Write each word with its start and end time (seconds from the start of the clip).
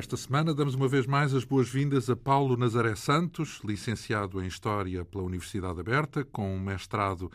Esta 0.00 0.16
semana 0.16 0.54
damos 0.54 0.74
uma 0.74 0.88
vez 0.88 1.06
mais 1.06 1.34
as 1.34 1.44
boas-vindas 1.44 2.08
a 2.08 2.16
Paulo 2.16 2.56
Nazaré 2.56 2.94
Santos, 2.94 3.60
licenciado 3.62 4.42
em 4.42 4.46
História 4.46 5.04
pela 5.04 5.24
Universidade 5.24 5.78
Aberta, 5.78 6.24
com 6.24 6.56
um 6.56 6.58
mestrado 6.58 7.30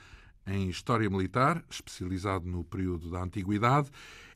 em 0.47 0.67
História 0.67 1.07
Militar, 1.07 1.63
especializado 1.69 2.47
no 2.47 2.63
período 2.63 3.11
da 3.11 3.21
Antiguidade. 3.21 3.91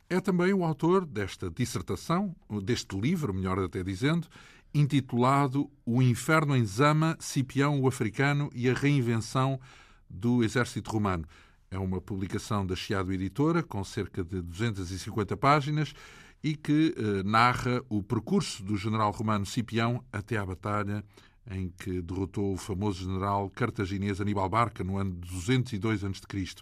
É 0.07 0.21
também 0.21 0.53
o 0.53 0.63
autor 0.63 1.07
desta 1.07 1.49
dissertação, 1.49 2.35
deste 2.63 2.95
livro, 2.95 3.33
melhor 3.33 3.57
até 3.57 3.83
dizendo, 3.83 4.27
intitulado 4.75 5.67
O 5.83 5.99
Inferno 5.99 6.55
em 6.55 6.63
Zama, 6.63 7.17
Cipião 7.19 7.81
o 7.81 7.87
Africano 7.87 8.51
e 8.53 8.69
a 8.69 8.75
Reinvenção 8.75 9.59
do 10.07 10.43
Exército 10.43 10.91
Romano. 10.91 11.25
É 11.71 11.79
uma 11.79 11.99
publicação 11.99 12.63
da 12.63 12.75
Chiado 12.75 13.11
Editora, 13.11 13.63
com 13.63 13.83
cerca 13.83 14.23
de 14.23 14.39
250 14.39 15.35
páginas 15.35 15.95
e 16.43 16.55
que 16.55 16.95
eh, 16.95 17.23
narra 17.23 17.83
o 17.89 18.01
percurso 18.01 18.63
do 18.63 18.77
general 18.77 19.11
romano 19.11 19.45
Cipião 19.45 20.03
até 20.11 20.37
à 20.37 20.45
batalha 20.45 21.03
em 21.51 21.69
que 21.69 22.01
derrotou 22.01 22.53
o 22.53 22.57
famoso 22.57 23.03
general 23.03 23.49
cartaginês 23.49 24.21
Aníbal 24.21 24.47
Barca 24.47 24.83
no 24.83 24.97
ano 24.97 25.11
202 25.11 26.03
a.C. 26.03 26.55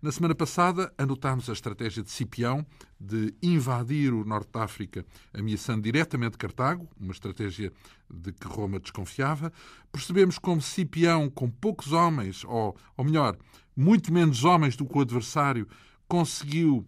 Na 0.00 0.12
semana 0.12 0.34
passada, 0.34 0.92
anotámos 0.96 1.50
a 1.50 1.52
estratégia 1.52 2.04
de 2.04 2.10
Cipião 2.10 2.64
de 3.00 3.34
invadir 3.42 4.12
o 4.14 4.24
norte 4.24 4.52
da 4.52 4.62
África, 4.62 5.04
ameaçando 5.34 5.82
diretamente 5.82 6.38
Cartago, 6.38 6.88
uma 7.00 7.10
estratégia 7.10 7.72
de 8.08 8.32
que 8.32 8.46
Roma 8.46 8.78
desconfiava. 8.78 9.52
Percebemos 9.90 10.38
como 10.38 10.62
Cipião, 10.62 11.28
com 11.28 11.50
poucos 11.50 11.92
homens, 11.92 12.44
ou, 12.44 12.76
ou 12.96 13.04
melhor, 13.04 13.36
muito 13.76 14.12
menos 14.12 14.44
homens 14.44 14.76
do 14.76 14.86
que 14.86 14.96
o 14.96 15.00
adversário, 15.00 15.66
conseguiu 16.06 16.86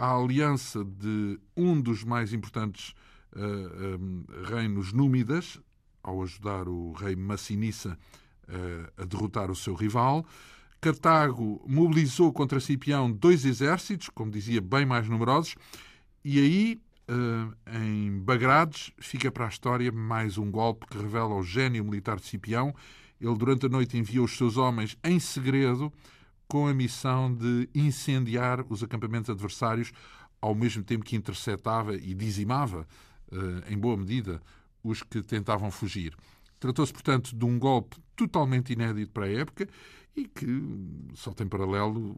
a 0.00 0.16
aliança 0.16 0.82
de 0.82 1.38
um 1.54 1.78
dos 1.78 2.02
mais 2.02 2.32
importantes 2.32 2.94
uh, 3.36 3.38
eh, 3.38 3.96
um, 4.00 4.24
eh, 4.30 4.48
reinos 4.48 4.94
númidas, 4.94 5.60
ao 6.02 6.22
ajudar 6.22 6.66
o 6.66 6.92
rei 6.92 7.14
Massinissa 7.14 7.98
uh, 8.48 9.02
a 9.02 9.04
derrotar 9.04 9.50
o 9.50 9.54
seu 9.54 9.74
rival. 9.74 10.24
Cartago 10.80 11.62
mobilizou 11.68 12.32
contra 12.32 12.58
Cipião 12.60 13.12
dois 13.12 13.44
exércitos, 13.44 14.08
como 14.08 14.30
dizia, 14.30 14.62
bem 14.62 14.86
mais 14.86 15.06
numerosos, 15.06 15.54
e 16.24 16.38
aí, 16.38 16.80
uh, 17.06 17.54
em 17.78 18.18
Bagrades, 18.20 18.92
fica 18.98 19.30
para 19.30 19.44
a 19.44 19.50
história 19.50 19.92
mais 19.92 20.38
um 20.38 20.50
golpe 20.50 20.86
que 20.86 20.96
revela 20.96 21.34
o 21.34 21.42
gênio 21.42 21.84
militar 21.84 22.16
de 22.16 22.24
Cipião. 22.24 22.74
Ele, 23.20 23.36
durante 23.36 23.66
a 23.66 23.68
noite, 23.68 23.98
enviou 23.98 24.24
os 24.24 24.34
seus 24.34 24.56
homens 24.56 24.96
em 25.04 25.20
segredo 25.20 25.92
com 26.50 26.66
a 26.66 26.74
missão 26.74 27.32
de 27.32 27.68
incendiar 27.72 28.66
os 28.68 28.82
acampamentos 28.82 29.30
adversários, 29.30 29.92
ao 30.40 30.52
mesmo 30.52 30.82
tempo 30.82 31.04
que 31.04 31.14
interceptava 31.14 31.94
e 31.94 32.12
dizimava, 32.12 32.88
eh, 33.30 33.72
em 33.72 33.78
boa 33.78 33.96
medida, 33.96 34.42
os 34.82 35.00
que 35.00 35.22
tentavam 35.22 35.70
fugir. 35.70 36.12
Tratou-se, 36.58 36.92
portanto, 36.92 37.36
de 37.36 37.44
um 37.44 37.56
golpe 37.56 37.96
totalmente 38.16 38.72
inédito 38.72 39.12
para 39.12 39.26
a 39.26 39.32
época 39.32 39.68
e 40.16 40.26
que 40.26 40.46
só 41.14 41.32
tem 41.32 41.46
paralelo 41.46 42.16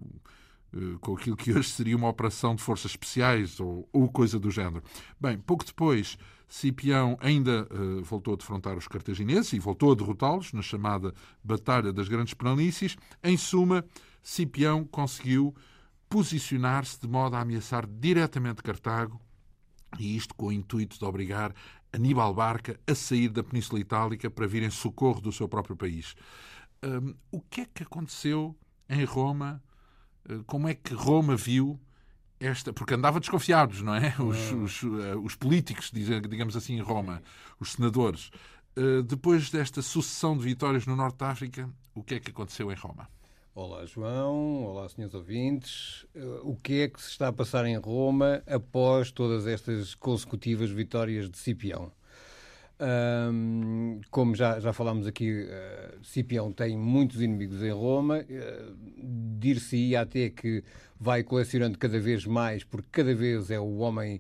eh, 0.74 0.96
com 1.02 1.14
aquilo 1.14 1.36
que 1.36 1.52
hoje 1.52 1.68
seria 1.68 1.94
uma 1.94 2.08
operação 2.08 2.54
de 2.54 2.62
forças 2.62 2.92
especiais 2.92 3.60
ou, 3.60 3.86
ou 3.92 4.08
coisa 4.08 4.38
do 4.38 4.50
género. 4.50 4.82
Bem, 5.20 5.36
pouco 5.36 5.62
depois, 5.62 6.16
Cipião 6.48 7.18
ainda 7.20 7.66
uh, 7.70 8.02
voltou 8.02 8.34
a 8.34 8.36
defrontar 8.36 8.76
os 8.76 8.86
cartagineses 8.86 9.52
e 9.52 9.58
voltou 9.58 9.92
a 9.92 9.94
derrotá-los 9.94 10.52
na 10.52 10.62
chamada 10.62 11.14
Batalha 11.42 11.92
das 11.92 12.08
Grandes 12.08 12.34
Planícies. 12.34 12.96
Em 13.22 13.36
suma, 13.38 13.84
Cipião 14.22 14.84
conseguiu 14.84 15.54
posicionar-se 16.08 17.00
de 17.00 17.08
modo 17.08 17.36
a 17.36 17.40
ameaçar 17.40 17.86
diretamente 17.86 18.62
Cartago, 18.62 19.20
e 19.98 20.16
isto 20.16 20.34
com 20.34 20.46
o 20.46 20.52
intuito 20.52 20.98
de 20.98 21.04
obrigar 21.04 21.54
Aníbal 21.92 22.32
Barca 22.32 22.78
a 22.86 22.94
sair 22.94 23.28
da 23.28 23.42
Península 23.42 23.80
Itálica 23.80 24.30
para 24.30 24.46
vir 24.46 24.62
em 24.62 24.70
socorro 24.70 25.20
do 25.20 25.32
seu 25.32 25.48
próprio 25.48 25.76
país. 25.76 26.14
Um, 26.82 27.14
o 27.30 27.40
que 27.40 27.62
é 27.62 27.66
que 27.66 27.82
aconteceu 27.82 28.56
em 28.88 29.04
Roma? 29.04 29.62
Uh, 30.28 30.42
como 30.44 30.68
é 30.68 30.74
que 30.74 30.94
Roma 30.94 31.36
viu 31.36 31.78
esta. 32.42 32.72
Porque 32.72 32.94
andava 32.94 33.20
desconfiados, 33.20 33.82
não 33.82 33.94
é? 33.94 34.14
Os, 34.18 34.36
é. 34.36 34.54
os, 34.54 34.82
uh, 34.82 35.20
os 35.22 35.34
políticos, 35.34 35.90
digamos 35.92 36.56
assim, 36.56 36.74
em 36.74 36.80
Roma, 36.80 37.22
os 37.58 37.72
senadores. 37.72 38.30
Uh, 38.76 39.02
depois 39.02 39.50
desta 39.50 39.82
sucessão 39.82 40.36
de 40.36 40.44
vitórias 40.44 40.86
no 40.86 40.96
Norte 40.96 41.18
da 41.18 41.30
África, 41.30 41.70
o 41.94 42.02
que 42.02 42.14
é 42.14 42.20
que 42.20 42.30
aconteceu 42.30 42.70
em 42.70 42.74
Roma? 42.74 43.08
Olá, 43.54 43.84
João. 43.84 44.64
Olá, 44.64 44.88
senhores 44.88 45.14
ouvintes. 45.14 46.06
Eh, 46.14 46.40
o 46.42 46.56
que 46.56 46.80
é 46.80 46.88
que 46.88 46.98
se 47.02 47.10
está 47.10 47.28
a 47.28 47.32
passar 47.34 47.66
em 47.66 47.76
Roma 47.76 48.42
após 48.46 49.10
todas 49.10 49.46
estas 49.46 49.94
consecutivas 49.94 50.70
vitórias 50.70 51.28
de 51.28 51.36
Cipião? 51.36 51.92
Um, 52.80 54.00
como 54.10 54.34
já, 54.34 54.58
já 54.58 54.72
falámos 54.72 55.06
aqui, 55.06 55.44
uh, 55.44 56.02
Cipião 56.02 56.50
tem 56.50 56.78
muitos 56.78 57.20
inimigos 57.20 57.62
em 57.62 57.70
Roma. 57.70 58.20
Uh, 58.20 58.74
Dir-se-ia 59.38 60.00
até 60.00 60.30
que 60.30 60.64
vai 60.98 61.22
colecionando 61.22 61.76
cada 61.76 62.00
vez 62.00 62.24
mais, 62.24 62.64
porque 62.64 62.88
cada 62.90 63.14
vez 63.14 63.50
é 63.50 63.60
o 63.60 63.76
homem 63.76 64.18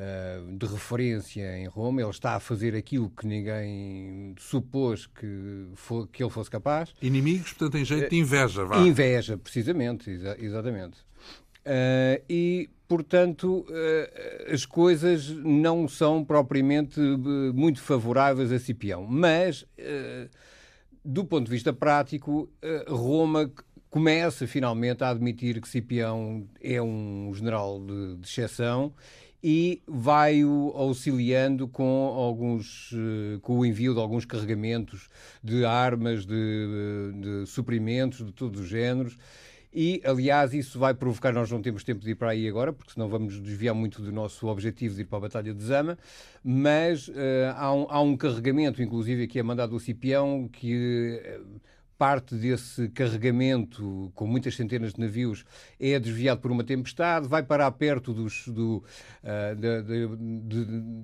uh, 0.00 0.56
de 0.56 0.66
referência 0.66 1.58
em 1.58 1.66
Roma. 1.66 2.00
Ele 2.00 2.10
está 2.10 2.34
a 2.34 2.40
fazer 2.40 2.74
aquilo 2.74 3.10
que 3.10 3.26
ninguém 3.26 4.34
supôs 4.38 5.06
que, 5.06 5.68
for, 5.74 6.08
que 6.08 6.22
ele 6.22 6.30
fosse 6.30 6.50
capaz. 6.50 6.94
Inimigos, 7.02 7.52
portanto, 7.52 7.78
em 7.78 7.84
jeito 7.84 8.10
de 8.10 8.16
inveja, 8.16 8.64
vá. 8.64 8.78
Inveja, 8.78 9.36
precisamente, 9.36 10.10
exa 10.10 10.36
exatamente. 10.38 10.98
Uh, 11.60 12.22
e, 12.28 12.70
portanto, 12.88 13.66
uh, 13.68 14.52
as 14.52 14.64
coisas 14.64 15.28
não 15.28 15.86
são 15.86 16.24
propriamente 16.24 16.98
uh, 16.98 17.54
muito 17.54 17.80
favoráveis 17.80 18.50
a 18.50 18.58
Cipião. 18.58 19.06
Mas, 19.06 19.66
do 21.04 21.24
ponto 21.24 21.44
de 21.44 21.50
vista 21.50 21.72
prático, 21.72 22.50
Roma 22.88 23.50
começa 23.88 24.46
finalmente 24.46 25.02
a 25.02 25.10
admitir 25.10 25.60
que 25.60 25.68
Cipião 25.68 26.46
é 26.62 26.80
um 26.80 27.30
general 27.34 27.80
de, 27.80 28.16
de 28.16 28.26
exceção 28.26 28.94
e 29.42 29.82
vai-o 29.86 30.72
auxiliando 30.74 31.66
com 31.66 32.12
alguns 32.14 32.94
com 33.42 33.58
o 33.58 33.66
envio 33.66 33.94
de 33.94 34.00
alguns 34.00 34.24
carregamentos 34.24 35.08
de 35.42 35.64
armas, 35.64 36.26
de, 36.26 37.12
de 37.14 37.46
suprimentos 37.46 38.24
de 38.24 38.32
todos 38.32 38.60
os 38.60 38.68
géneros. 38.68 39.16
E, 39.72 40.02
aliás, 40.04 40.52
isso 40.52 40.80
vai 40.80 40.92
provocar, 40.92 41.32
nós 41.32 41.48
não 41.48 41.62
temos 41.62 41.84
tempo 41.84 42.00
de 42.00 42.10
ir 42.10 42.14
para 42.16 42.30
aí 42.30 42.48
agora, 42.48 42.72
porque 42.72 42.92
senão 42.92 43.08
vamos 43.08 43.40
desviar 43.40 43.72
muito 43.72 44.02
do 44.02 44.10
nosso 44.10 44.48
objetivo 44.48 44.96
de 44.96 45.02
ir 45.02 45.04
para 45.04 45.18
a 45.18 45.20
Batalha 45.20 45.54
de 45.54 45.62
Zama, 45.62 45.96
mas 46.42 47.06
uh, 47.06 47.14
há, 47.54 47.72
um, 47.72 47.86
há, 47.88 48.00
um, 48.00 48.16
carregamento, 48.16 48.82
inclusive, 48.82 49.28
que 49.28 49.38
é 49.38 49.42
mandado 49.44 49.72
ao 49.74 49.78
Cipião, 49.78 50.48
que 50.52 51.22
uh, 51.38 51.60
parte 52.00 52.34
desse 52.34 52.88
carregamento, 52.88 54.10
com 54.14 54.26
muitas 54.26 54.56
centenas 54.56 54.94
de 54.94 55.00
navios, 55.00 55.44
é 55.78 55.98
desviado 55.98 56.40
por 56.40 56.50
uma 56.50 56.64
tempestade, 56.64 57.28
vai 57.28 57.42
parar 57.42 57.70
perto 57.72 58.14
dos, 58.14 58.48
do, 58.48 58.82
uh, 59.22 59.54
da, 59.54 59.82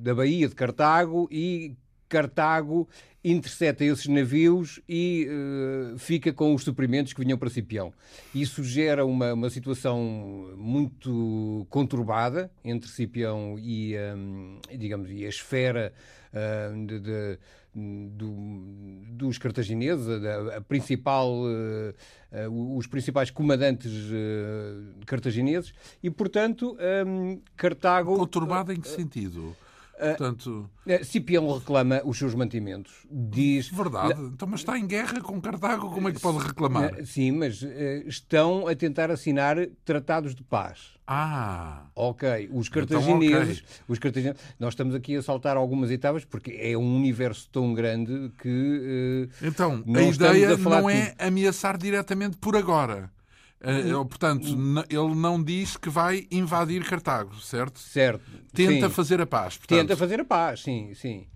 da, 0.00 0.14
Baía 0.14 0.48
de 0.48 0.54
Cartago 0.54 1.28
e 1.30 1.76
Cartago 2.08 2.88
intercepta 3.22 3.84
esses 3.84 4.06
navios 4.06 4.80
e 4.88 5.28
uh, 5.28 5.98
fica 5.98 6.32
com 6.32 6.54
os 6.54 6.62
suprimentos 6.62 7.12
que 7.12 7.20
vinham 7.20 7.36
para 7.36 7.50
Cipião. 7.50 7.92
Isso 8.34 8.64
gera 8.64 9.04
uma, 9.04 9.34
uma 9.34 9.50
situação 9.50 10.54
muito 10.56 11.66
conturbada 11.68 12.50
entre 12.64 12.88
Cipião 12.88 13.58
e, 13.58 13.94
um, 14.16 14.60
digamos, 14.78 15.10
e 15.10 15.26
a 15.26 15.28
esfera 15.28 15.92
uh, 16.32 16.86
de, 16.86 17.00
de, 17.00 17.38
do, 17.76 18.32
dos 19.10 19.36
cartagineses, 19.38 20.08
a, 20.08 20.56
a 20.56 20.60
principal, 20.60 21.30
uh, 21.30 22.76
os 22.76 22.86
principais 22.86 23.30
comandantes 23.30 23.92
cartagineses, 25.06 25.72
e, 26.02 26.10
portanto, 26.10 26.76
um, 27.06 27.40
Cartago... 27.56 28.16
Conturbada 28.16 28.72
em 28.72 28.80
que 28.80 28.88
sentido? 28.88 29.54
Portanto... 29.98 30.70
Uh, 30.86 31.04
Cipião 31.04 31.52
reclama 31.52 32.00
os 32.04 32.18
seus 32.18 32.34
mantimentos. 32.34 32.92
Diz... 33.10 33.68
Verdade. 33.68 34.20
Então, 34.20 34.46
mas 34.48 34.60
está 34.60 34.78
em 34.78 34.86
guerra 34.86 35.20
com 35.20 35.40
Cartago, 35.40 35.90
como 35.90 36.08
é 36.08 36.12
que 36.12 36.20
pode 36.20 36.38
reclamar? 36.38 37.04
Sim, 37.04 37.32
mas 37.32 37.62
uh, 37.62 37.68
estão 38.06 38.68
a 38.68 38.74
tentar 38.74 39.10
assinar 39.10 39.56
tratados 39.84 40.34
de 40.34 40.44
paz. 40.44 40.96
Ah! 41.06 41.86
Ok. 41.94 42.50
Os 42.52 42.68
cartagineses, 42.68 43.28
então, 43.28 43.42
okay. 43.42 43.84
os 43.88 43.98
cartagineses... 43.98 44.40
Nós 44.58 44.74
estamos 44.74 44.94
aqui 44.94 45.16
a 45.16 45.22
saltar 45.22 45.56
algumas 45.56 45.90
etapas 45.90 46.24
porque 46.24 46.56
é 46.60 46.76
um 46.76 46.96
universo 46.96 47.48
tão 47.50 47.74
grande 47.74 48.30
que... 48.38 49.28
Uh, 49.42 49.46
então, 49.46 49.82
a 49.94 50.02
ideia 50.02 50.54
a 50.54 50.56
não 50.56 50.90
é 50.90 51.14
ameaçar 51.18 51.78
diretamente 51.78 52.36
por 52.36 52.56
agora. 52.56 53.10
Eh, 53.60 53.92
portanto, 54.08 54.46
ele 54.88 55.14
não 55.14 55.42
diz 55.42 55.76
que 55.76 55.88
vai 55.88 56.26
invadir 56.30 56.84
Cartago, 56.84 57.34
certo? 57.36 57.78
Certo. 57.78 58.22
Tenta 58.52 58.88
sim. 58.88 58.94
fazer 58.94 59.20
a 59.20 59.26
paz. 59.26 59.56
Portanto. 59.56 59.78
Tenta 59.78 59.96
fazer 59.96 60.20
a 60.20 60.24
paz, 60.24 60.62
sim, 60.62 60.92
sim. 60.94 61.26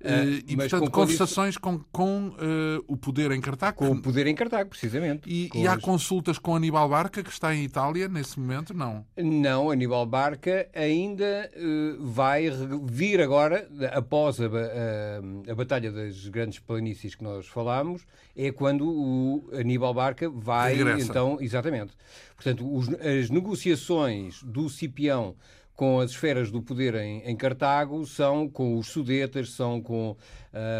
Uh, 0.00 0.40
e, 0.48 0.56
portanto, 0.56 0.84
com 0.84 0.90
conversações 0.90 1.58
com, 1.58 1.78
com 1.92 2.28
uh, 2.28 2.82
o 2.88 2.96
poder 2.96 3.30
em 3.32 3.40
Cartago. 3.40 3.76
Com 3.76 3.90
o 3.90 4.00
poder 4.00 4.26
em 4.26 4.34
Cartago, 4.34 4.70
precisamente. 4.70 5.28
E, 5.28 5.50
e 5.54 5.68
há 5.68 5.76
consultas 5.78 6.38
com 6.38 6.56
Aníbal 6.56 6.88
Barca, 6.88 7.22
que 7.22 7.28
está 7.28 7.54
em 7.54 7.64
Itália 7.64 8.08
nesse 8.08 8.40
momento? 8.40 8.72
Não. 8.72 9.04
Não, 9.14 9.70
Aníbal 9.70 10.06
Barca 10.06 10.66
ainda 10.74 11.50
uh, 11.54 12.06
vai 12.06 12.50
vir 12.84 13.20
agora, 13.20 13.68
após 13.92 14.40
a, 14.40 14.46
a, 14.46 15.50
a, 15.52 15.54
Batalha 15.54 15.92
das 15.92 16.26
Grandes 16.28 16.58
Planícies 16.58 17.14
que 17.14 17.22
nós 17.22 17.46
falámos, 17.46 18.06
é 18.34 18.50
quando 18.50 18.88
o 18.88 19.50
Aníbal 19.52 19.92
Barca 19.92 20.30
vai. 20.30 20.76
Regressa. 20.76 21.10
Então, 21.10 21.36
exatamente. 21.42 21.92
Portanto, 22.34 22.74
os, 22.74 22.88
as 22.88 23.28
negociações 23.28 24.42
do 24.42 24.70
Cipião 24.70 25.36
com 25.80 25.98
as 25.98 26.10
esferas 26.10 26.50
do 26.50 26.60
poder 26.60 26.94
em, 26.96 27.22
em 27.24 27.34
Cartago 27.34 28.04
são 28.04 28.46
com 28.46 28.76
os 28.76 28.88
Sudetas, 28.88 29.52
são 29.52 29.80
com, 29.80 30.14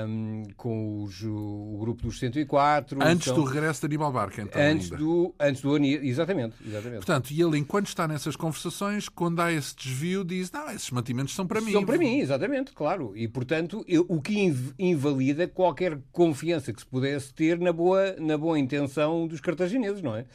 um, 0.06 0.42
com 0.58 1.02
os, 1.02 1.22
o 1.22 1.78
grupo 1.80 2.02
dos 2.02 2.18
104. 2.18 2.98
Antes 3.02 3.28
são... 3.28 3.34
do 3.34 3.44
regresso 3.44 3.80
de 3.80 3.86
Aníbal 3.86 4.12
Barca, 4.12 4.42
então. 4.42 4.60
Antes 4.60 4.92
ainda. 4.92 5.02
do, 5.02 5.34
antes 5.40 5.62
do 5.62 5.74
exatamente, 5.78 6.54
exatamente. 6.62 6.96
Portanto, 6.96 7.30
e 7.30 7.40
ele, 7.40 7.56
enquanto 7.56 7.86
está 7.86 8.06
nessas 8.06 8.36
conversações, 8.36 9.08
quando 9.08 9.40
há 9.40 9.50
esse 9.50 9.74
desvio, 9.74 10.22
diz: 10.22 10.52
Não, 10.52 10.70
esses 10.70 10.90
mantimentos 10.90 11.34
são 11.34 11.46
para 11.46 11.62
mim. 11.62 11.72
São 11.72 11.86
para 11.86 11.96
mim, 11.96 12.18
exatamente, 12.18 12.72
claro. 12.72 13.16
E, 13.16 13.26
portanto, 13.26 13.82
eu, 13.88 14.04
o 14.06 14.20
que 14.20 14.54
invalida 14.78 15.48
qualquer 15.48 15.98
confiança 16.12 16.74
que 16.74 16.80
se 16.80 16.86
pudesse 16.86 17.32
ter 17.32 17.58
na 17.58 17.72
boa, 17.72 18.16
na 18.18 18.36
boa 18.36 18.58
intenção 18.58 19.26
dos 19.26 19.40
cartagineses, 19.40 20.02
não 20.02 20.14
é? 20.14 20.26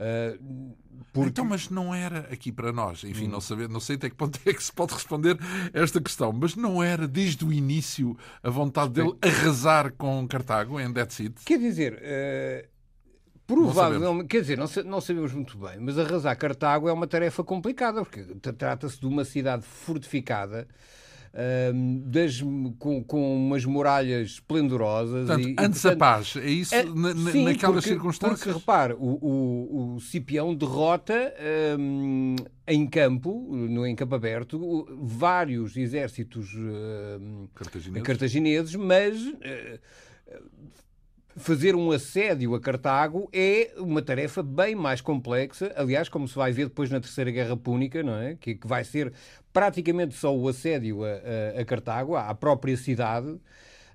Uh, 0.00 0.74
porque... 1.12 1.28
Então, 1.28 1.44
mas 1.44 1.68
não 1.68 1.94
era 1.94 2.20
aqui 2.32 2.50
para 2.50 2.72
nós, 2.72 3.04
enfim, 3.04 3.26
hum. 3.26 3.32
não, 3.32 3.40
saber, 3.40 3.68
não 3.68 3.80
sei 3.80 3.96
até 3.96 4.08
que 4.08 4.16
ponto 4.16 4.38
é 4.46 4.52
que 4.52 4.62
se 4.62 4.72
pode 4.72 4.94
responder 4.94 5.36
esta 5.72 6.00
questão, 6.00 6.32
mas 6.32 6.56
não 6.56 6.82
era 6.82 7.06
desde 7.06 7.44
o 7.44 7.52
início 7.52 8.16
a 8.42 8.48
vontade 8.48 8.92
dele 8.92 9.14
arrasar 9.20 9.92
com 9.92 10.26
Cartago 10.26 10.80
em 10.80 10.90
Dead 10.90 11.10
It? 11.20 11.34
Quer 11.44 11.58
dizer, 11.58 11.94
uh, 11.94 12.68
provavelmente, 13.46 14.28
quer 14.28 14.40
dizer, 14.40 14.56
não, 14.56 14.66
não 14.86 15.00
sabemos 15.00 15.32
muito 15.32 15.58
bem, 15.58 15.78
mas 15.80 15.98
arrasar 15.98 16.36
Cartago 16.38 16.88
é 16.88 16.92
uma 16.92 17.06
tarefa 17.06 17.44
complicada, 17.44 18.02
porque 18.02 18.22
trata-se 18.56 18.98
de 18.98 19.06
uma 19.06 19.24
cidade 19.24 19.64
fortificada 19.64 20.66
das, 22.04 22.40
com, 22.78 23.04
com 23.04 23.36
umas 23.36 23.64
muralhas 23.64 24.32
esplendorosas. 24.32 25.26
Portanto, 25.26 25.48
e, 25.48 25.56
antes 25.58 25.82
portanto, 25.82 25.92
a 25.92 25.96
paz, 25.96 26.36
é 26.36 26.50
isso 26.50 26.74
é, 26.74 26.82
na, 26.84 27.14
sim, 27.30 27.44
naquelas 27.44 27.76
porque, 27.76 27.88
circunstâncias? 27.88 28.40
Porque, 28.40 28.58
repare, 28.58 28.94
o, 28.94 28.98
o, 28.98 29.94
o 29.94 30.00
Cipião 30.00 30.54
derrota 30.54 31.32
um, 31.78 32.34
em 32.66 32.86
campo, 32.86 33.48
no 33.52 33.86
em 33.86 33.94
campo 33.94 34.14
aberto, 34.14 34.88
vários 35.00 35.76
exércitos 35.76 36.52
um, 36.54 37.46
cartagineses. 37.54 38.06
cartagineses, 38.06 38.74
mas... 38.74 39.20
Uh, 39.20 39.78
fazer 41.40 41.74
um 41.74 41.90
assédio 41.90 42.54
a 42.54 42.60
Cartago 42.60 43.28
é 43.32 43.72
uma 43.78 44.00
tarefa 44.02 44.42
bem 44.42 44.74
mais 44.74 45.00
complexa, 45.00 45.72
aliás, 45.74 46.08
como 46.08 46.28
se 46.28 46.34
vai 46.36 46.52
ver 46.52 46.66
depois 46.66 46.90
na 46.90 47.00
Terceira 47.00 47.30
Guerra 47.30 47.56
Púnica, 47.56 48.02
não 48.02 48.14
é? 48.14 48.36
que, 48.38 48.54
que 48.54 48.66
vai 48.66 48.84
ser 48.84 49.12
praticamente 49.52 50.14
só 50.14 50.36
o 50.36 50.46
assédio 50.46 51.02
a, 51.04 51.08
a, 51.08 51.60
a 51.60 51.64
Cartago, 51.64 52.14
à 52.14 52.32
própria 52.34 52.76
cidade, 52.76 53.36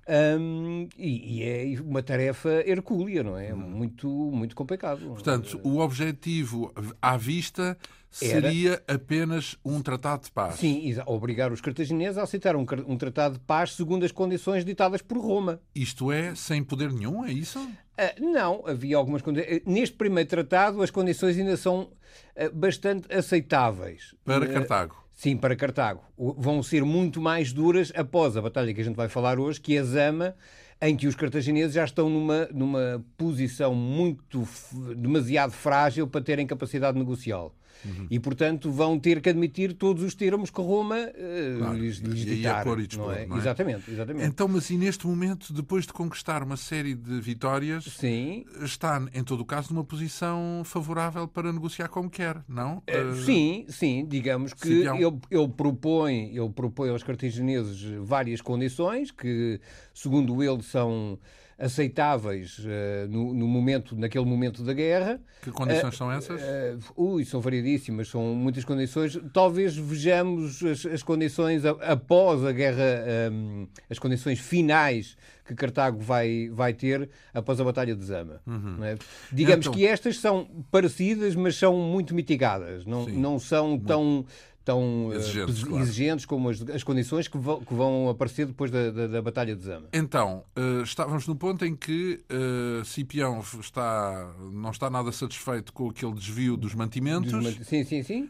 um, 0.08 0.88
e, 0.96 1.38
e, 1.38 1.42
é 1.42 1.80
uma 1.80 2.02
tarefa 2.02 2.62
hercúlea, 2.64 3.24
não 3.24 3.36
é? 3.36 3.52
Hum. 3.52 3.58
Muito, 3.58 4.08
muito 4.08 4.54
complicado. 4.54 5.00
Portanto, 5.00 5.60
o 5.64 5.78
objetivo 5.80 6.72
à 7.02 7.16
vista 7.16 7.76
seria 8.08 8.82
Era... 8.86 8.94
apenas 8.94 9.58
um 9.64 9.82
tratado 9.82 10.24
de 10.24 10.30
paz. 10.30 10.56
Sim, 10.56 10.94
obrigar 11.06 11.52
os 11.52 11.60
cartagineses 11.60 12.18
a 12.18 12.22
aceitar 12.22 12.54
um, 12.54 12.64
um, 12.86 12.96
tratado 12.96 13.34
de 13.34 13.40
paz 13.40 13.72
segundo 13.72 14.04
as 14.04 14.12
condições 14.12 14.64
ditadas 14.64 15.02
por 15.02 15.18
Roma. 15.18 15.60
Isto 15.74 16.12
é, 16.12 16.34
sem 16.34 16.62
poder 16.62 16.92
nenhum, 16.92 17.24
é 17.24 17.32
isso? 17.32 17.58
Uh, 17.58 18.32
não, 18.32 18.62
havia 18.66 18.96
algumas 18.96 19.22
condições. 19.22 19.62
Neste 19.66 19.96
primeiro 19.96 20.28
tratado, 20.28 20.82
as 20.82 20.90
condições 20.90 21.36
ainda 21.36 21.56
são 21.56 21.82
uh, 21.82 22.54
bastante 22.54 23.12
aceitáveis. 23.12 24.14
Para 24.24 24.46
Cartago. 24.46 25.05
Sim, 25.16 25.34
para 25.34 25.56
Cartago. 25.56 26.02
Vão 26.14 26.62
ser 26.62 26.84
muito 26.84 27.22
mais 27.22 27.50
duras 27.50 27.90
após 27.96 28.36
a 28.36 28.42
batalha 28.42 28.74
que 28.74 28.82
a 28.82 28.84
gente 28.84 28.96
vai 28.96 29.08
falar 29.08 29.40
hoje, 29.40 29.58
que 29.58 29.74
é 29.74 29.82
Zama, 29.82 30.36
em 30.78 30.94
que 30.94 31.06
os 31.06 31.14
cartagineses 31.14 31.72
já 31.72 31.84
estão 31.84 32.10
numa, 32.10 32.46
numa 32.52 33.02
posição 33.16 33.74
muito 33.74 34.46
demasiado 34.94 35.52
frágil 35.52 36.06
para 36.06 36.20
terem 36.20 36.46
capacidade 36.46 36.98
negocial. 36.98 37.54
Uhum. 37.86 38.06
E, 38.10 38.18
portanto, 38.18 38.70
vão 38.70 38.98
ter 38.98 39.20
que 39.20 39.28
admitir 39.28 39.72
todos 39.74 40.02
os 40.02 40.14
termos 40.14 40.50
que 40.50 40.60
Roma 40.60 40.96
uh, 40.96 41.58
claro, 41.58 41.78
lhes, 41.78 41.98
lhes 41.98 42.24
ditar. 42.24 42.66
E 42.66 42.86
dispor, 42.86 43.14
é? 43.14 43.26
não 43.26 43.36
é? 43.36 43.38
Exatamente, 43.38 43.90
exatamente. 43.90 44.26
Então, 44.26 44.48
mas 44.48 44.68
e 44.70 44.76
neste 44.76 45.06
momento, 45.06 45.52
depois 45.52 45.86
de 45.86 45.92
conquistar 45.92 46.42
uma 46.42 46.56
série 46.56 46.94
de 46.94 47.20
vitórias, 47.20 47.84
sim. 47.84 48.44
está, 48.62 49.02
em 49.14 49.22
todo 49.22 49.40
o 49.40 49.44
caso, 49.44 49.72
numa 49.72 49.84
posição 49.84 50.62
favorável 50.64 51.28
para 51.28 51.52
negociar 51.52 51.88
como 51.88 52.10
quer, 52.10 52.42
não? 52.48 52.78
Uh, 52.78 53.14
sim, 53.24 53.64
sim. 53.68 54.04
Digamos 54.08 54.52
que 54.52 54.68
ele, 54.68 55.18
ele, 55.30 55.48
propõe, 55.48 56.36
ele 56.36 56.50
propõe 56.50 56.90
aos 56.90 57.02
cartagineses 57.02 57.82
várias 58.02 58.40
condições 58.40 59.10
que, 59.10 59.60
segundo 59.94 60.42
ele, 60.42 60.62
são 60.62 61.18
aceitáveis 61.58 62.58
uh, 62.58 63.08
no, 63.08 63.32
no, 63.32 63.46
momento, 63.46 63.96
naquele 63.96 64.24
momento 64.24 64.62
da 64.62 64.72
guerra. 64.72 65.20
Que 65.42 65.50
condições 65.50 65.94
uh, 65.94 65.96
são 65.96 66.12
essas? 66.12 66.40
Uh, 66.40 66.92
ui, 66.96 67.24
são 67.24 67.40
variedíssimas, 67.40 68.08
são 68.08 68.34
muitas 68.34 68.64
condições. 68.64 69.18
Talvez 69.32 69.76
vejamos 69.76 70.62
as, 70.62 70.84
as 70.86 71.02
condições 71.02 71.64
a, 71.64 71.70
após 71.92 72.44
a 72.44 72.52
guerra, 72.52 73.30
um, 73.32 73.66
as 73.88 73.98
condições 73.98 74.38
finais 74.38 75.16
que 75.46 75.54
Cartago 75.54 76.00
vai, 76.00 76.50
vai 76.52 76.74
ter 76.74 77.08
após 77.32 77.60
a 77.60 77.64
Batalha 77.64 77.94
de 77.94 78.04
Zama. 78.04 78.40
Uhum. 78.46 78.84
É? 78.84 78.96
Digamos 79.32 79.66
então... 79.66 79.72
que 79.72 79.86
estas 79.86 80.18
são 80.18 80.46
parecidas, 80.70 81.34
mas 81.34 81.56
são 81.56 81.78
muito 81.78 82.14
mitigadas, 82.14 82.84
não, 82.84 83.06
não 83.06 83.38
são 83.38 83.78
tão 83.78 84.26
tão 84.66 85.12
eh, 85.12 85.16
exigentes, 85.16 85.62
uh, 85.62 85.66
claro. 85.68 85.82
exigentes 85.84 86.26
como 86.26 86.50
as, 86.50 86.60
as 86.70 86.82
condições 86.82 87.28
que 87.28 87.38
vão, 87.38 87.60
que 87.60 87.72
vão, 87.72 88.10
aparecer 88.10 88.46
depois 88.46 88.68
da, 88.68 88.90
da, 88.90 89.06
da, 89.06 89.22
Batalha 89.22 89.54
de 89.54 89.62
Zama. 89.62 89.86
Então, 89.92 90.42
uh, 90.58 90.82
estávamos 90.82 91.26
no 91.28 91.36
ponto 91.36 91.64
em 91.64 91.76
que 91.76 92.20
uh, 92.28 92.84
Cipião 92.84 93.40
está, 93.60 94.34
não 94.52 94.72
está 94.72 94.90
nada 94.90 95.12
satisfeito 95.12 95.72
com 95.72 95.88
aquele 95.88 96.12
desvio 96.14 96.56
dos 96.56 96.74
mantimentos. 96.74 97.30
Sim, 97.64 97.84
sim, 97.84 98.02
sim. 98.02 98.28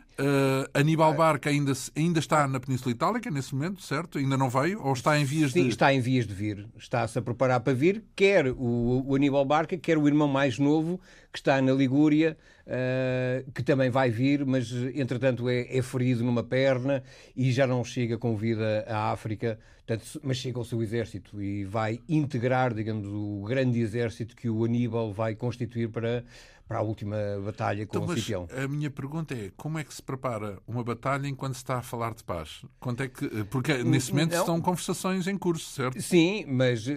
Aníbal 0.73 1.15
Barca 1.15 1.51
ainda, 1.51 1.73
ainda 1.95 2.19
está 2.19 2.49
na 2.49 2.59
Península 2.59 2.93
Itálica 2.93 3.31
nesse 3.31 3.55
momento, 3.55 3.83
certo? 3.83 4.19
Ainda 4.19 4.37
não 4.37 4.49
veio? 4.49 4.83
Ou 4.83 4.93
está 4.93 5.19
em 5.19 5.25
vias 5.25 5.53
sim, 5.53 5.65
de... 5.65 5.69
está 5.69 5.93
em 5.93 6.01
vias 6.01 6.27
de 6.27 6.35
vir. 6.35 6.67
Está-se 6.79 7.19
a 7.19 7.23
preparar 7.23 7.61
para 7.61 7.75
vir, 7.75 8.03
quer 8.15 8.49
o, 8.49 9.05
o 9.07 9.15
Aníbal 9.15 9.45
Barca, 9.45 9.77
quer 9.77 9.99
o 9.99 10.07
irmão 10.07 10.29
mais 10.29 10.59
novo, 10.59 11.01
que 11.33 11.39
está 11.39 11.61
na 11.61 11.73
Ligúria, 11.73 12.37
uh, 12.67 13.51
que 13.53 13.63
também 13.63 13.91
vai 13.91 14.11
vir, 14.11 14.45
mas 14.47 14.73
entretanto 14.95 15.49
é, 15.49 15.67
é, 15.77 15.83
ferido 15.83 16.25
numa 16.25 16.43
perna 16.43 17.03
e 17.37 17.53
já 17.53 17.67
não 17.67 17.85
chega 17.85 18.17
com 18.17 18.37
vida 18.37 18.85
à 18.89 19.13
África, 19.13 19.59
portanto, 19.87 20.21
mas 20.23 20.37
chega 20.37 20.59
ao 20.59 20.65
seu 20.65 20.83
exército 20.83 21.41
e 21.41 21.65
vai 21.65 22.01
integrar, 22.09 22.75
digamos, 22.75 23.07
o 23.07 23.45
grande 23.47 23.81
exército 23.81 24.35
que 24.35 24.49
o 24.49 24.65
Aníbal 24.65 25.13
vai 25.13 25.35
constituir 25.35 25.89
para 25.89 26.25
para 26.69 26.79
a 26.79 26.83
última 26.83 27.17
batalha 27.45 27.87
com 27.87 27.99
então, 27.99 28.13
o 28.13 28.19
Cipião. 28.19 28.49
A 28.51 28.67
minha 28.67 28.91
pergunta 28.91 29.35
é 29.35 29.53
como 29.57 29.79
é 29.79 29.85
que 29.85 29.95
se 29.95 30.03
prepara 30.03 30.59
uma 30.67 30.83
batalha 30.83 31.29
enquanto 31.29 31.55
se 31.55 31.61
está 31.61 31.79
a 31.79 31.83
falar 31.83 32.13
de 32.13 32.25
paz? 32.25 32.65
Quanto 32.81 33.05
é 33.05 33.09
que, 33.09 33.45
porque 33.45 33.85
nesse 33.85 34.11
momento 34.11 34.33
Não. 34.33 34.41
estão 34.41 34.61
conversações 34.61 35.29
em 35.29 35.39
curso, 35.39 35.71
certo? 35.71 36.01
Sim, 36.03 36.45
mas 36.49 36.87
uh, 36.87 36.93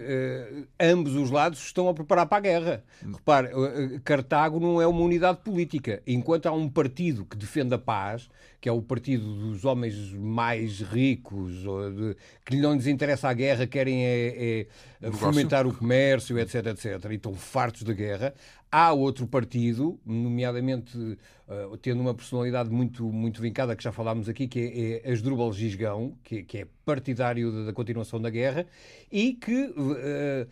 ambos 0.80 1.16
os 1.16 1.30
lados 1.30 1.60
estão 1.60 1.88
a 1.88 1.94
preparar 1.94 2.26
para 2.26 2.38
a 2.38 2.42
guerra. 2.42 2.84
Repare, 3.02 3.50
uh, 3.54 4.02
Cartago 4.04 4.60
não 4.60 4.82
é 4.82 4.88
uma 4.88 5.02
unidade 5.02 5.40
política. 5.44 6.02
Enquanto 6.08 6.48
há 6.48 6.52
um 6.52 6.68
partido 6.68 7.24
que 7.24 7.38
defende 7.38 7.76
a 7.76 7.78
paz, 7.78 8.28
que 8.60 8.68
é 8.68 8.72
o 8.72 8.82
partido 8.82 9.24
dos 9.36 9.66
homens 9.66 10.14
mais 10.14 10.82
ricos, 10.82 11.54
de, 11.62 12.18
que 12.44 12.58
não 12.58 12.76
lhes 12.80 12.88
interessa 12.88 13.30
a 13.30 13.34
guerra, 13.34 13.68
querem 13.68 14.06
é, 14.06 14.66
é 15.02 15.12
fomentar 15.12 15.68
o 15.68 15.74
comércio, 15.74 16.40
etc, 16.40 16.68
etc, 16.68 17.06
e 17.12 17.16
estão 17.16 17.34
fartos 17.36 17.84
da 17.84 17.94
guerra. 17.94 18.34
Há 18.72 18.94
outro 18.94 19.26
partido, 19.26 20.00
nomeadamente 20.06 20.96
uh, 20.98 21.78
tendo 21.82 22.02
uma 22.02 22.14
personalidade 22.14 22.70
muito, 22.70 23.04
muito 23.12 23.42
vincada, 23.42 23.76
que 23.76 23.84
já 23.84 23.92
falámos 23.92 24.30
aqui, 24.30 24.48
que 24.48 25.02
é, 25.04 25.10
é 25.10 25.12
Asdrubal 25.12 25.52
Gisgão, 25.52 26.14
que, 26.24 26.44
que 26.44 26.60
é 26.60 26.68
partidário 26.86 27.52
da, 27.52 27.64
da, 27.66 27.74
continuação 27.74 28.22
da 28.22 28.30
guerra, 28.30 28.68
e 29.12 29.34
que, 29.34 29.66
uh, 29.66 30.48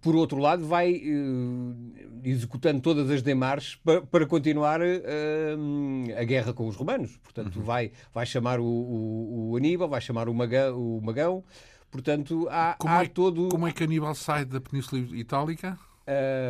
por 0.00 0.16
outro 0.16 0.38
lado, 0.38 0.66
vai 0.66 0.94
uh, 0.94 1.76
executando 2.24 2.80
todas 2.80 3.10
as 3.10 3.20
demarches 3.20 3.76
para, 3.76 4.00
para 4.00 4.26
continuar 4.26 4.80
a 4.82 6.24
guerra 6.24 6.54
com 6.54 6.66
os 6.66 6.74
romanos. 6.74 7.18
Portanto, 7.18 7.56
uhum. 7.56 7.62
vai, 7.62 7.92
vai 8.14 8.24
chamar 8.24 8.60
o, 8.60 8.64
o, 8.64 9.50
o, 9.50 9.56
Aníbal, 9.56 9.88
vai 9.88 10.00
chamar 10.00 10.28
o 10.28 10.34
Magão, 10.34 10.78
o 10.78 11.02
Magão 11.02 11.44
Portanto, 11.92 12.48
há, 12.50 12.74
como 12.78 12.94
há 12.94 13.04
é, 13.04 13.06
todo. 13.06 13.50
Como 13.50 13.66
é 13.66 13.72
que 13.72 13.84
Aníbal 13.84 14.14
sai 14.14 14.46
da 14.46 14.58
Península 14.58 15.02
Itálica? 15.14 15.78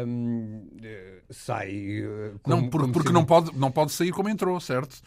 Um, 0.07 0.67
sai. 1.31 2.05
Como, 2.43 2.57
não, 2.57 2.71
por, 2.71 2.91
porque 2.91 3.13
não, 3.13 3.25
pode, 3.25 3.57
não 3.57 3.71
pode 3.71 3.93
sair 3.93 4.11
como 4.11 4.29
entrou, 4.29 4.59
certo? 4.61 5.03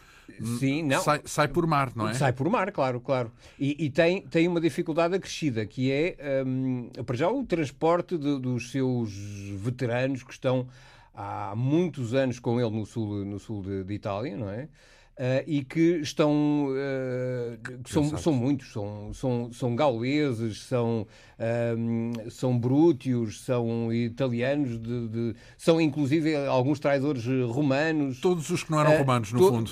Sim, 0.60 0.84
não. 0.84 1.02
Sai, 1.02 1.22
sai, 1.25 1.48
por 1.48 1.66
mar, 1.66 1.92
não 1.96 2.10
é? 2.10 2.14
Sai 2.14 2.34
por 2.34 2.50
mar, 2.50 2.72
claro, 2.72 3.00
claro. 3.00 3.32
E, 3.60 3.86
e 3.86 3.90
tem, 3.90 4.22
tem 4.22 4.48
uma 4.48 4.60
dificuldade 4.60 5.16
acrescida, 5.16 5.66
que 5.66 5.92
é, 5.92 6.44
um, 6.46 6.90
para 7.06 7.16
já, 7.16 7.30
o 7.30 7.44
transporte 7.46 8.18
de, 8.18 8.40
dos 8.40 8.72
seus 8.72 9.12
veteranos 9.58 10.24
que 10.24 10.34
estão 10.34 10.68
há 11.14 11.54
muitos 11.56 12.14
anos 12.14 12.40
com 12.40 12.60
ele 12.60 12.72
no 12.72 12.86
sul, 12.86 13.25
no 13.25 13.40
sul 13.40 13.64
de, 13.64 13.84
de 13.84 13.94
Itália, 13.94 14.36
não 14.36 14.50
é? 14.50 14.68
Uh, 15.17 15.48
e 15.48 15.63
que 15.63 16.01
estão 16.01 16.67
uh, 16.72 17.57
que 17.81 17.89
são, 17.89 18.17
são 18.17 18.34
muitos, 18.34 18.74
são, 18.74 19.13
são, 19.13 19.50
são 19.53 19.74
gauleses, 19.74 20.63
são, 20.63 21.07
uh, 21.39 22.29
são 22.31 22.60
brútios, 22.60 23.39
são 23.39 23.93
italianos, 23.93 24.77
de, 24.77 25.07
de, 25.07 25.36
são 25.57 25.79
inclusive 25.79 26.36
alguns 26.36 26.81
traidores 26.81 27.24
romanos. 27.50 28.19
Todos 28.19 28.50
os 28.50 28.62
que 28.62 28.72
não 28.72 28.81
eram 28.81 28.98
romanos, 28.98 29.31
no 29.31 29.39
fundo. 29.39 29.72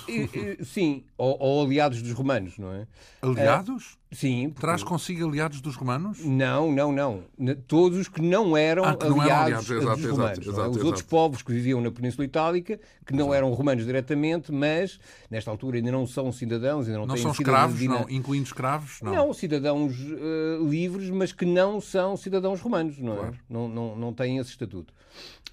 sim, 0.64 1.04
ou, 1.18 1.38
ou, 1.38 1.66
aliados 1.66 2.02
dos 2.02 2.14
romanos, 2.14 2.58
não 2.58 2.72
é? 2.72 2.88
Aliados? 3.22 3.98
Sim. 4.14 4.50
Porque... 4.50 4.62
Traz 4.62 4.84
consigo 4.84 5.28
aliados 5.28 5.62
dos 5.62 5.76
romanos? 5.76 6.24
Não, 6.24 6.72
não, 6.72 6.92
não. 6.92 7.24
Todos 7.68 7.98
os 7.98 8.08
que 8.08 8.22
não 8.22 8.56
eram 8.56 8.86
ah, 8.86 8.96
que 8.96 9.06
aliados, 9.06 9.18
não 9.18 9.24
eram 9.24 9.42
aliados 9.42 9.66
dos 9.68 9.78
exato, 9.78 10.12
romanos. 10.12 10.38
Exato, 10.38 10.50
exato, 10.50 10.70
Os 10.72 10.84
outros 10.84 11.04
povos 11.04 11.42
que 11.42 11.52
viviam 11.52 11.82
na 11.82 11.92
Península 11.92 12.26
Itálica, 12.26 12.80
que 13.06 13.14
não 13.14 13.34
eram 13.34 13.52
romanos 13.52 13.86
diretamente, 13.86 14.52
mas 14.52 15.00
nesta 15.30 15.50
altura 15.50 15.78
ainda 15.78 15.92
não 15.92 16.06
são 16.06 16.32
cidadãos, 16.32 16.88
ainda 16.88 17.00
não, 17.00 17.08
não 17.08 17.16
têm 17.16 17.24
são 17.24 17.32
escravos, 17.32 17.82
não, 17.82 18.10
incluindo 18.10 18.46
escravos? 18.46 19.00
Não, 19.02 19.14
não 19.14 19.34
cidadãos 19.34 19.94
uh, 20.00 20.68
livres, 20.70 21.10
mas 21.10 21.32
que 21.32 21.46
não 21.46 21.82
são 21.82 22.16
cidadãos 22.16 22.62
romanos, 22.62 22.98
não 23.00 23.14
é? 23.14 23.18
Claro. 23.18 23.38
Não, 23.50 23.68
não, 23.68 23.96
não 23.96 24.14
têm 24.14 24.38
esse 24.38 24.52
estatuto. 24.52 24.94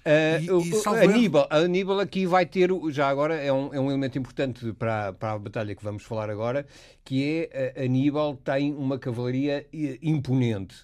Uh, 0.03 0.63
e, 0.63 0.69
e 0.69 1.03
Aníbal, 1.03 1.47
Aníbal 1.49 1.99
aqui 1.99 2.25
vai 2.25 2.45
ter, 2.45 2.71
já 2.89 3.07
agora, 3.07 3.35
é 3.35 3.53
um, 3.53 3.73
é 3.73 3.79
um 3.79 3.89
elemento 3.89 4.17
importante 4.17 4.73
para, 4.73 5.13
para 5.13 5.33
a 5.33 5.39
batalha 5.39 5.75
que 5.75 5.83
vamos 5.83 6.03
falar 6.03 6.29
agora, 6.29 6.65
que 7.05 7.49
é 7.53 7.73
uh, 7.77 7.85
Aníbal 7.85 8.35
tem 8.35 8.73
uma 8.73 8.97
cavalaria 8.97 9.67
imponente. 10.01 10.75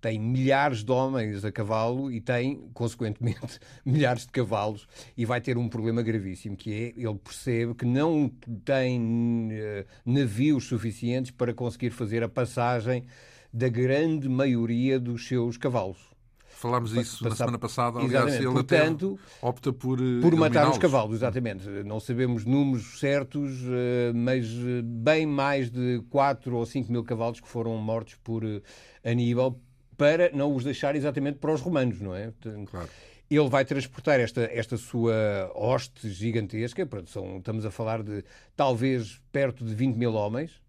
Tem 0.00 0.18
milhares 0.18 0.84
de 0.84 0.92
homens 0.92 1.46
a 1.46 1.52
cavalo 1.52 2.12
e 2.12 2.20
tem, 2.20 2.68
consequentemente, 2.74 3.58
milhares 3.86 4.26
de 4.26 4.32
cavalos 4.32 4.86
e 5.16 5.24
vai 5.24 5.40
ter 5.40 5.56
um 5.56 5.66
problema 5.66 6.02
gravíssimo, 6.02 6.56
que 6.56 6.70
é, 6.74 7.00
ele 7.00 7.14
percebe 7.14 7.74
que 7.74 7.86
não 7.86 8.30
tem 8.64 9.00
uh, 9.00 9.86
navios 10.04 10.64
suficientes 10.64 11.30
para 11.30 11.54
conseguir 11.54 11.90
fazer 11.90 12.22
a 12.22 12.28
passagem 12.28 13.04
da 13.52 13.68
grande 13.68 14.28
maioria 14.28 14.98
dos 14.98 15.26
seus 15.26 15.56
cavalos. 15.56 16.13
Falámos 16.64 16.92
disso 16.92 17.22
na 17.22 17.36
semana 17.36 17.58
passada. 17.58 17.98
Aliás, 17.98 18.36
ele 18.36 18.46
Portanto, 18.46 19.20
opta 19.42 19.70
por. 19.70 19.98
Por 20.22 20.34
matar 20.34 20.70
os 20.70 20.78
cavalos, 20.78 21.16
exatamente. 21.16 21.68
Não 21.84 22.00
sabemos 22.00 22.46
números 22.46 22.98
certos, 22.98 23.52
mas 24.14 24.48
bem 24.82 25.26
mais 25.26 25.70
de 25.70 26.02
4 26.08 26.56
ou 26.56 26.64
5 26.64 26.90
mil 26.90 27.04
cavalos 27.04 27.38
que 27.38 27.46
foram 27.46 27.76
mortos 27.76 28.14
por 28.14 28.42
Aníbal 29.04 29.60
para 29.94 30.30
não 30.32 30.54
os 30.54 30.64
deixar 30.64 30.96
exatamente 30.96 31.38
para 31.38 31.52
os 31.52 31.60
romanos, 31.60 32.00
não 32.00 32.14
é? 32.14 32.32
Claro. 32.64 32.88
Ele 33.30 33.48
vai 33.50 33.66
transportar 33.66 34.18
esta, 34.18 34.48
esta 34.50 34.78
sua 34.78 35.52
hoste 35.54 36.08
gigantesca, 36.08 36.88
são, 37.06 37.38
estamos 37.38 37.66
a 37.66 37.70
falar 37.70 38.02
de 38.02 38.24
talvez 38.56 39.20
perto 39.30 39.66
de 39.66 39.74
20 39.74 39.96
mil 39.96 40.14
homens, 40.14 40.62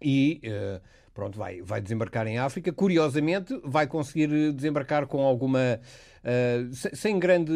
e. 0.00 0.40
Uh, 0.44 1.01
pronto, 1.14 1.38
vai, 1.38 1.60
vai 1.62 1.80
desembarcar 1.80 2.26
em 2.26 2.38
África. 2.38 2.72
Curiosamente, 2.72 3.58
vai 3.64 3.86
conseguir 3.86 4.52
desembarcar 4.52 5.06
com 5.06 5.22
alguma 5.22 5.80
uh, 6.22 6.74
sem, 6.94 7.18
grande, 7.18 7.52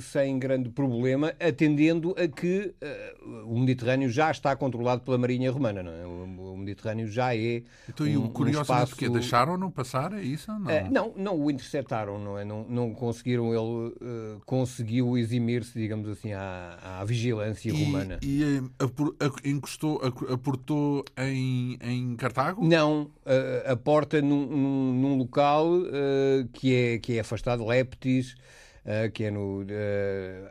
sem 0.00 0.38
grande 0.38 0.68
problema, 0.68 1.32
atendendo 1.40 2.14
a 2.18 2.28
que 2.28 2.74
uh, 2.82 3.46
o 3.46 3.58
Mediterrâneo 3.58 4.08
já 4.08 4.30
está 4.30 4.54
controlado 4.54 5.02
pela 5.02 5.18
Marinha 5.18 5.50
Romana. 5.50 5.82
Não 5.82 5.92
é? 5.92 6.06
o, 6.06 6.52
o 6.52 6.56
Mediterrâneo 6.56 7.08
já 7.08 7.34
é. 7.34 7.62
Então, 7.88 8.06
um, 8.06 8.08
e 8.08 8.16
o 8.16 8.28
curiosamente, 8.28 8.58
um 8.58 8.84
espaço... 8.84 8.96
que 8.96 9.08
deixaram-no 9.08 9.70
passar? 9.70 10.12
É 10.12 10.22
isso? 10.22 10.50
Não, 10.52 10.58
uh, 10.58 10.90
não, 10.90 11.12
não 11.16 11.40
o 11.40 11.50
interceptaram, 11.50 12.18
não 12.18 12.38
é? 12.38 12.44
Não, 12.44 12.64
não 12.68 12.94
conseguiram, 12.94 13.52
ele 13.54 14.40
conseguiu 14.46 15.16
eximir-se, 15.16 15.78
digamos 15.78 16.08
assim, 16.08 16.32
à, 16.32 16.78
à 17.00 17.04
vigilância 17.04 17.70
e, 17.70 17.84
romana. 17.84 18.18
E 18.22 18.62
encostou, 19.44 20.00
aportou 20.32 21.04
em, 21.16 21.78
em 21.82 22.16
Cartago? 22.16 22.66
Não, 22.66 23.10
aporta 23.66 24.20
num, 24.20 24.46
num, 24.46 24.92
num 24.94 25.16
local 25.16 25.70
que, 26.52 26.74
é, 26.74 26.98
que 26.98 27.16
é 27.16 27.20
afastado, 27.20 27.64
Uh, 28.18 29.12
que 29.12 29.24
é 29.24 29.30
no, 29.30 29.60
uh, 29.60 29.66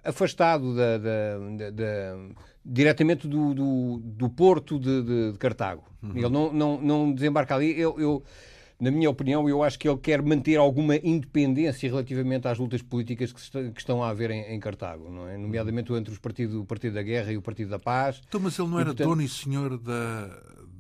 afastado 0.04 0.76
da, 0.76 1.00
da, 1.00 1.72
da, 1.72 2.18
diretamente 2.64 3.28
do, 3.28 3.56
do, 3.56 3.98
do 4.04 4.30
porto 4.30 4.80
de, 4.80 5.02
de, 5.02 5.32
de 5.32 5.38
Cartago. 5.40 5.84
Uhum. 6.04 6.12
Ele 6.16 6.30
não, 6.30 6.54
não, 6.54 6.82
não 6.82 7.12
desembarca 7.12 7.56
ali. 7.56 7.78
Eu, 7.80 8.00
eu, 8.00 8.24
na 8.80 8.92
minha 8.92 9.10
opinião, 9.10 9.50
eu 9.50 9.62
acho 9.62 9.78
que 9.78 9.90
ele 9.90 9.98
quer 9.98 10.22
manter 10.22 10.56
alguma 10.56 10.96
independência 10.96 11.90
relativamente 11.90 12.48
às 12.48 12.58
lutas 12.58 12.82
políticas 12.82 13.34
que, 13.34 13.40
está, 13.40 13.62
que 13.64 13.80
estão 13.80 14.02
a 14.02 14.10
haver 14.10 14.32
em, 14.32 14.54
em, 14.54 14.60
Cartago, 14.60 15.12
não 15.12 15.28
é? 15.28 15.38
Nomeadamente 15.38 15.92
entre 15.94 16.14
os 16.14 16.20
partidos, 16.20 16.56
o 16.56 16.64
Partido 16.64 16.94
da 16.94 17.04
Guerra 17.04 17.32
e 17.32 17.38
o 17.38 17.42
Partido 17.42 17.70
da 17.70 17.80
Paz. 17.80 18.22
Então, 18.28 18.40
mas 18.40 18.58
ele 18.58 18.70
não 18.70 18.80
era 18.80 18.90
e, 18.90 18.94
portanto... 18.94 19.10
dono 19.10 19.22
e 19.22 19.28
senhor 19.28 19.78
da, 19.78 20.28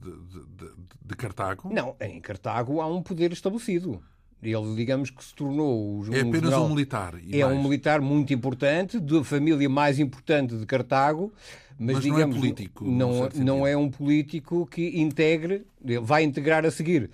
de, 0.02 0.72
de, 1.04 1.16
Cartago? 1.16 1.74
Não, 1.74 1.96
em 2.00 2.22
Cartago 2.22 2.80
há 2.80 2.88
um 2.88 3.02
poder 3.02 3.34
estabelecido. 3.34 4.02
Ele, 4.42 4.76
digamos 4.76 5.10
que 5.10 5.24
se 5.24 5.34
tornou. 5.36 6.00
Um 6.00 6.14
é 6.14 6.22
apenas 6.22 6.42
general, 6.42 6.66
um 6.66 6.70
militar. 6.70 7.14
é 7.32 7.44
mais. 7.44 7.58
um 7.58 7.64
militar 7.64 8.02
muito 8.02 8.34
importante, 8.34 9.00
da 9.00 9.24
família 9.24 9.68
mais 9.68 10.00
importante 10.00 10.56
de 10.56 10.66
Cartago. 10.66 11.34
Mas, 11.78 11.96
mas 11.96 12.04
digamos, 12.04 12.36
não 12.36 12.36
é 12.36 12.40
político. 12.40 12.86
Não, 12.86 13.30
não 13.36 13.68
é 13.68 13.78
um 13.78 13.90
político 13.90 14.66
que 14.66 15.00
integre, 15.00 15.66
vai 16.02 16.24
integrar 16.24 16.66
a 16.66 16.72
seguir, 16.72 17.10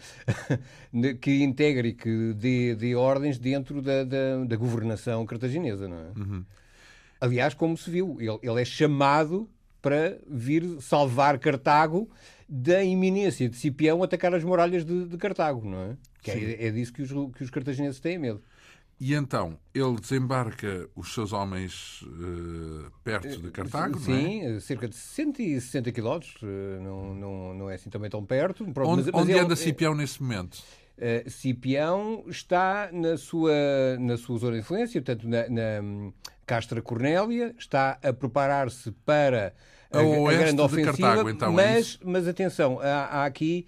que 1.22 1.44
integre 1.44 1.89
e 1.89 1.94
que 1.94 2.34
dê, 2.34 2.74
dê 2.74 2.96
ordens 2.96 3.38
dentro 3.38 3.79
da, 3.79 4.03
da, 4.03 4.44
da, 4.44 4.55
governação 4.55 5.24
cartaginesa. 5.24 5.88
Não 5.88 5.98
é? 5.98 6.20
Uhum. 6.20 6.44
Aliás, 7.22 7.53
como 7.53 7.77
se 7.77 7.91
viu, 7.91 8.17
ele, 8.20 8.39
ele 8.41 8.62
é 8.62 8.65
chamado 8.65 9.48
para 9.84 10.17
vir 10.27 10.63
salvar 10.82 11.38
Cartago 11.38 12.10
da 12.50 12.84
iminência 12.84 13.48
de 13.48 13.55
Cipião 13.55 14.01
atacar 14.01 14.34
as 14.34 14.44
muralhas 14.44 14.84
de, 14.84 15.05
de 15.05 15.17
Cartago, 15.17 15.63
não 15.63 15.79
é? 15.79 15.98
Que 16.32 16.55
é, 16.62 16.67
é, 16.67 16.72
disso 16.72 16.91
que 16.91 17.01
os, 17.01 17.12
que 17.36 17.44
os 17.44 17.50
cartagineses 17.50 18.00
têm 18.00 18.17
medo. 18.17 18.41
E 19.00 19.13
então, 19.13 19.60
ele 19.74 20.00
desembarca 20.00 20.89
os 20.96 21.13
seus 21.13 21.34
homens 21.34 22.01
uh, 22.03 22.89
perto 23.03 23.41
de 23.41 23.51
Cartago, 23.51 24.00
Sim, 24.00 24.44
não 24.44 24.55
é? 24.55 24.60
cerca 24.62 24.88
de 24.88 24.96
160 24.96 25.91
quilómetros, 25.91 26.36
não, 26.82 27.13
não, 27.13 27.53
não 27.53 27.70
é 27.70 27.75
assim 27.75 27.89
também 27.89 28.10
tão 28.10 28.25
perto. 28.25 28.63
Onde, 28.63 29.12
mas, 29.12 29.13
onde 29.13 29.34
anda 29.34 29.53
ele, 29.53 29.55
Cipião 29.58 29.94
nesse 29.94 30.24
momento? 30.24 30.63
Uh, 30.98 31.29
Cipião 31.29 32.24
está 32.27 32.89
na 32.94 33.17
sua, 33.17 33.51
na 34.00 34.15
sua 34.15 34.38
zona 34.38 34.53
de 34.53 34.60
influência, 34.60 35.01
portanto, 35.01 35.27
na, 35.27 35.50
na 35.50 36.13
Castra 36.46 36.82
Cornélia, 36.82 37.53
está 37.60 38.00
a 38.01 38.13
preparar-se 38.13 38.91
para 39.05 39.53
a, 39.91 40.00
a, 40.00 40.01
a 40.01 40.38
grande 40.38 40.62
ofensiva, 40.62 40.94
Cartago, 40.94 41.29
então, 41.29 41.60
é 41.60 41.74
mas, 41.74 42.00
é 42.01 42.05
mas 42.05 42.27
atenção, 42.29 42.79
há, 42.79 43.08
há 43.08 43.25
aqui 43.25 43.67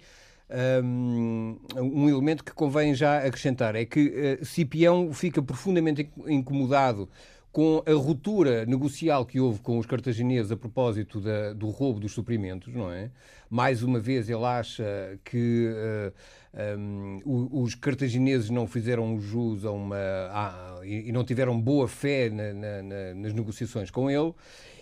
um, 0.50 2.08
elemento 2.08 2.42
que 2.42 2.52
convém 2.52 2.94
já 2.94 3.18
acrescentar, 3.18 3.74
é 3.76 3.84
que 3.84 4.38
uh, 4.40 4.44
Cipião 4.44 5.12
fica 5.12 5.42
profundamente 5.42 6.10
incomodado 6.26 7.08
com 7.50 7.82
a 7.86 7.92
ruptura 7.92 8.64
negocial 8.66 9.24
que 9.26 9.40
houve 9.40 9.60
com 9.60 9.78
os 9.78 9.86
cartagineses 9.86 10.52
a 10.52 10.56
propósito 10.56 11.20
da, 11.20 11.52
do 11.52 11.68
roubo 11.70 11.98
dos 11.98 12.12
suprimentos, 12.12 12.74
não 12.74 12.90
é? 12.90 13.10
Mais 13.50 13.82
uma 13.82 13.98
vez 13.98 14.28
ele 14.28 14.44
acha 14.44 15.18
que 15.24 15.68
uh, 15.68 16.78
um, 16.78 17.20
os 17.62 17.74
cartagineses 17.74 18.50
não 18.50 18.66
fizeram 18.66 19.18
jus 19.18 19.64
a 19.64 19.70
uma. 19.70 19.96
A, 19.96 20.80
e 20.84 21.10
não 21.10 21.24
tiveram 21.24 21.58
boa 21.58 21.88
fé 21.88 22.28
na, 22.28 22.52
na, 22.52 23.14
nas 23.14 23.32
negociações 23.32 23.90
com 23.90 24.10
ele 24.10 24.34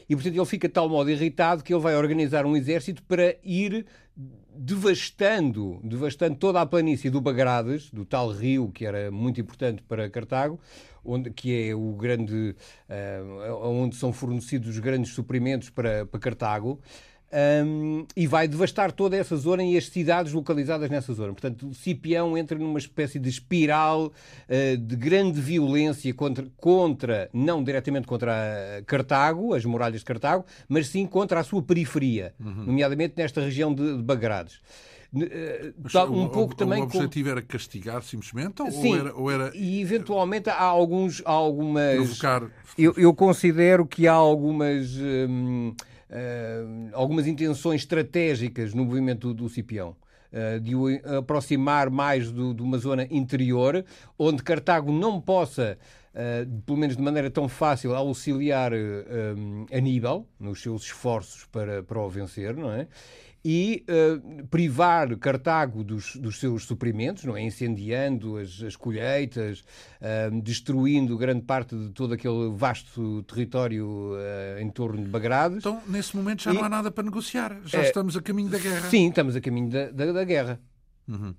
e, 0.08 0.14
portanto, 0.14 0.34
ele 0.34 0.46
fica 0.46 0.68
de 0.68 0.75
tal 0.75 0.88
modo 0.88 1.10
irritado 1.10 1.64
que 1.64 1.72
ele 1.72 1.82
vai 1.82 1.96
organizar 1.96 2.46
um 2.46 2.56
exército 2.56 3.02
para 3.02 3.36
ir 3.42 3.86
devastando, 4.54 5.80
devastando 5.84 6.36
toda 6.36 6.60
a 6.60 6.66
planície 6.66 7.10
do 7.10 7.20
Bagrades, 7.20 7.90
do 7.90 8.04
tal 8.04 8.30
rio 8.30 8.70
que 8.70 8.86
era 8.86 9.10
muito 9.10 9.40
importante 9.40 9.82
para 9.82 10.08
Cartago, 10.08 10.58
onde, 11.04 11.30
que 11.30 11.68
é 11.68 11.75
o 11.75 11.92
grande, 11.92 12.56
uh, 12.88 13.54
onde 13.68 13.96
são 13.96 14.12
fornecidos 14.12 14.70
os 14.70 14.78
grandes 14.78 15.12
suprimentos 15.12 15.68
para, 15.70 16.06
para 16.06 16.20
Cartago 16.20 16.80
um, 17.33 18.06
e 18.16 18.26
vai 18.26 18.47
devastar 18.47 18.92
toda 18.92 19.16
essa 19.16 19.37
zona 19.37 19.64
e 19.64 19.76
as 19.76 19.88
cidades 19.88 20.33
localizadas 20.33 20.88
nessa 20.88 21.12
zona. 21.12 21.33
Portanto, 21.33 21.68
o 21.68 21.75
Cipião 21.75 22.37
entra 22.37 22.59
numa 22.59 22.78
espécie 22.78 23.18
de 23.18 23.28
espiral 23.28 24.06
uh, 24.06 24.76
de 24.76 24.97
grande 24.97 25.40
violência 25.40 26.12
contra, 26.14 26.47
contra, 26.56 27.28
não 27.33 27.62
diretamente 27.62 28.06
contra 28.06 28.83
Cartago, 28.87 29.54
as 29.54 29.64
muralhas 29.64 30.00
de 30.00 30.04
Cartago, 30.04 30.45
mas 30.68 30.88
sim 30.88 31.06
contra 31.06 31.40
a 31.40 31.45
sua 31.45 31.62
periferia, 31.62 32.35
uhum. 32.38 32.66
nomeadamente 32.66 33.14
nesta 33.16 33.40
região 33.40 33.75
de, 33.75 33.97
de 33.97 34.02
Bagrades. 34.02 34.61
Uh, 35.14 36.12
um 36.12 36.25
o, 36.25 36.28
pouco 36.28 36.52
o, 36.52 36.56
também 36.56 36.80
o 36.80 36.85
objetivo 36.85 37.30
era 37.30 37.40
castigar 37.40 38.02
simplesmente 38.02 38.61
ou, 38.61 38.71
Sim, 38.71 38.99
era, 38.99 39.14
ou 39.14 39.30
era 39.30 39.52
e 39.54 39.80
eventualmente 39.80 40.50
há 40.50 40.61
alguns 40.61 41.23
há 41.25 41.30
algumas 41.30 41.95
provocar 41.95 42.50
eu, 42.76 42.92
eu 42.99 43.14
considero 43.14 43.87
que 43.87 44.09
há 44.09 44.12
algumas 44.12 44.95
hum, 44.97 45.75
algumas 46.92 47.26
intenções 47.26 47.80
estratégicas 47.82 48.72
no 48.72 48.84
movimento 48.84 49.28
do, 49.28 49.44
do 49.44 49.48
Cipião. 49.48 49.96
de 50.62 50.75
o 50.75 50.86
aproximar 51.18 51.90
mais 51.90 52.30
do, 52.30 52.54
de 52.54 52.62
uma 52.62 52.78
zona 52.78 53.06
interior, 53.10 53.84
onde 54.18 54.42
Cartago 54.42 54.92
não 54.92 55.20
possa 55.20 55.78
Uh, 56.16 56.62
pelo 56.62 56.78
menos 56.78 56.96
de 56.96 57.02
maneira 57.02 57.30
tão 57.30 57.46
fácil, 57.46 57.94
auxiliar 57.94 58.72
uh, 58.72 58.76
um, 59.36 59.66
Aníbal 59.70 60.26
nos 60.40 60.62
seus 60.62 60.84
esforços 60.84 61.44
para, 61.44 61.82
para 61.82 62.00
o 62.00 62.08
vencer, 62.08 62.56
não 62.56 62.72
é? 62.72 62.88
E 63.45 63.85
uh, 63.88 64.47
privar 64.49 65.16
Cartago 65.19 65.85
dos, 65.85 66.16
dos, 66.16 66.38
seus 66.38 66.64
suprimentos, 66.64 67.25
não 67.25 67.37
é? 67.37 67.43
incendiando 67.43 68.37
as, 68.37 68.62
as 68.62 68.76
colheitas, 68.76 69.61
uh, 70.00 70.40
destruindo 70.43 71.16
grande 71.16 71.43
parte 71.43 71.76
de 71.76 71.90
todo 71.90 72.14
aquele 72.14 72.50
vasto 72.55 73.23
território 73.23 73.87
uh, 73.87 74.61
em 74.61 74.69
torno 74.69 75.02
de 75.02 75.09
Bagrades. 75.09 75.59
Então, 75.59 75.81
nesse 75.87 76.16
momento 76.16 76.43
já 76.43 76.52
e, 76.52 76.55
não 76.55 76.64
há 76.64 76.69
nada 76.69 76.90
para 76.90 77.05
negociar, 77.05 77.61
já 77.64 77.83
estamos 77.83 78.16
a 78.16 78.23
caminho 78.23 78.49
da 78.49 78.59
guerra. 78.59 78.90
Sim, 78.90 79.09
estamos 79.09 79.37
a 79.37 79.40
caminho 79.40 79.71
da, 79.71 79.90
da, 79.90 80.12
da 80.12 80.25
guerra. 80.25 80.61
Uhum. 81.09 81.33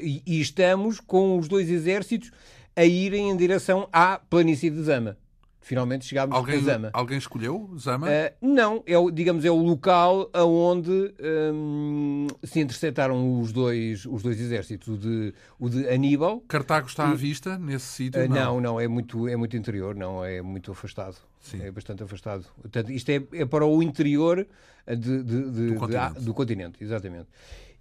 E, 0.00 0.22
e, 0.26 0.40
estamos 0.40 1.00
com 1.00 1.38
os 1.38 1.48
dois 1.48 1.68
exércitos 1.68 2.30
a 2.74 2.84
irem 2.84 3.30
em 3.30 3.36
direção 3.36 3.88
à 3.92 4.18
planície 4.18 4.70
de 4.70 4.82
Zama. 4.82 5.18
Finalmente 5.66 6.04
chegámos 6.04 6.36
alguém, 6.36 6.58
a 6.58 6.60
Zama. 6.60 6.90
Alguém 6.92 7.18
escolheu 7.18 7.68
Zama? 7.76 8.06
Uh, 8.06 8.46
não, 8.46 8.84
é 8.86 8.94
digamos, 9.12 9.44
é 9.44 9.50
o 9.50 9.56
local 9.56 10.30
onde 10.32 11.12
um, 11.52 12.28
se 12.44 12.60
interceptaram 12.60 13.40
os 13.40 13.50
dois, 13.50 14.06
os 14.06 14.22
dois 14.22 14.40
exércitos, 14.40 14.86
o 14.86 14.96
de, 14.96 15.34
o 15.58 15.68
de 15.68 15.88
Aníbal. 15.88 16.38
Cartago 16.46 16.86
está 16.86 17.08
e, 17.08 17.10
à 17.10 17.14
vista 17.14 17.58
nesse 17.58 17.86
sítio? 17.86 18.24
Uh, 18.24 18.28
não? 18.28 18.60
não, 18.60 18.80
é 18.80 18.86
muito, 18.86 19.26
é 19.26 19.34
muito 19.34 19.56
interior, 19.56 19.96
não, 19.96 20.24
é 20.24 20.40
muito 20.40 20.70
afastado. 20.70 21.16
Sim. 21.40 21.60
É 21.60 21.68
bastante 21.72 22.00
afastado. 22.00 22.44
Portanto, 22.62 22.92
isto 22.92 23.10
é, 23.10 23.20
é 23.32 23.44
para 23.44 23.66
o 23.66 23.82
interior 23.82 24.46
de, 24.86 24.96
de, 24.96 25.50
de, 25.50 25.66
do, 25.72 25.74
continente. 25.74 26.20
do, 26.20 26.32
continente. 26.32 26.84
exatamente. 26.84 27.26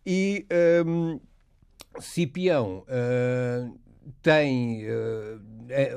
E 0.03 0.47
um, 0.87 1.19
Cipião 1.99 2.83
uh, 2.87 3.79
tem. 4.23 4.85
É, 5.69 5.95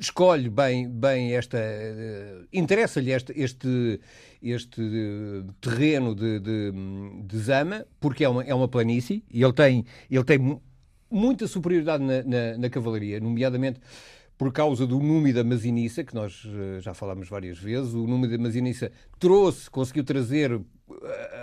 escolhe 0.00 0.48
bem, 0.48 0.88
bem 0.88 1.32
esta. 1.34 1.58
Uh, 1.58 2.46
Interessa-lhe 2.52 3.12
este, 3.12 3.32
este, 3.36 4.00
este 4.42 4.80
uh, 4.80 5.52
terreno 5.60 6.14
de, 6.14 6.40
de, 6.40 6.72
de, 7.24 7.38
Zama, 7.38 7.86
porque 8.00 8.24
é 8.24 8.28
uma, 8.28 8.42
é 8.44 8.54
uma 8.54 8.68
planície 8.68 9.24
e 9.30 9.42
ele 9.42 9.52
tem, 9.52 9.84
ele 10.10 10.24
tem 10.24 10.60
muita 11.10 11.46
superioridade 11.46 12.02
na, 12.02 12.22
na, 12.22 12.58
na 12.58 12.70
cavalaria, 12.70 13.20
nomeadamente 13.20 13.80
por 14.36 14.52
causa 14.52 14.86
do 14.86 14.98
Númio 14.98 15.32
da 15.32 15.44
Maziniça, 15.44 16.02
que 16.02 16.14
nós 16.14 16.44
uh, 16.44 16.80
já 16.80 16.94
falámos 16.94 17.28
várias 17.28 17.58
vezes. 17.58 17.94
O 17.94 18.06
Númio 18.06 18.28
da 18.28 18.38
Maziniça 18.38 18.90
trouxe, 19.18 19.70
conseguiu 19.70 20.04
trazer 20.04 20.60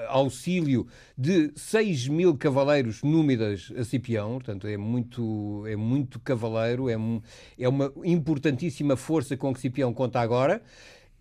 auxílio 0.08 0.88
de 1.18 1.52
6 1.56 2.08
mil 2.08 2.38
cavaleiros 2.38 3.02
númidas 3.02 3.72
a 3.76 3.84
Cipião, 3.84 4.34
portanto 4.34 4.68
é 4.68 4.78
muito, 4.78 5.64
é 5.66 5.76
muito 5.76 6.20
cavaleiro, 6.20 6.90
é, 6.90 6.96
é 7.58 7.68
uma 7.68 7.92
importantíssima 8.04 8.96
força 8.96 9.36
com 9.36 9.54
que 9.54 9.60
Cipião 9.60 9.94
conta 9.94 10.20
agora 10.20 10.62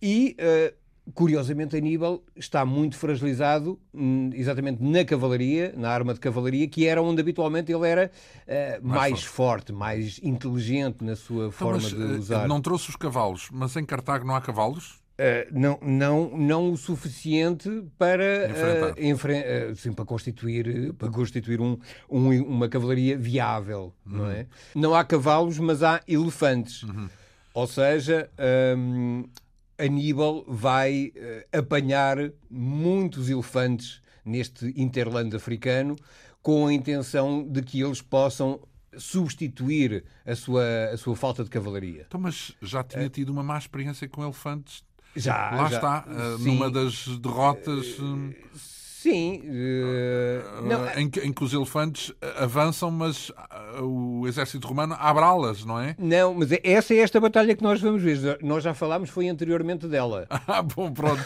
e 0.02 0.36
uh, 0.38 0.74
Curiosamente, 1.14 1.76
Aníbal 1.76 2.22
está 2.36 2.64
muito 2.64 2.96
fragilizado 2.96 3.78
hum, 3.92 4.30
exatamente 4.32 4.82
na 4.82 5.04
cavalaria, 5.04 5.72
na 5.76 5.90
arma 5.90 6.14
de 6.14 6.20
cavalaria, 6.20 6.66
que 6.68 6.86
era 6.86 7.02
onde 7.02 7.20
habitualmente 7.20 7.72
ele 7.72 7.88
era 7.88 8.10
uh, 8.46 8.86
mais, 8.86 9.10
mais 9.10 9.24
forte. 9.24 9.72
forte. 9.72 9.72
mais 9.72 10.20
inteligente 10.22 11.04
na 11.04 11.16
sua 11.16 11.46
então, 11.46 11.52
forma 11.52 11.80
mas, 11.82 11.90
de 11.90 12.02
usar. 12.02 12.48
Não 12.48 12.60
trouxe 12.60 12.90
os 12.90 12.96
cavalos, 12.96 13.48
mas 13.50 13.76
em 13.76 13.84
Cartago 13.84 14.26
não 14.26 14.34
há 14.34 14.40
cavalos? 14.40 15.00
Uh, 15.20 15.46
não, 15.52 15.78
não, 15.82 16.30
não 16.38 16.72
o 16.72 16.76
suficiente 16.78 17.68
para, 17.98 18.94
uh, 18.94 19.72
uh, 19.72 19.76
sim, 19.76 19.92
para 19.92 20.06
constituir, 20.06 20.94
para 20.94 21.10
constituir 21.10 21.60
um, 21.60 21.78
um, 22.08 22.42
uma 22.42 22.70
cavalaria 22.70 23.18
viável. 23.18 23.92
Uhum. 24.06 24.16
Não, 24.16 24.30
é? 24.30 24.46
não 24.74 24.94
há 24.94 25.04
cavalos, 25.04 25.58
mas 25.58 25.82
há 25.82 26.00
elefantes. 26.08 26.84
Uhum. 26.84 27.10
Ou 27.52 27.66
seja, 27.66 28.30
um, 28.78 29.24
Aníbal 29.80 30.44
vai 30.46 31.12
apanhar 31.52 32.16
muitos 32.50 33.28
elefantes 33.28 34.02
neste 34.24 34.72
interlando 34.76 35.36
africano 35.36 35.96
com 36.42 36.66
a 36.66 36.72
intenção 36.72 37.46
de 37.46 37.62
que 37.62 37.80
eles 37.80 38.00
possam 38.00 38.60
substituir 38.96 40.04
a 40.26 40.34
sua, 40.34 40.90
a 40.92 40.96
sua 40.96 41.14
falta 41.14 41.44
de 41.44 41.50
cavalaria. 41.50 42.04
Então, 42.06 42.20
mas 42.20 42.52
já 42.60 42.82
tinha 42.82 43.08
tido 43.08 43.30
uma 43.30 43.42
má 43.42 43.56
experiência 43.56 44.08
com 44.08 44.22
elefantes 44.22 44.84
já, 45.14 45.50
Lá 45.50 45.68
já. 45.68 45.76
está, 45.76 46.04
uh, 46.06 46.38
numa 46.38 46.70
das 46.70 47.06
derrotas. 47.18 47.96
Sim. 49.02 49.40
Uh, 49.46 50.62
não, 50.66 51.00
em, 51.00 51.08
que, 51.08 51.20
em, 51.20 51.32
que, 51.32 51.42
os 51.42 51.54
elefantes 51.54 52.12
avançam, 52.36 52.90
mas 52.90 53.32
o 53.80 54.28
exército 54.28 54.68
romano 54.68 54.94
abre 54.98 55.24
alas, 55.24 55.64
não 55.64 55.80
é? 55.80 55.96
Não, 55.98 56.34
mas 56.34 56.52
é, 56.52 56.60
essa 56.62 56.92
é 56.92 56.98
esta 56.98 57.18
batalha 57.18 57.56
que 57.56 57.62
nós 57.62 57.80
vamos 57.80 58.02
ver. 58.02 58.38
Nós 58.42 58.62
já 58.62 58.74
falámos, 58.74 59.08
foi 59.08 59.30
anteriormente 59.30 59.88
dela. 59.88 60.26
ah, 60.28 60.60
bom, 60.60 60.92
pronto. 60.92 61.24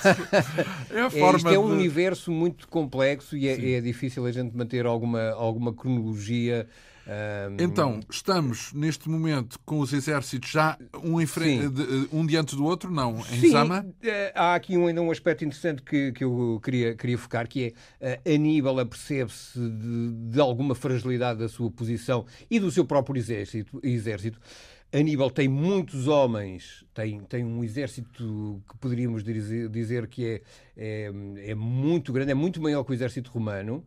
É 0.88 1.00
a 1.00 1.10
forma 1.10 1.32
é, 1.32 1.36
isto 1.36 1.48
é 1.48 1.58
um 1.58 1.66
de... 1.66 1.72
universo 1.72 2.30
muito 2.30 2.68
complexo 2.68 3.36
e 3.36 3.48
é, 3.48 3.72
é, 3.72 3.80
difícil 3.80 4.24
a 4.24 4.30
gente 4.30 4.56
manter 4.56 4.86
alguma, 4.86 5.30
alguma 5.30 5.74
cronologia 5.74 6.68
um... 7.06 7.56
Então, 7.62 8.00
estamos 8.10 8.72
neste 8.72 9.08
momento 9.08 9.58
com 9.64 9.78
os 9.80 9.92
exércitos 9.92 10.50
já 10.50 10.78
um, 11.02 11.20
em 11.20 11.26
frente, 11.26 11.68
de, 11.68 12.08
um 12.12 12.26
diante 12.26 12.56
do 12.56 12.64
outro, 12.64 12.90
não? 12.90 13.18
Em 13.18 13.40
Sim, 13.40 13.50
Zama? 13.50 13.86
Eh, 14.02 14.32
há 14.34 14.54
aqui 14.54 14.76
um, 14.76 14.86
ainda 14.86 15.02
um 15.02 15.10
aspecto 15.10 15.44
interessante 15.44 15.82
que, 15.82 16.12
que 16.12 16.24
eu 16.24 16.60
queria, 16.64 16.94
queria 16.94 17.18
focar, 17.18 17.46
que 17.46 17.74
é 18.00 18.18
uh, 18.24 18.34
Aníbal 18.34 18.80
apercebe-se 18.80 19.58
de, 19.58 20.30
de, 20.30 20.40
alguma 20.40 20.74
fragilidade 20.74 21.40
da 21.40 21.48
sua 21.48 21.70
posição 21.70 22.24
e 22.50 22.58
do 22.58 22.70
seu 22.70 22.84
próprio 22.84 23.18
exército. 23.18 23.78
exército. 23.82 24.40
Aníbal 24.92 25.30
tem 25.30 25.48
muitos 25.48 26.06
homens, 26.06 26.84
tem, 26.94 27.20
tem 27.20 27.44
um 27.44 27.64
exército 27.64 28.62
que 28.68 28.78
poderíamos 28.78 29.24
dizer, 29.24 29.68
dizer 29.68 30.06
que 30.06 30.24
é, 30.24 30.42
é, 30.76 31.12
é 31.50 31.54
muito 31.54 32.12
grande, 32.12 32.30
é 32.30 32.34
muito 32.34 32.62
maior 32.62 32.84
que 32.84 32.92
o 32.92 32.94
exército 32.94 33.30
romano. 33.30 33.84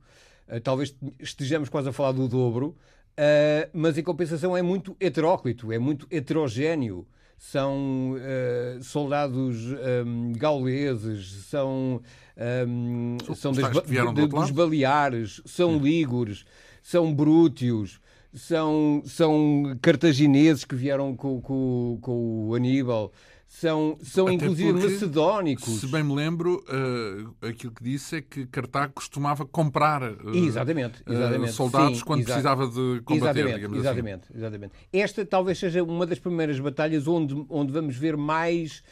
Talvez 0.64 0.96
estejamos 1.20 1.68
quase 1.68 1.90
a 1.90 1.92
falar 1.92 2.14
do 2.14 2.26
dobro, 2.26 2.76
Uh, 3.18 3.70
mas 3.74 3.98
em 3.98 4.04
compensação 4.04 4.56
é 4.56 4.62
muito 4.62 4.96
heteróclito, 5.00 5.72
é 5.72 5.80
muito 5.80 6.08
heterogéneo. 6.12 7.08
São 7.40 8.14
uh, 8.14 8.84
soldados 8.84 9.58
um, 10.06 10.34
gauleses, 10.34 11.46
são, 11.46 12.02
um, 12.68 13.18
são 13.36 13.52
das, 13.52 13.84
de, 13.84 14.28
dos 14.28 14.50
Baleares, 14.50 15.40
são 15.46 15.78
lígures, 15.78 16.46
são 16.82 17.14
brútios, 17.14 18.00
são, 18.34 19.04
são 19.06 19.78
cartagineses 19.84 20.66
que 20.66 20.76
vieram 20.76 21.16
com, 21.16 21.40
com, 21.40 22.00
com 22.02 22.48
o 22.48 22.56
Aníbal 22.56 23.12
são, 23.48 23.98
são 24.04 24.30
inclusive 24.30 24.74
macedónicos. 24.74 25.80
Se 25.80 25.88
bem 25.88 26.04
me 26.04 26.14
lembro, 26.14 26.64
uh, 26.68 27.48
aquilo 27.48 27.74
que 27.74 27.84
disse 27.84 28.18
é 28.18 28.22
que 28.22 28.46
Cartago 28.46 28.94
costumava 28.94 29.46
comprar 29.46 30.04
uh, 30.04 30.36
exatamente, 30.36 31.02
exatamente. 31.08 31.52
Uh, 31.52 31.54
soldados 31.54 32.00
Sim, 32.00 32.06
quando 32.06 32.24
precisava 32.24 32.68
de 32.68 33.02
combater. 33.06 33.40
Exatamente, 33.48 33.66
assim. 33.66 33.78
exatamente, 33.78 34.24
assim. 34.26 34.38
exatamente. 34.38 34.74
Esta 34.92 35.26
talvez 35.26 35.58
seja 35.58 35.82
uma 35.82 36.06
das 36.06 36.20
primeiras 36.20 36.60
batalhas 36.60 37.08
onde, 37.08 37.46
onde 37.50 37.72
vamos 37.72 37.96
ver 37.96 38.18
mais 38.18 38.84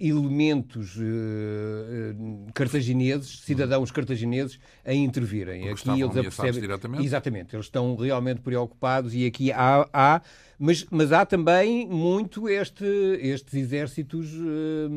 elementos 0.00 0.96
uh, 0.96 2.52
cartagineses, 2.54 3.40
cidadãos 3.40 3.90
cartagineses, 3.90 4.58
a 4.84 4.92
intervirem. 4.92 5.68
Porque 5.68 5.90
aqui 5.90 6.02
eles 6.02 6.16
apercebem. 6.16 6.60
Diretamente. 6.60 7.04
Exatamente, 7.04 7.56
eles 7.56 7.66
estão 7.66 7.96
realmente 7.96 8.40
preocupados 8.40 9.14
e 9.14 9.26
aqui 9.26 9.50
há, 9.52 9.88
há 9.92 10.22
mas, 10.64 10.86
mas 10.92 11.10
há 11.10 11.26
também 11.26 11.88
muito 11.88 12.48
este, 12.48 12.84
estes 13.20 13.54
exércitos 13.54 14.32
uh, 14.32 14.88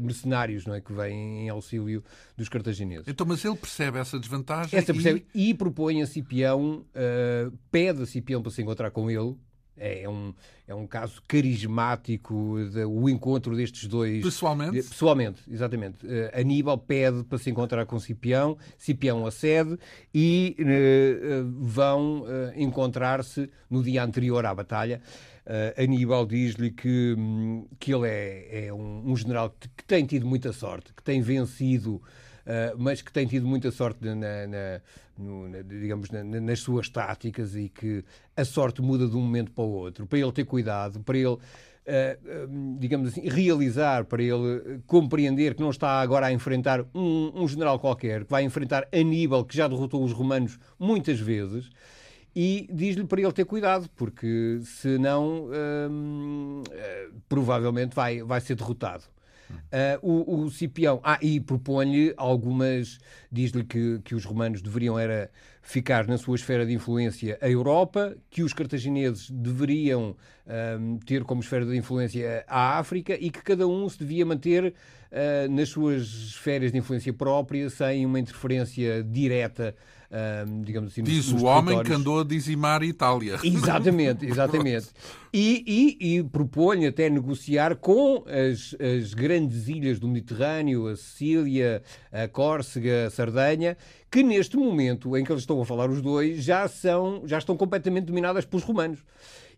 mercenários 0.00 0.64
não 0.64 0.74
é, 0.74 0.80
que 0.80 0.92
vêm 0.92 1.46
em 1.46 1.48
auxílio 1.48 2.04
dos 2.36 2.48
cartagineses. 2.48 3.08
Então, 3.08 3.26
mas 3.26 3.44
ele 3.44 3.56
percebe 3.56 3.98
essa 3.98 4.20
desvantagem 4.20 4.78
essa 4.78 4.92
percebe, 4.94 5.26
e... 5.34 5.50
e 5.50 5.54
propõe 5.54 6.00
a 6.00 6.06
Cipião, 6.06 6.84
uh, 6.94 7.58
pede 7.72 8.02
a 8.02 8.06
Cipião 8.06 8.40
para 8.40 8.52
se 8.52 8.62
encontrar 8.62 8.92
com 8.92 9.10
ele, 9.10 9.34
é, 9.76 10.02
é 10.02 10.08
um, 10.08 10.34
é 10.68 10.74
um 10.74 10.86
caso 10.86 11.22
carismático 11.26 12.58
de, 12.70 12.84
o 12.84 13.08
encontro 13.08 13.56
destes 13.56 13.88
dois. 13.88 14.22
Pessoalmente? 14.22 14.76
Pessoalmente, 14.76 15.42
exatamente. 15.50 16.06
Uh, 16.06 16.38
Aníbal 16.38 16.78
pede 16.78 17.24
para 17.24 17.38
se 17.38 17.50
encontrar 17.50 17.86
com 17.86 17.98
Cipião, 17.98 18.56
Cipião 18.76 19.26
acede 19.26 19.78
e 20.14 20.56
uh, 20.58 21.44
uh, 21.44 21.52
vão 21.60 22.24
encontrar-se 22.54 23.50
no 23.68 23.82
dia 23.82 24.04
anterior 24.04 24.44
à 24.44 24.54
batalha. 24.54 25.00
Aníbal 25.76 26.26
diz-lhe 26.26 26.70
que, 26.70 27.14
um, 27.18 27.66
que 27.78 27.92
ele 27.92 28.06
é, 28.06 28.66
é 28.66 28.72
um, 28.72 29.10
um 29.10 29.16
general 29.16 29.50
que, 29.50 29.68
tem 29.84 30.06
tido 30.06 30.24
muita 30.24 30.52
sorte, 30.52 30.92
que 30.94 31.02
tem 31.02 31.20
vencido 31.20 32.00
mas 32.78 33.02
que 33.02 33.12
tem 33.12 33.26
tido 33.26 33.46
muita 33.46 33.70
sorte 33.70 34.04
na, 34.04 34.14
na, 34.14 34.80
no, 35.18 35.48
na, 35.48 35.62
digamos, 35.62 36.08
nas 36.10 36.60
suas 36.60 36.88
táticas 36.88 37.54
e 37.54 37.68
que 37.68 38.04
a 38.36 38.44
sorte 38.44 38.82
muda 38.82 39.06
de 39.06 39.16
um 39.16 39.20
momento 39.20 39.50
para 39.52 39.64
o 39.64 39.70
outro. 39.70 40.06
Para 40.06 40.18
ele 40.18 40.32
ter 40.32 40.44
cuidado, 40.44 41.00
para 41.00 41.16
ele 41.16 41.38
Uh, 41.80 42.78
digamos 42.78 43.08
assim, 43.08 43.22
realizar, 43.26 44.04
para 44.04 44.22
ele 44.22 44.80
compreender 44.86 45.54
que 45.54 45.62
não 45.62 45.70
está 45.70 46.00
agora 46.00 46.26
a 46.26 46.32
enfrentar 46.32 46.84
um, 46.94 47.32
um, 47.34 47.48
general 47.48 47.80
qualquer, 47.80 48.24
que 48.24 48.30
vai 48.30 48.44
enfrentar 48.44 48.86
Aníbal, 48.92 49.44
que 49.44 49.56
já 49.56 49.66
derrotou 49.66 50.04
os 50.04 50.12
romanos 50.12 50.58
muitas 50.78 51.18
vezes, 51.18 51.70
e 52.36 52.68
diz-lhe 52.70 53.04
para 53.04 53.20
ele 53.22 53.32
ter 53.32 53.44
cuidado, 53.44 53.88
porque 53.96 54.60
senão 54.62 55.46
uh, 55.46 56.62
provavelmente 57.28 57.94
vai, 57.94 58.22
vai 58.22 58.40
ser 58.40 58.54
derrotado. 58.54 59.04
Uh, 59.50 60.26
o, 60.26 60.44
o 60.44 60.50
Cipião, 60.50 61.00
ah, 61.02 61.18
e 61.22 61.40
propõe-lhe 61.40 62.12
algumas, 62.16 62.98
diz-lhe 63.30 63.64
que, 63.64 64.00
que 64.04 64.14
os 64.14 64.24
romanos 64.24 64.62
deveriam 64.62 64.98
era 64.98 65.30
ficar 65.62 66.06
na 66.06 66.18
sua 66.18 66.36
esfera 66.36 66.66
de 66.66 66.72
influência 66.72 67.38
a 67.40 67.48
Europa, 67.48 68.16
que 68.30 68.42
os 68.42 68.52
cartagineses 68.52 69.30
deveriam 69.30 70.16
uh, 70.46 71.04
ter 71.04 71.24
como 71.24 71.40
esfera 71.40 71.64
de 71.64 71.76
influência 71.76 72.44
a 72.48 72.78
África 72.78 73.14
e 73.14 73.30
que 73.30 73.42
cada 73.42 73.66
um 73.66 73.88
se 73.88 73.98
devia 73.98 74.24
manter 74.26 74.74
uh, 75.12 75.50
nas 75.50 75.68
suas 75.68 76.02
esferas 76.02 76.72
de 76.72 76.78
influência 76.78 77.12
própria, 77.12 77.68
sem 77.70 78.04
uma 78.06 78.18
interferência 78.18 79.02
direta 79.02 79.74
digamos 80.62 80.90
assim, 80.90 81.02
Diz 81.02 81.30
o 81.30 81.44
homem 81.44 81.82
que 81.84 81.92
andou 81.92 82.20
a 82.20 82.24
dizimar 82.24 82.82
a 82.82 82.84
Itália. 82.84 83.38
Exatamente, 83.44 84.26
exatamente. 84.26 84.88
e, 85.32 85.96
e, 86.00 86.16
e 86.16 86.22
propõe 86.24 86.86
até 86.86 87.08
negociar 87.08 87.76
com 87.76 88.24
as, 88.26 88.74
as 88.80 89.14
grandes 89.14 89.68
ilhas 89.68 90.00
do 90.00 90.08
Mediterrâneo, 90.08 90.88
a 90.88 90.96
Sicília, 90.96 91.82
a 92.10 92.26
Córcega, 92.26 93.06
a 93.06 93.10
Sardenha, 93.10 93.76
que 94.10 94.22
neste 94.22 94.56
momento 94.56 95.16
em 95.16 95.22
que 95.22 95.30
eles 95.30 95.42
estão 95.42 95.60
a 95.60 95.64
falar 95.64 95.88
os 95.88 96.02
dois 96.02 96.42
já, 96.42 96.66
são, 96.66 97.22
já 97.24 97.38
estão 97.38 97.56
completamente 97.56 98.06
dominadas 98.06 98.44
pelos 98.44 98.64
romanos. 98.64 98.98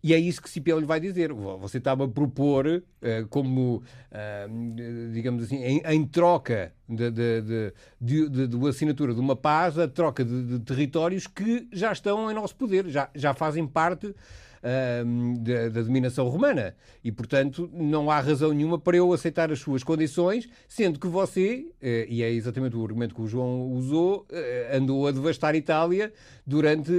E 0.02 0.12
é 0.12 0.18
isso 0.18 0.42
que 0.42 0.50
Cipião 0.50 0.80
lhe 0.80 0.84
vai 0.84 0.98
dizer. 0.98 1.32
Você 1.32 1.78
estava 1.78 2.04
a 2.04 2.08
propor, 2.08 2.66
uh, 2.66 2.82
como, 3.28 3.76
uh, 4.10 5.12
digamos 5.12 5.44
assim, 5.44 5.62
em, 5.62 5.80
em 5.84 6.04
troca 6.04 6.72
de, 6.88 7.08
de, 7.10 7.72
de, 8.00 8.48
de, 8.48 8.68
assinatura 8.68 9.14
de 9.14 9.20
uma 9.20 9.36
paz, 9.36 9.78
a 9.78 9.86
troca 9.86 10.24
de, 10.24 10.58
territórios 10.60 11.28
que 11.28 11.68
já 11.72 11.92
estão 11.92 12.28
em 12.28 12.34
nosso 12.34 12.56
poder, 12.56 12.88
já, 12.88 13.08
já 13.14 13.32
fazem 13.32 13.64
parte 13.64 14.08
uh, 14.08 15.38
da, 15.38 15.68
da, 15.68 15.82
dominação 15.82 16.26
romana. 16.28 16.74
E, 17.04 17.12
portanto, 17.12 17.70
não 17.72 18.10
há 18.10 18.18
razão 18.18 18.52
nenhuma 18.52 18.80
para 18.80 18.96
eu 18.96 19.12
aceitar 19.12 19.52
as 19.52 19.60
suas 19.60 19.84
condições, 19.84 20.48
sendo 20.66 20.98
que 20.98 21.06
você, 21.06 21.64
e 21.80 22.24
é 22.24 22.30
exatamente 22.32 22.74
o 22.76 22.82
argumento 22.82 23.14
que 23.14 23.22
o 23.22 23.28
João 23.28 23.70
usou, 23.70 24.26
andou 24.72 25.06
a 25.06 25.12
devastar 25.12 25.54
a 25.54 25.56
Itália 25.56 26.12
durante 26.44 26.90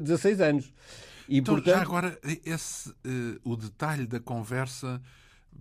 16 0.00 0.40
anos. 0.40 0.72
E, 1.28 1.38
então, 1.38 1.54
portanto... 1.54 1.74
já 1.74 1.82
agora, 1.82 2.18
esse, 2.44 2.90
uh, 2.90 3.40
o 3.44 3.56
detalhe 3.56 4.06
da 4.06 4.20
conversa 4.20 5.00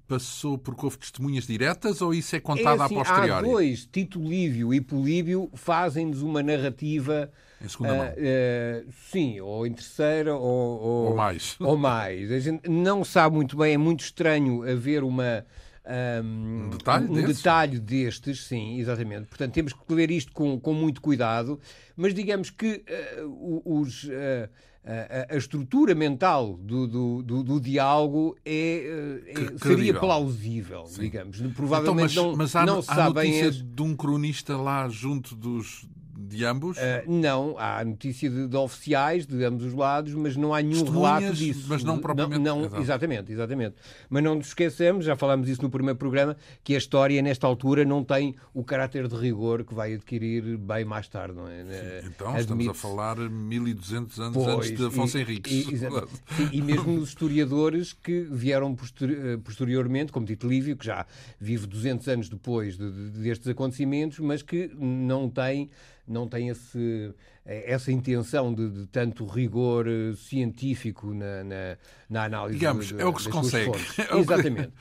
passou 0.08 0.58
porque 0.58 0.86
houve 0.86 0.97
testemunhas 0.97 1.45
diretas 1.45 2.02
ou 2.02 2.13
isso 2.13 2.36
é 2.36 2.39
contado 2.39 2.82
é 2.82 2.86
assim, 2.86 2.95
a 2.95 2.97
posteriori? 2.97 3.32
Há 3.32 3.41
dois, 3.50 3.86
Tito 3.86 4.19
Lívio 4.19 4.74
e 4.74 4.82
Políbio, 4.82 5.50
fazem-nos 5.54 6.21
uma 6.21 6.41
narrativa... 6.41 7.32
Em 7.62 7.67
segunda 7.67 7.93
uh, 7.93 7.97
mão? 7.97 8.08
Uh, 8.08 8.91
sim, 9.12 9.39
ou 9.39 9.67
em 9.67 9.74
terceira 9.74 10.36
ou, 10.36 10.82
ou, 10.82 11.06
ou 11.10 11.15
mais. 11.15 11.56
Ou 11.60 11.78
mais. 11.78 12.32
A 12.32 12.39
gente 12.39 12.69
não 12.69 13.04
sabe 13.04 13.36
muito 13.36 13.56
bem, 13.56 13.74
é 13.74 13.78
muito 13.78 14.02
estranho 14.02 14.63
haver 14.69 15.04
uma... 15.04 15.45
Um, 15.83 16.65
um, 16.65 16.69
detalhe, 16.69 17.07
um 17.09 17.25
detalhe, 17.25 17.79
destes, 17.79 18.45
sim, 18.45 18.79
exatamente. 18.79 19.27
Portanto, 19.27 19.53
temos 19.53 19.73
que 19.73 19.93
ler 19.93 20.11
isto 20.11 20.31
com, 20.31 20.59
com 20.59 20.73
muito 20.73 21.01
cuidado, 21.01 21.59
mas 21.95 22.13
digamos 22.13 22.51
que 22.51 22.83
uh, 23.19 23.61
os, 23.65 24.03
uh, 24.03 24.47
a, 24.85 25.33
a, 25.33 25.37
estrutura 25.37 25.95
mental 25.95 26.55
do, 26.57 26.87
do, 26.87 27.23
do, 27.23 27.43
do 27.43 27.59
diálogo 27.59 28.37
é, 28.45 29.23
é 29.27 29.33
seria 29.33 29.57
credível. 29.57 29.99
plausível, 29.99 30.85
sim. 30.85 31.01
digamos. 31.01 31.41
Provavelmente 31.55 32.11
então, 32.11 32.35
mas, 32.35 32.35
não, 32.35 32.35
mas 32.35 32.55
há, 32.55 32.65
não 32.65 32.83
há 32.87 33.47
as... 33.47 33.55
de 33.55 33.81
um 33.81 33.95
cronista 33.95 34.55
lá 34.57 34.87
junto 34.87 35.35
dos 35.35 35.87
de 36.31 36.45
ambos? 36.45 36.77
Uh, 36.77 36.81
não, 37.07 37.55
há 37.57 37.83
notícia 37.83 38.29
de, 38.29 38.47
de, 38.47 38.55
oficiais 38.55 39.25
de 39.25 39.43
ambos 39.43 39.65
os 39.65 39.73
lados, 39.73 40.13
mas 40.13 40.35
não 40.35 40.53
há 40.53 40.61
nenhum 40.61 40.83
relato 40.83 41.33
disso. 41.33 41.65
Mas 41.67 41.83
não 41.83 41.99
propriamente. 41.99 42.41
Não, 42.41 42.69
não 42.69 42.79
exatamente, 42.79 43.31
exatamente. 43.31 43.75
Mas 44.09 44.23
não 44.23 44.35
nos 44.35 44.47
esquecemos, 44.47 45.05
já 45.05 45.15
falámos 45.15 45.49
isso 45.49 45.61
no 45.61 45.69
primeiro 45.69 45.97
programa, 45.97 46.37
que 46.63 46.75
a 46.75 46.77
história, 46.77 47.21
nesta 47.21 47.45
altura, 47.45 47.83
não 47.83 48.03
tem 48.03 48.35
o 48.53 48.63
caráter 48.63 49.07
de 49.07 49.15
rigor 49.15 49.63
que 49.63 49.73
vai 49.73 49.93
adquirir 49.93 50.57
bem 50.57 50.85
mais 50.85 51.07
tarde, 51.07 51.35
não 51.35 51.47
é? 51.47 51.63
Sim, 51.63 52.07
então, 52.07 52.37
estamos 52.37 52.67
a 52.67 52.73
falar 52.73 53.17
1200 53.17 54.19
anos 54.19 54.33
pois, 54.33 54.47
antes 54.47 54.77
de 54.77 54.85
Afonso 54.85 55.17
e, 55.17 55.21
Henriques. 55.21 55.51
E, 55.51 55.77
sim, 55.77 56.49
e 56.51 56.61
mesmo 56.61 56.97
os 56.97 57.09
historiadores 57.09 57.93
que 57.93 58.21
vieram 58.31 58.75
eh, 59.01 59.37
posteriormente, 59.43 60.11
como 60.11 60.25
Tito 60.25 60.47
Lívio, 60.47 60.77
que 60.77 60.85
já 60.85 61.05
vive 61.39 61.67
200 61.67 62.07
anos 62.07 62.29
depois 62.29 62.77
de, 62.77 62.91
de, 62.91 63.09
destes 63.19 63.47
acontecimentos, 63.47 64.19
mas 64.19 64.41
que 64.41 64.71
não 64.77 65.29
tem 65.29 65.69
não 66.07 66.27
tem 66.27 66.49
esse, 66.49 67.13
eh, 67.45 67.71
essa 67.71 67.91
intenção 67.91 68.53
de, 68.53 68.69
de 68.69 68.87
tanto 68.87 69.25
rigor 69.25 69.87
eh, 69.87 70.13
científico 70.15 71.13
na, 71.13 71.43
na, 71.43 71.77
na 72.09 72.23
análise. 72.25 72.59
Digamos, 72.59 72.93
é 72.97 73.05
o 73.05 73.13
que 73.13 73.21
se 73.21 73.29
consegue. 73.29 73.71
É 74.11 74.17
Exatamente. 74.17 74.73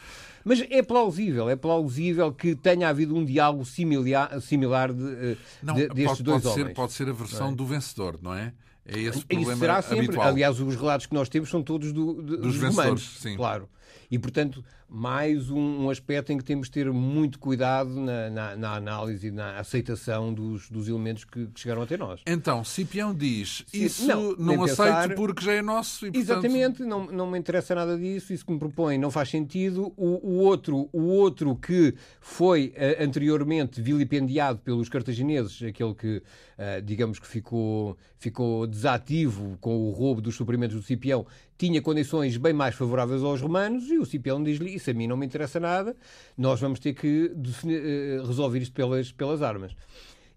Mas 0.44 0.60
é 0.70 0.82
plausível, 0.82 1.50
é 1.50 1.56
plausível 1.56 2.32
que 2.32 2.54
tenha 2.54 2.88
havido 2.88 3.14
um 3.14 3.24
diálogo 3.24 3.64
similar, 3.64 4.40
similar 4.40 4.92
de, 4.92 5.32
eh, 5.32 5.36
não, 5.62 5.74
de, 5.74 5.88
destes 5.88 6.06
pode, 6.06 6.22
dois 6.22 6.42
pode 6.42 6.54
homens. 6.54 6.68
Ser, 6.68 6.74
pode 6.74 6.92
ser 6.92 7.08
a 7.08 7.12
versão 7.12 7.50
é? 7.50 7.54
do 7.54 7.66
vencedor, 7.66 8.18
não 8.22 8.34
é? 8.34 8.52
É 8.86 8.98
esse 8.98 9.18
o 9.18 9.26
problema 9.26 9.52
Isso 9.52 9.60
será 9.60 9.82
sempre. 9.82 10.06
habitual. 10.06 10.28
Aliás, 10.28 10.58
os 10.58 10.74
relatos 10.74 11.06
que 11.06 11.14
nós 11.14 11.28
temos 11.28 11.50
são 11.50 11.62
todos 11.62 11.92
do, 11.92 12.14
de, 12.14 12.36
dos, 12.36 12.40
dos 12.40 12.56
vencedores, 12.56 13.02
sim. 13.02 13.36
Claro. 13.36 13.68
E, 14.10 14.18
portanto, 14.18 14.64
mais 14.90 15.48
um, 15.50 15.84
um, 15.84 15.90
aspecto 15.90 16.32
em 16.32 16.38
que 16.38 16.42
temos 16.42 16.66
de 16.66 16.72
ter 16.72 16.92
muito 16.92 17.38
cuidado 17.38 17.88
na, 17.88 18.28
na, 18.28 18.56
na 18.56 18.74
análise 18.74 19.28
e 19.28 19.30
na 19.30 19.58
aceitação 19.58 20.34
dos, 20.34 20.68
dos 20.68 20.88
elementos 20.88 21.24
que, 21.24 21.46
que, 21.46 21.60
chegaram 21.60 21.82
até 21.82 21.96
nós. 21.96 22.20
Então, 22.26 22.64
Cipião 22.64 23.14
diz, 23.14 23.64
isso 23.72 24.04
não, 24.08 24.32
não 24.32 24.64
aceito 24.64 25.14
porque 25.14 25.44
já 25.44 25.52
é 25.52 25.62
nosso 25.62 26.06
e, 26.06 26.10
portanto... 26.10 26.44
Exatamente, 26.44 26.82
não, 26.82 27.06
não 27.06 27.30
me 27.30 27.38
interessa 27.38 27.72
nada 27.72 27.96
disso, 27.96 28.32
isso 28.32 28.44
que 28.44 28.52
me 28.52 28.58
propõe 28.58 28.98
não 28.98 29.12
faz 29.12 29.28
sentido. 29.28 29.92
O, 29.96 30.28
o 30.28 30.38
outro, 30.40 30.88
o 30.92 31.02
outro 31.02 31.54
que 31.54 31.94
foi 32.20 32.74
uh, 32.76 33.04
anteriormente 33.04 33.80
vilipendiado 33.80 34.58
pelos 34.58 34.88
cartagineses, 34.88 35.62
aquele 35.62 35.94
que, 35.94 36.16
uh, 36.16 36.82
digamos 36.82 37.20
que 37.20 37.28
ficou, 37.28 37.96
ficou 38.18 38.66
desativo 38.66 39.56
com 39.60 39.88
o 39.88 39.92
roubo 39.92 40.20
dos 40.20 40.34
suprimentos 40.34 40.76
do 40.76 40.82
Cipião, 40.82 41.24
tinha 41.56 41.82
condições 41.82 42.38
bem 42.38 42.54
mais 42.54 42.74
favoráveis 42.74 43.22
aos 43.22 43.40
romanos 43.42 43.90
e 43.90 43.98
o 43.98 44.06
Cipião 44.06 44.42
diz-lhe 44.42 44.79
isso 44.80 44.90
a 44.90 44.94
mim 44.94 45.06
não 45.06 45.16
me 45.16 45.26
interessa 45.26 45.60
nada, 45.60 45.96
nós 46.36 46.60
vamos 46.60 46.80
ter 46.80 46.94
que 46.94 47.32
eh, 47.66 48.22
resolver 48.26 48.58
isto 48.58 48.72
pelas, 48.74 49.12
pelas 49.12 49.42
armas. 49.42 49.74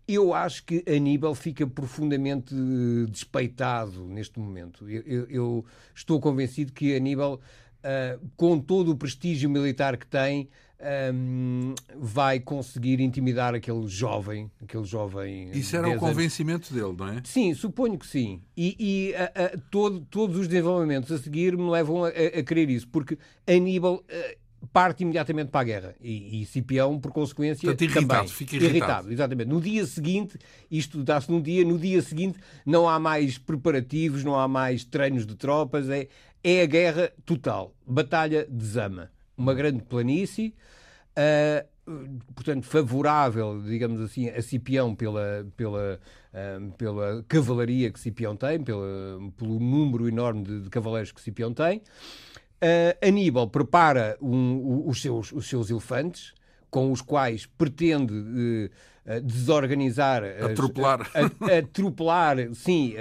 Eu 0.05 0.33
acho 0.33 0.65
que 0.65 0.83
Aníbal 0.85 1.33
fica 1.33 1.65
profundamente 1.65 2.53
despeitado 3.09 4.05
neste 4.05 4.37
momento. 4.37 4.89
Eu, 4.89 5.01
eu, 5.05 5.29
eu 5.29 5.65
estou 5.95 6.19
convencido 6.19 6.73
que 6.73 6.93
Aníbal, 6.93 7.39
uh, 7.83 8.19
com 8.35 8.59
todo 8.59 8.91
o 8.91 8.95
prestígio 8.95 9.49
militar 9.49 9.97
que 9.97 10.07
tem, 10.07 10.49
um, 11.13 11.73
vai 11.97 12.39
conseguir 12.39 12.99
intimidar 12.99 13.55
aquele 13.55 13.87
jovem, 13.87 14.51
aquele 14.61 14.83
jovem. 14.83 15.49
Isso 15.51 15.75
era 15.75 15.89
o 15.89 15.97
convencimento 15.97 16.73
dele, 16.73 16.93
não 16.97 17.07
é? 17.07 17.21
Sim, 17.23 17.53
suponho 17.53 17.97
que 17.97 18.07
sim. 18.07 18.41
E, 18.55 18.75
e 18.79 19.15
a, 19.15 19.23
a, 19.23 19.57
todo, 19.71 20.01
todos 20.01 20.37
os 20.37 20.47
desenvolvimentos 20.47 21.11
a 21.11 21.17
seguir 21.17 21.57
me 21.57 21.69
levam 21.69 22.03
a, 22.03 22.09
a 22.09 22.43
crer 22.43 22.69
isso, 22.69 22.87
porque 22.87 23.17
Aníbal 23.47 24.03
parte 24.71 25.03
imediatamente 25.03 25.49
para 25.49 25.61
a 25.61 25.63
guerra 25.63 25.95
e, 25.99 26.41
e 26.41 26.45
Cipião, 26.45 26.99
por 26.99 27.11
consequência, 27.11 27.67
Portanto, 27.67 27.81
irritado, 27.81 28.07
também. 28.07 28.27
Fica 28.27 28.55
irritado. 28.55 28.77
irritado. 28.77 29.11
Exatamente. 29.11 29.49
No 29.49 29.59
dia 29.59 29.85
seguinte, 29.85 30.37
isto 30.71 31.03
dá-se 31.03 31.29
num 31.29 31.41
dia, 31.41 31.65
no 31.65 31.77
dia 31.77 32.01
seguinte 32.01 32.39
não 32.65 32.87
há 32.87 32.99
mais 32.99 33.37
preparativos, 33.37 34.23
não 34.23 34.39
há 34.39 34.47
mais 34.47 34.85
treinos 34.85 35.25
de 35.25 35.35
tropas, 35.35 35.89
é, 35.89 36.07
é 36.43 36.61
a 36.61 36.65
guerra 36.65 37.11
total. 37.25 37.73
Batalha 37.85 38.45
de 38.49 38.65
Zama. 38.65 39.11
Uma 39.37 39.53
grande 39.53 39.81
planície, 39.83 40.53
uh, 41.17 41.67
portanto, 42.35 42.65
favorável, 42.65 43.61
digamos 43.63 43.99
assim, 44.01 44.29
a 44.29 44.41
Cipião 44.41 44.93
pela, 44.93 45.47
pela, 45.57 45.99
uh, 46.33 46.71
pela 46.73 47.23
cavalaria 47.27 47.91
que 47.91 47.99
Cipião 47.99 48.35
tem, 48.35 48.63
pela, 48.63 48.85
pelo 49.37 49.59
número 49.59 50.07
enorme 50.07 50.43
de, 50.43 50.61
de 50.61 50.69
cavaleiros 50.69 51.11
que 51.11 51.21
Cipião 51.21 51.53
tem. 51.53 51.77
Uh, 51.77 53.07
Aníbal 53.07 53.49
prepara 53.49 54.17
um, 54.21 54.87
os, 54.87 55.01
seus, 55.01 55.31
os 55.31 55.47
seus 55.47 55.69
elefantes, 55.69 56.33
com 56.69 56.91
os 56.91 57.01
quais 57.01 57.45
pretende 57.45 58.13
uh, 59.05 59.21
desorganizar, 59.21 60.23
atropelar, 60.51 61.09
atropelar, 61.57 62.37
sim, 62.53 62.95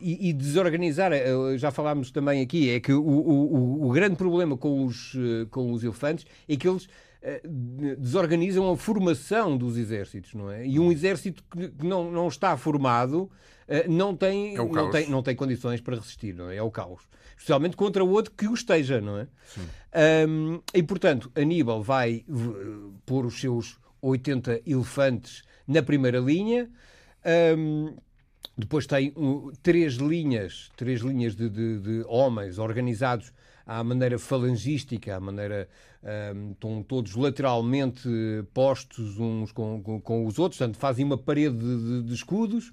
e, 0.00 0.28
e, 0.28 0.32
desorganizar. 0.32 1.12
Já 1.56 1.70
falámos 1.70 2.10
também 2.10 2.42
aqui, 2.42 2.70
é 2.70 2.80
que 2.80 2.92
o, 2.92 3.02
o, 3.02 3.88
o 3.88 3.92
grande 3.92 4.16
problema 4.16 4.56
com 4.56 4.84
os, 4.84 5.16
com 5.50 5.72
os 5.72 5.82
elefantes 5.82 6.26
é 6.48 6.56
que 6.56 6.68
eles 6.68 6.88
desorganizam 7.98 8.70
a 8.70 8.76
formação 8.76 9.56
dos 9.56 9.76
exércitos, 9.76 10.34
não 10.34 10.50
é? 10.50 10.64
E 10.64 10.78
um 10.78 10.92
exército 10.92 11.42
que 11.50 11.84
não, 11.84 12.10
não 12.10 12.28
está 12.28 12.56
formado 12.56 13.30
não 13.88 14.16
tem, 14.16 14.54
é 14.54 14.64
não, 14.64 14.90
tem, 14.90 15.10
não 15.10 15.22
tem 15.22 15.34
condições 15.34 15.80
para 15.80 15.96
resistir, 15.96 16.34
não 16.34 16.50
é? 16.50 16.56
É 16.56 16.62
o 16.62 16.70
caos 16.70 17.02
especialmente 17.36 17.76
contra 17.76 18.02
o 18.02 18.08
outro 18.08 18.32
que 18.36 18.48
o 18.48 18.54
esteja, 18.54 19.00
não 19.00 19.18
é? 19.18 19.28
Um, 20.26 20.60
e, 20.74 20.82
portanto, 20.82 21.30
Aníbal 21.34 21.82
vai 21.82 22.24
pôr 23.04 23.26
os 23.26 23.38
seus 23.40 23.78
80 24.06 24.62
elefantes 24.66 25.42
na 25.66 25.82
primeira 25.82 26.18
linha. 26.18 26.70
Um, 27.58 27.96
depois 28.56 28.86
tem 28.86 29.12
um, 29.16 29.50
três 29.62 29.94
linhas, 29.94 30.70
três 30.76 31.00
linhas 31.00 31.34
de, 31.34 31.48
de, 31.48 31.78
de, 31.80 32.04
homens 32.06 32.58
organizados 32.58 33.32
à 33.66 33.82
maneira 33.82 34.18
falangística, 34.18 35.16
à 35.16 35.20
maneira 35.20 35.68
um, 36.34 36.52
estão 36.52 36.82
todos 36.82 37.14
lateralmente 37.16 38.08
postos 38.54 39.18
uns 39.18 39.50
com, 39.52 39.82
com, 39.82 40.00
com, 40.00 40.26
os 40.26 40.38
outros, 40.38 40.58
portanto 40.58 40.78
fazem 40.78 41.04
uma 41.04 41.18
parede 41.18 41.58
de, 41.58 42.02
de 42.04 42.14
escudos. 42.14 42.68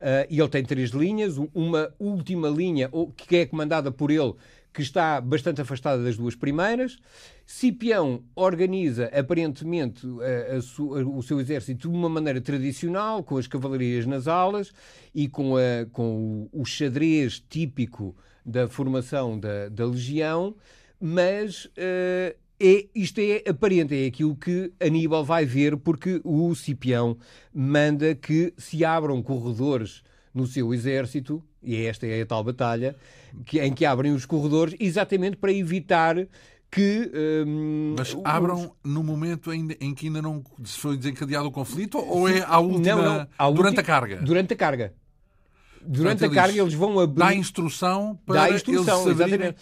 Uh, 0.00 0.26
e 0.28 0.38
ele 0.38 0.48
tem 0.48 0.62
três 0.62 0.90
linhas, 0.90 1.38
uma 1.54 1.94
última 1.98 2.48
linha 2.48 2.90
que 3.16 3.36
é 3.36 3.46
comandada 3.46 3.90
por 3.90 4.10
ele, 4.10 4.34
que 4.74 4.82
está 4.82 5.20
bastante 5.20 5.60
afastada 5.60 6.02
das 6.02 6.16
duas 6.16 6.34
primeiras. 6.34 6.98
Cipião 7.46 8.24
organiza, 8.34 9.06
aparentemente, 9.06 10.04
a, 10.20 10.56
a 10.56 10.58
a, 10.58 11.08
o 11.08 11.22
seu 11.22 11.40
exército 11.40 11.88
de 11.88 11.96
uma 11.96 12.08
maneira 12.08 12.40
tradicional, 12.40 13.22
com 13.22 13.38
as 13.38 13.46
cavalarias 13.46 14.04
nas 14.04 14.26
alas 14.26 14.72
e 15.14 15.28
com, 15.28 15.54
com 15.92 16.48
o, 16.52 16.62
o 16.62 16.64
xadrez 16.64 17.38
típico 17.48 18.16
da 18.44 18.68
formação 18.68 19.38
da, 19.38 19.68
da 19.68 19.86
legião, 19.86 20.54
mas 21.00 21.66
uh, 21.66 22.36
é, 22.60 22.86
isto 22.94 23.20
é 23.20 23.48
aparente, 23.48 23.94
é 23.94 24.06
aquilo 24.06 24.36
que 24.36 24.72
Aníbal 24.80 25.24
vai 25.24 25.44
ver, 25.44 25.76
porque 25.76 26.20
o 26.24 26.54
Cipião 26.54 27.16
manda 27.52 28.14
que 28.14 28.52
se 28.56 28.84
abram 28.84 29.22
corredores 29.22 30.02
no 30.34 30.46
seu 30.46 30.74
exército, 30.74 31.42
e 31.62 31.86
esta 31.86 32.06
é 32.06 32.22
a 32.22 32.26
tal 32.26 32.42
batalha, 32.42 32.96
que, 33.46 33.60
em 33.60 33.72
que 33.72 33.84
abrem 33.84 34.12
os 34.12 34.26
corredores 34.26 34.74
exatamente 34.80 35.36
para 35.36 35.52
evitar 35.52 36.16
que. 36.70 37.10
Um, 37.46 37.94
Mas 37.96 38.16
abram 38.24 38.72
os... 38.84 38.90
no 38.92 39.04
momento 39.04 39.52
em, 39.52 39.68
em, 39.80 39.94
que 39.94 40.06
ainda 40.06 40.20
não 40.20 40.42
foi 40.64 40.96
desencadeado 40.96 41.46
o 41.46 41.52
conflito 41.52 41.98
ou 41.98 42.28
é 42.28 42.42
à 42.42 42.58
última. 42.58 42.96
Não, 42.96 43.18
não, 43.18 43.28
à 43.38 43.50
durante 43.50 43.80
a 43.80 43.82
carga? 43.82 44.16
Durante 44.16 44.52
a 44.52 44.56
carga 44.56 44.94
durante 45.86 46.24
a 46.24 46.30
carga 46.30 46.60
eles 46.60 46.74
vão 46.74 46.98
abrir. 46.98 47.18
Dá 47.18 47.34
instrução 47.34 48.18
para 48.24 48.48
dá 48.48 48.50
instrução, 48.50 49.02
eles 49.02 49.20
exatamente. 49.20 49.56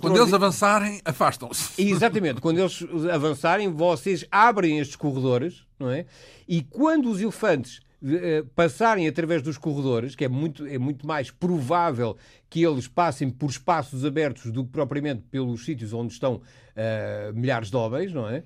Quando 0.00 0.16
eles 0.18 0.32
avançarem, 0.32 1.00
afastam-se. 1.04 1.82
Exatamente. 1.82 2.40
Quando 2.40 2.58
eles 2.58 2.84
avançarem, 3.12 3.72
vocês 3.72 4.24
abrem 4.30 4.78
estes 4.78 4.96
corredores, 4.96 5.64
não 5.78 5.90
é? 5.90 6.06
E 6.46 6.62
quando 6.62 7.10
os 7.10 7.20
elefantes 7.20 7.80
uh, 8.04 8.46
passarem 8.54 9.08
através 9.08 9.42
dos 9.42 9.58
corredores, 9.58 10.14
que 10.14 10.24
é 10.24 10.28
muito, 10.28 10.66
é 10.66 10.78
muito 10.78 11.06
mais 11.06 11.30
provável 11.30 12.16
que 12.48 12.62
eles 12.62 12.86
passem 12.86 13.30
por 13.30 13.50
espaços 13.50 14.04
abertos 14.04 14.52
do 14.52 14.64
que 14.64 14.70
propriamente 14.70 15.22
pelos 15.30 15.64
sítios 15.64 15.92
onde 15.92 16.12
estão 16.12 16.34
uh, 16.36 17.32
milhares 17.34 17.70
de 17.70 17.76
homens, 17.76 18.12
não 18.12 18.28
é? 18.28 18.42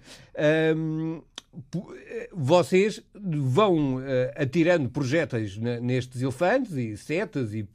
vocês 2.32 3.02
vão 3.14 3.96
uh, 3.96 4.00
atirando 4.36 4.88
projéteis 4.90 5.56
nestes 5.56 6.22
elefantes 6.22 6.72
e 6.72 6.96
setas 6.96 7.52
e, 7.52 7.66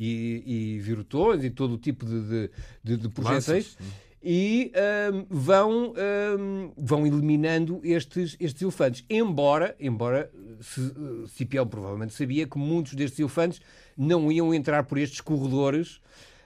e, 0.00 0.42
e 0.46 0.78
virutões 0.80 1.44
e 1.44 1.50
todo 1.50 1.74
o 1.74 1.78
tipo 1.78 2.04
de, 2.04 2.50
de, 2.82 2.96
de 2.96 3.08
projéteis 3.08 3.76
e 4.22 4.72
um, 5.12 5.26
vão, 5.28 5.94
um, 6.38 6.72
vão 6.76 7.06
eliminando 7.06 7.80
estes, 7.82 8.36
estes 8.38 8.62
elefantes. 8.62 9.04
Embora, 9.10 9.74
embora 9.80 10.30
Cipião 11.28 11.66
provavelmente 11.66 12.14
sabia 12.14 12.46
que 12.46 12.58
muitos 12.58 12.94
destes 12.94 13.18
elefantes 13.18 13.60
não 13.96 14.30
iam 14.30 14.54
entrar 14.54 14.84
por 14.84 14.98
estes 14.98 15.20
corredores 15.20 16.00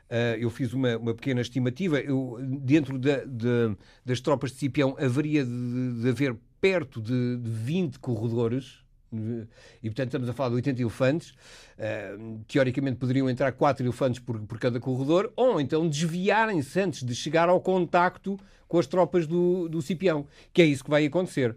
Uh, 0.06 0.38
eu 0.38 0.50
fiz 0.50 0.72
uma, 0.72 0.96
uma 0.96 1.14
pequena 1.14 1.40
estimativa. 1.40 1.98
Eu, 1.98 2.38
dentro 2.40 2.96
da, 2.98 3.24
de, 3.24 3.76
das 4.04 4.20
tropas 4.20 4.52
de 4.52 4.58
Cipião 4.58 4.96
haveria 4.98 5.44
de, 5.44 6.00
de 6.00 6.08
haver 6.08 6.36
perto 6.60 7.00
de, 7.00 7.36
de 7.36 7.50
20 7.50 7.98
corredores. 7.98 8.85
E, 9.12 9.88
portanto, 9.88 10.08
estamos 10.08 10.28
a 10.28 10.32
falar 10.32 10.50
de 10.50 10.56
80 10.56 10.82
elefantes. 10.82 11.30
Uh, 11.30 12.40
teoricamente, 12.48 12.96
poderiam 12.96 13.28
entrar 13.28 13.52
4 13.52 13.84
elefantes 13.84 14.20
por, 14.20 14.40
por 14.40 14.58
cada 14.58 14.80
corredor, 14.80 15.32
ou 15.36 15.60
então 15.60 15.88
desviarem-se 15.88 16.80
antes 16.80 17.04
de 17.04 17.14
chegar 17.14 17.48
ao 17.48 17.60
contacto 17.60 18.38
com 18.66 18.78
as 18.78 18.86
tropas 18.86 19.26
do, 19.26 19.68
do 19.68 19.80
Cipião, 19.80 20.26
que 20.52 20.62
é 20.62 20.64
isso 20.64 20.82
que 20.82 20.90
vai 20.90 21.06
acontecer 21.06 21.56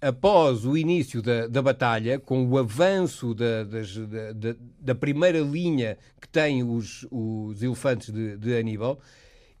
após 0.00 0.64
o 0.64 0.76
início 0.76 1.20
da, 1.20 1.46
da 1.46 1.60
batalha, 1.60 2.18
com 2.18 2.46
o 2.46 2.58
avanço 2.58 3.34
da, 3.34 3.64
das, 3.64 3.96
da, 3.96 4.54
da, 4.80 4.94
primeira 4.94 5.40
linha 5.40 5.98
que 6.20 6.28
tem 6.28 6.62
os, 6.62 7.06
os 7.10 7.62
elefantes 7.62 8.12
de, 8.12 8.36
de 8.36 8.56
Aníbal, 8.56 9.00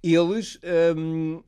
eles 0.02 0.58
hum, 0.96 1.42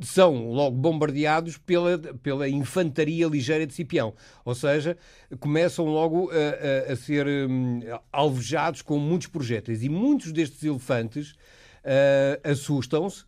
são 0.00 0.50
logo 0.50 0.76
bombardeados 0.76 1.56
pela, 1.56 1.98
pela 1.98 2.48
infantaria 2.48 3.26
ligeira 3.26 3.66
de 3.66 3.74
Cipião. 3.74 4.14
Ou 4.44 4.54
seja, 4.54 4.96
começam 5.40 5.86
logo 5.86 6.30
a, 6.30 6.90
a, 6.90 6.92
a 6.92 6.96
ser 6.96 7.26
hum, 7.26 7.80
alvejados 8.12 8.82
com 8.82 8.98
muitos 8.98 9.28
projéteis. 9.28 9.82
E 9.82 9.88
muitos 9.88 10.32
destes 10.32 10.62
elefantes 10.62 11.32
uh, 11.32 12.50
assustam-se 12.50 13.24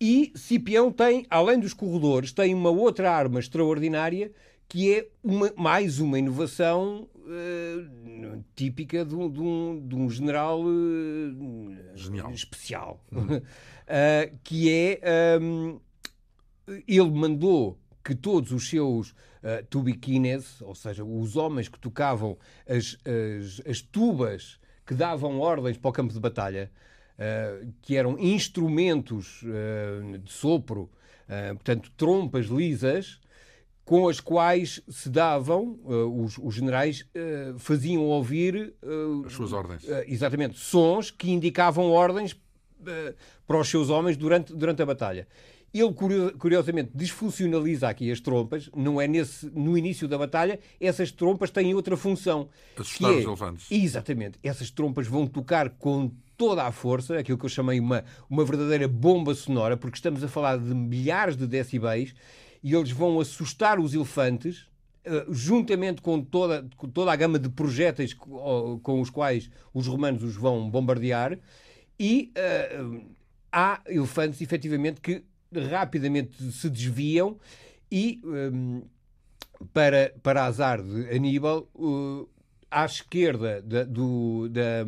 e 0.00 0.32
Cipião 0.34 0.92
tem, 0.92 1.26
além 1.28 1.58
dos 1.58 1.74
corredores, 1.74 2.32
tem 2.32 2.54
uma 2.54 2.70
outra 2.70 3.10
arma 3.10 3.40
extraordinária 3.40 4.30
que 4.68 4.94
é 4.94 5.08
uma, 5.24 5.50
mais 5.56 5.98
uma 5.98 6.18
inovação 6.18 7.08
uh, 7.16 8.44
típica 8.54 9.04
de 9.04 9.14
um, 9.14 9.30
de 9.30 9.40
um, 9.40 9.88
de 9.88 9.96
um 9.96 10.10
general 10.10 10.62
uh, 10.62 12.30
especial, 12.32 13.02
uh, 13.10 13.42
que 14.44 14.70
é 14.70 15.38
um, 15.40 15.80
ele 16.86 17.10
mandou 17.10 17.78
que 18.08 18.14
todos 18.14 18.52
os 18.52 18.68
seus 18.68 19.10
uh, 19.10 19.64
tubiquines, 19.68 20.62
ou 20.62 20.74
seja, 20.74 21.04
os 21.04 21.36
homens 21.36 21.68
que 21.68 21.78
tocavam 21.78 22.38
as, 22.66 22.96
as, 23.04 23.60
as 23.68 23.80
tubas 23.82 24.58
que 24.86 24.94
davam 24.94 25.40
ordens 25.40 25.76
para 25.76 25.90
o 25.90 25.92
campo 25.92 26.14
de 26.14 26.18
batalha, 26.18 26.70
uh, 27.18 27.70
que 27.82 27.96
eram 27.96 28.18
instrumentos 28.18 29.42
uh, 29.42 30.18
de 30.18 30.32
sopro, 30.32 30.90
portanto, 31.56 31.92
trompas 31.94 32.46
lisas, 32.46 33.20
com 33.84 34.08
as 34.08 34.18
quais 34.18 34.80
se 34.88 35.10
davam, 35.10 35.78
os, 35.84 36.38
os, 36.38 36.54
generais 36.54 37.06
faziam 37.58 38.02
ouvir 38.04 38.74
as 39.26 39.34
suas 39.34 39.52
ordens. 39.52 39.84
exatamente, 40.06 40.58
sons 40.58 41.10
que 41.10 41.30
indicavam 41.30 41.90
ordens 41.90 42.34
para 43.46 43.60
os 43.60 43.68
seus 43.68 43.90
homens 43.90 44.16
durante, 44.16 44.54
durante 44.54 44.80
a 44.80 44.86
batalha. 44.86 45.28
Ele, 45.72 45.92
curiosamente, 46.38 46.90
desfuncionaliza 46.94 47.88
aqui 47.88 48.10
as 48.10 48.20
trompas, 48.20 48.70
não 48.74 49.00
é 49.00 49.06
nesse, 49.06 49.50
no 49.50 49.76
início 49.76 50.08
da 50.08 50.16
batalha, 50.16 50.58
essas 50.80 51.12
trompas 51.12 51.50
têm 51.50 51.74
outra 51.74 51.96
função. 51.96 52.48
Assustar 52.76 53.12
é, 53.12 53.16
os 53.16 53.24
elefantes. 53.24 53.66
Exatamente. 53.70 54.38
Essas 54.42 54.70
trompas 54.70 55.06
vão 55.06 55.26
tocar 55.26 55.68
com 55.70 56.10
toda 56.38 56.62
a 56.62 56.72
força, 56.72 57.18
aquilo 57.18 57.36
que 57.36 57.44
eu 57.44 57.50
chamei 57.50 57.80
uma, 57.80 58.04
uma 58.30 58.44
verdadeira 58.44 58.88
bomba 58.88 59.34
sonora, 59.34 59.76
porque 59.76 59.96
estamos 59.96 60.22
a 60.24 60.28
falar 60.28 60.56
de 60.56 60.72
milhares 60.72 61.36
de 61.36 61.46
decibéis, 61.46 62.14
e 62.62 62.74
eles 62.74 62.90
vão 62.90 63.20
assustar 63.20 63.78
os 63.78 63.92
elefantes, 63.92 64.68
uh, 65.04 65.32
juntamente 65.34 66.00
com 66.00 66.22
toda, 66.22 66.66
com 66.76 66.88
toda 66.88 67.12
a 67.12 67.16
gama 67.16 67.38
de 67.38 67.48
projéteis 67.48 68.14
com, 68.14 68.80
com 68.82 69.00
os 69.00 69.10
quais 69.10 69.50
os 69.74 69.86
romanos 69.86 70.22
os 70.22 70.36
vão 70.36 70.70
bombardear, 70.70 71.38
e 71.98 72.32
uh, 72.38 73.04
há 73.52 73.82
elefantes, 73.86 74.40
efetivamente, 74.40 75.00
que 75.00 75.24
rapidamente 75.70 76.52
se 76.52 76.68
desviam 76.68 77.38
e, 77.90 78.20
um, 78.24 78.82
para, 79.72 80.14
para 80.22 80.44
azar 80.44 80.82
de 80.82 81.08
Aníbal, 81.10 81.68
uh, 81.74 82.28
à 82.70 82.84
esquerda 82.84 83.62
da, 83.62 83.84
do, 83.84 84.48
da, 84.48 84.84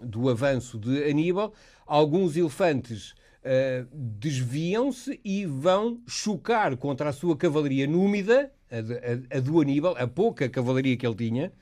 do 0.00 0.28
avanço 0.28 0.78
de 0.78 1.04
Aníbal, 1.04 1.54
alguns 1.86 2.36
elefantes 2.36 3.10
uh, 3.10 3.86
desviam-se 3.92 5.20
e 5.24 5.46
vão 5.46 6.00
chocar 6.06 6.76
contra 6.76 7.10
a 7.10 7.12
sua 7.12 7.36
cavalaria 7.36 7.86
númida, 7.86 8.52
a, 8.70 9.36
a, 9.36 9.38
a 9.38 9.40
do 9.40 9.60
Aníbal, 9.60 9.94
a 9.96 10.06
pouca 10.06 10.48
cavalaria 10.48 10.96
que 10.96 11.06
ele 11.06 11.14
tinha, 11.14 11.52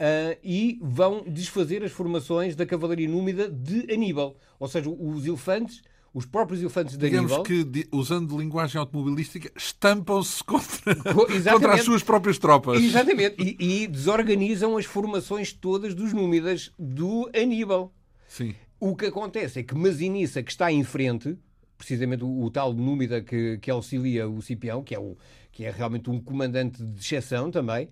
uh, 0.00 0.38
e 0.42 0.78
vão 0.82 1.24
desfazer 1.26 1.84
as 1.84 1.92
formações 1.92 2.56
da 2.56 2.64
cavalaria 2.64 3.08
númida 3.08 3.50
de 3.50 3.92
Aníbal. 3.92 4.36
Ou 4.58 4.66
seja, 4.66 4.88
os 4.88 5.26
elefantes 5.26 5.82
os 6.16 6.24
próprios 6.24 6.62
elefantes 6.62 6.96
de 6.96 7.06
Digamos 7.06 7.30
Aníbal... 7.30 7.44
que, 7.44 7.86
usando 7.92 8.38
linguagem 8.38 8.78
automobilística, 8.80 9.52
estampam-se 9.54 10.42
contra, 10.42 10.94
contra 11.52 11.74
as 11.74 11.82
suas 11.82 12.02
próprias 12.02 12.38
tropas. 12.38 12.82
Exatamente. 12.82 13.36
E, 13.38 13.82
e, 13.82 13.86
desorganizam 13.86 14.78
as 14.78 14.86
formações 14.86 15.52
todas 15.52 15.94
dos 15.94 16.14
númidas 16.14 16.72
do 16.78 17.30
Aníbal. 17.38 17.92
Sim. 18.26 18.54
O 18.80 18.96
que 18.96 19.04
acontece 19.04 19.60
é 19.60 19.62
que 19.62 19.74
Masinissa, 19.74 20.42
que 20.42 20.50
está 20.50 20.72
em 20.72 20.82
frente, 20.82 21.36
precisamente 21.76 22.24
o, 22.24 22.44
o 22.44 22.50
tal 22.50 22.72
númida 22.72 23.20
que, 23.20 23.58
que 23.58 23.70
auxilia 23.70 24.26
o 24.26 24.40
Cipião, 24.40 24.82
que 24.82 24.94
é, 24.94 24.98
o, 24.98 25.18
que 25.52 25.66
é 25.66 25.70
realmente 25.70 26.08
um 26.08 26.18
comandante 26.18 26.82
de 26.82 26.98
exceção 26.98 27.50
também, 27.50 27.90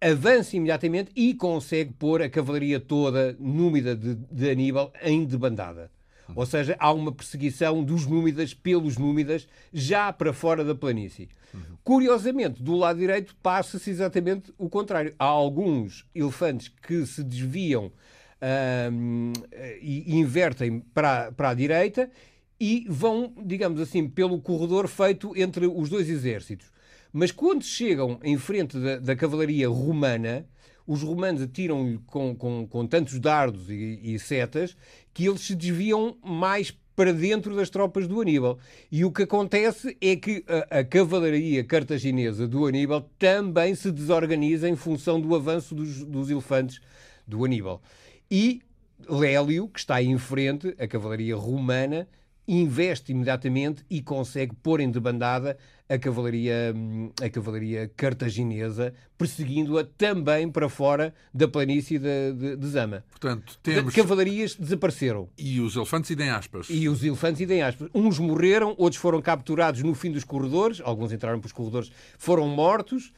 avança 0.00 0.56
imediatamente 0.56 1.10
e 1.16 1.34
consegue 1.34 1.92
pôr 1.94 2.22
a 2.22 2.30
cavalaria 2.30 2.78
toda 2.78 3.36
númida 3.40 3.96
de, 3.96 4.14
de 4.14 4.50
Aníbal 4.50 4.92
em 5.02 5.24
debandada. 5.24 5.90
Ou 6.34 6.46
seja, 6.46 6.76
há 6.78 6.92
uma 6.92 7.12
perseguição 7.12 7.84
dos 7.84 8.06
númidas 8.06 8.52
pelos 8.52 8.96
númidas 8.96 9.46
já 9.72 10.12
para 10.12 10.32
fora 10.32 10.64
da 10.64 10.74
planície. 10.74 11.28
Uhum. 11.54 11.60
Curiosamente, 11.84 12.62
do 12.62 12.74
lado 12.74 12.98
direito 12.98 13.34
passa-se 13.42 13.90
exatamente 13.90 14.52
o 14.58 14.68
contrário. 14.68 15.14
Há 15.18 15.24
alguns 15.24 16.06
elefantes 16.14 16.68
que 16.68 17.06
se 17.06 17.22
desviam 17.22 17.86
uh, 17.86 19.32
e 19.80 20.16
invertem 20.16 20.80
para, 20.92 21.32
para 21.32 21.50
a 21.50 21.54
direita 21.54 22.10
e 22.58 22.86
vão, 22.88 23.32
digamos 23.44 23.80
assim, 23.80 24.08
pelo 24.08 24.40
corredor 24.40 24.88
feito 24.88 25.32
entre 25.36 25.66
os 25.66 25.88
dois 25.88 26.08
exércitos. 26.08 26.70
Mas 27.12 27.30
quando 27.30 27.62
chegam 27.62 28.18
em 28.22 28.36
frente 28.36 28.78
da, 28.78 28.98
da 28.98 29.16
cavalaria 29.16 29.68
romana, 29.68 30.46
os 30.86 31.02
romanos 31.02 31.42
atiram-lhe 31.42 31.98
com, 32.06 32.34
com, 32.34 32.66
com, 32.66 32.86
tantos 32.86 33.18
dardos 33.18 33.68
e, 33.68 34.00
e, 34.02 34.18
setas 34.18 34.76
que 35.12 35.26
eles 35.26 35.40
se 35.40 35.54
desviam 35.54 36.16
mais 36.22 36.70
para 36.94 37.12
dentro 37.12 37.54
das 37.54 37.68
tropas 37.68 38.06
do 38.08 38.20
Aníbal. 38.20 38.58
E 38.90 39.04
o 39.04 39.12
que 39.12 39.24
acontece 39.24 39.96
é 40.00 40.16
que 40.16 40.44
a, 40.48 40.78
a 40.78 40.84
cavalaria 40.84 41.62
cartaginesa 41.62 42.48
do 42.48 42.66
Aníbal 42.66 43.10
também 43.18 43.74
se 43.74 43.90
desorganiza 43.90 44.68
em 44.68 44.76
função 44.76 45.20
do 45.20 45.34
avanço 45.34 45.74
dos, 45.74 46.04
dos 46.04 46.30
elefantes 46.30 46.80
do 47.26 47.44
Aníbal. 47.44 47.82
E 48.30 48.62
Lélio, 49.08 49.68
que 49.68 49.78
está 49.78 50.02
em 50.02 50.16
frente, 50.16 50.74
a 50.78 50.88
cavalaria 50.88 51.36
romana, 51.36 52.08
investe 52.46 53.12
imediatamente 53.12 53.84
e 53.90 54.00
consegue 54.00 54.54
pôr 54.54 54.80
em 54.80 54.90
debandada 54.90 55.56
a 55.88 55.98
cavalaria, 55.98 56.74
a 57.22 57.30
cavalaria 57.30 57.90
cartaginesa, 57.96 58.92
perseguindo-a 59.16 59.84
também 59.84 60.50
para 60.50 60.68
fora 60.68 61.14
da 61.32 61.46
planície 61.46 61.98
de, 61.98 62.32
de, 62.32 62.56
de 62.56 62.66
Zama. 62.66 63.04
Portanto, 63.10 63.58
temos... 63.62 63.94
Cavalarias 63.94 64.56
desapareceram. 64.56 65.28
E 65.38 65.60
os 65.60 65.76
elefantes 65.76 66.10
idem 66.10 66.30
aspas. 66.30 66.66
E 66.68 66.88
os 66.88 67.04
elefantes 67.04 67.40
idem 67.40 67.62
aspas. 67.62 67.88
Uns 67.94 68.18
morreram, 68.18 68.74
outros 68.76 69.00
foram 69.00 69.22
capturados 69.22 69.82
no 69.82 69.94
fim 69.94 70.10
dos 70.10 70.24
corredores, 70.24 70.80
alguns 70.84 71.12
entraram 71.12 71.38
para 71.38 71.46
os 71.46 71.52
corredores, 71.52 71.90
foram 72.18 72.48
mortos 72.48 73.12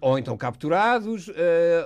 ou 0.00 0.18
então 0.18 0.36
capturados, 0.36 1.28
uh, 1.28 1.32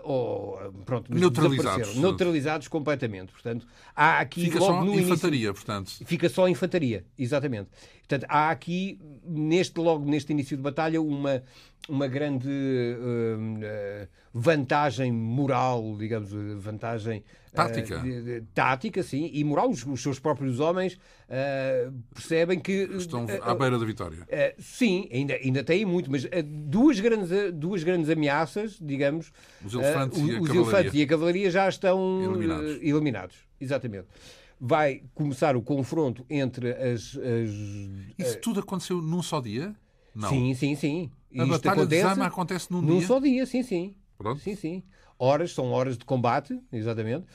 ou 0.05 0.73
pronto, 0.85 1.13
neutralizados. 1.13 1.97
Neutralizados 1.97 2.69
completamente. 2.69 3.33
Portanto, 3.33 3.67
há 3.97 4.21
aqui. 4.21 4.45
Fica 4.45 4.59
só 4.59 4.85
infantaria, 4.85 5.39
início, 5.39 5.55
portanto. 5.55 5.91
Fica 6.05 6.29
só 6.29 6.49
infantaria, 6.49 7.05
exatamente. 7.19 7.71
Portanto, 8.11 8.27
há 8.29 8.51
aqui, 8.51 8.99
neste, 9.25 9.79
logo 9.79 10.05
neste 10.05 10.33
início 10.33 10.57
de 10.57 10.63
batalha, 10.65 11.01
uma, 11.01 11.45
uma 11.89 12.09
grande 12.09 12.49
uh, 12.49 14.09
vantagem 14.35 15.13
moral, 15.13 15.95
digamos, 15.97 16.33
vantagem 16.59 17.23
tática, 17.55 18.01
uh, 18.01 18.03
de, 18.03 18.23
de, 18.23 18.41
tática, 18.53 19.01
sim, 19.05 19.31
e 19.33 19.45
moral. 19.45 19.71
Os, 19.71 19.87
os 19.87 20.03
seus 20.03 20.19
próprios 20.19 20.59
homens 20.59 20.95
uh, 20.95 21.93
percebem 22.13 22.59
que 22.59 22.91
estão 22.95 23.25
à 23.43 23.55
beira 23.55 23.79
da 23.79 23.87
vitória. 23.87 24.27
sim, 24.59 25.09
ainda 25.13 25.35
ainda 25.35 25.63
têm 25.63 25.85
muito, 25.85 26.11
mas 26.11 26.27
duas 26.45 26.99
grandes 26.99 27.31
duas 27.55 27.85
grandes 27.85 28.11
ameaças, 28.11 28.77
digamos, 28.81 29.33
os 29.65 29.73
elefantes, 29.73 30.19
e, 30.19 30.35
a 30.35 30.41
os 30.41 30.51
elefantes 30.51 30.95
e 30.95 31.03
a 31.03 31.07
cavalaria 31.07 31.49
já 31.49 31.69
estão 31.69 32.25
eliminados. 32.25 32.77
eliminados. 32.83 33.37
Exatamente 33.61 34.09
vai 34.61 35.03
começar 35.15 35.57
o 35.57 35.63
confronto 35.63 36.25
entre 36.29 36.73
as. 36.73 37.17
as 37.17 37.51
Isso 38.19 38.39
tudo 38.43 38.61
aconteceu 38.61 39.01
num 39.01 39.23
só 39.23 39.41
dia? 39.41 39.75
Não. 40.15 40.29
Sim, 40.29 40.55
sim, 40.55 40.75
sim. 40.75 41.11
A 41.37 41.45
Isto 41.45 41.49
Batalha 41.49 41.73
acontece 41.83 42.03
de 42.03 42.09
Zama 42.09 42.27
acontece 42.27 42.73
num, 42.73 42.83
num 42.83 42.99
dia? 42.99 43.07
só 43.07 43.21
dia, 43.21 43.47
sim, 43.47 43.63
sim. 43.63 43.95
Pronto. 44.19 44.41
Sim, 44.41 44.55
sim. 44.55 44.83
Horas, 45.19 45.53
são 45.53 45.71
horas 45.73 45.99
de 45.99 46.05
combate, 46.05 46.59
exatamente. 46.73 47.27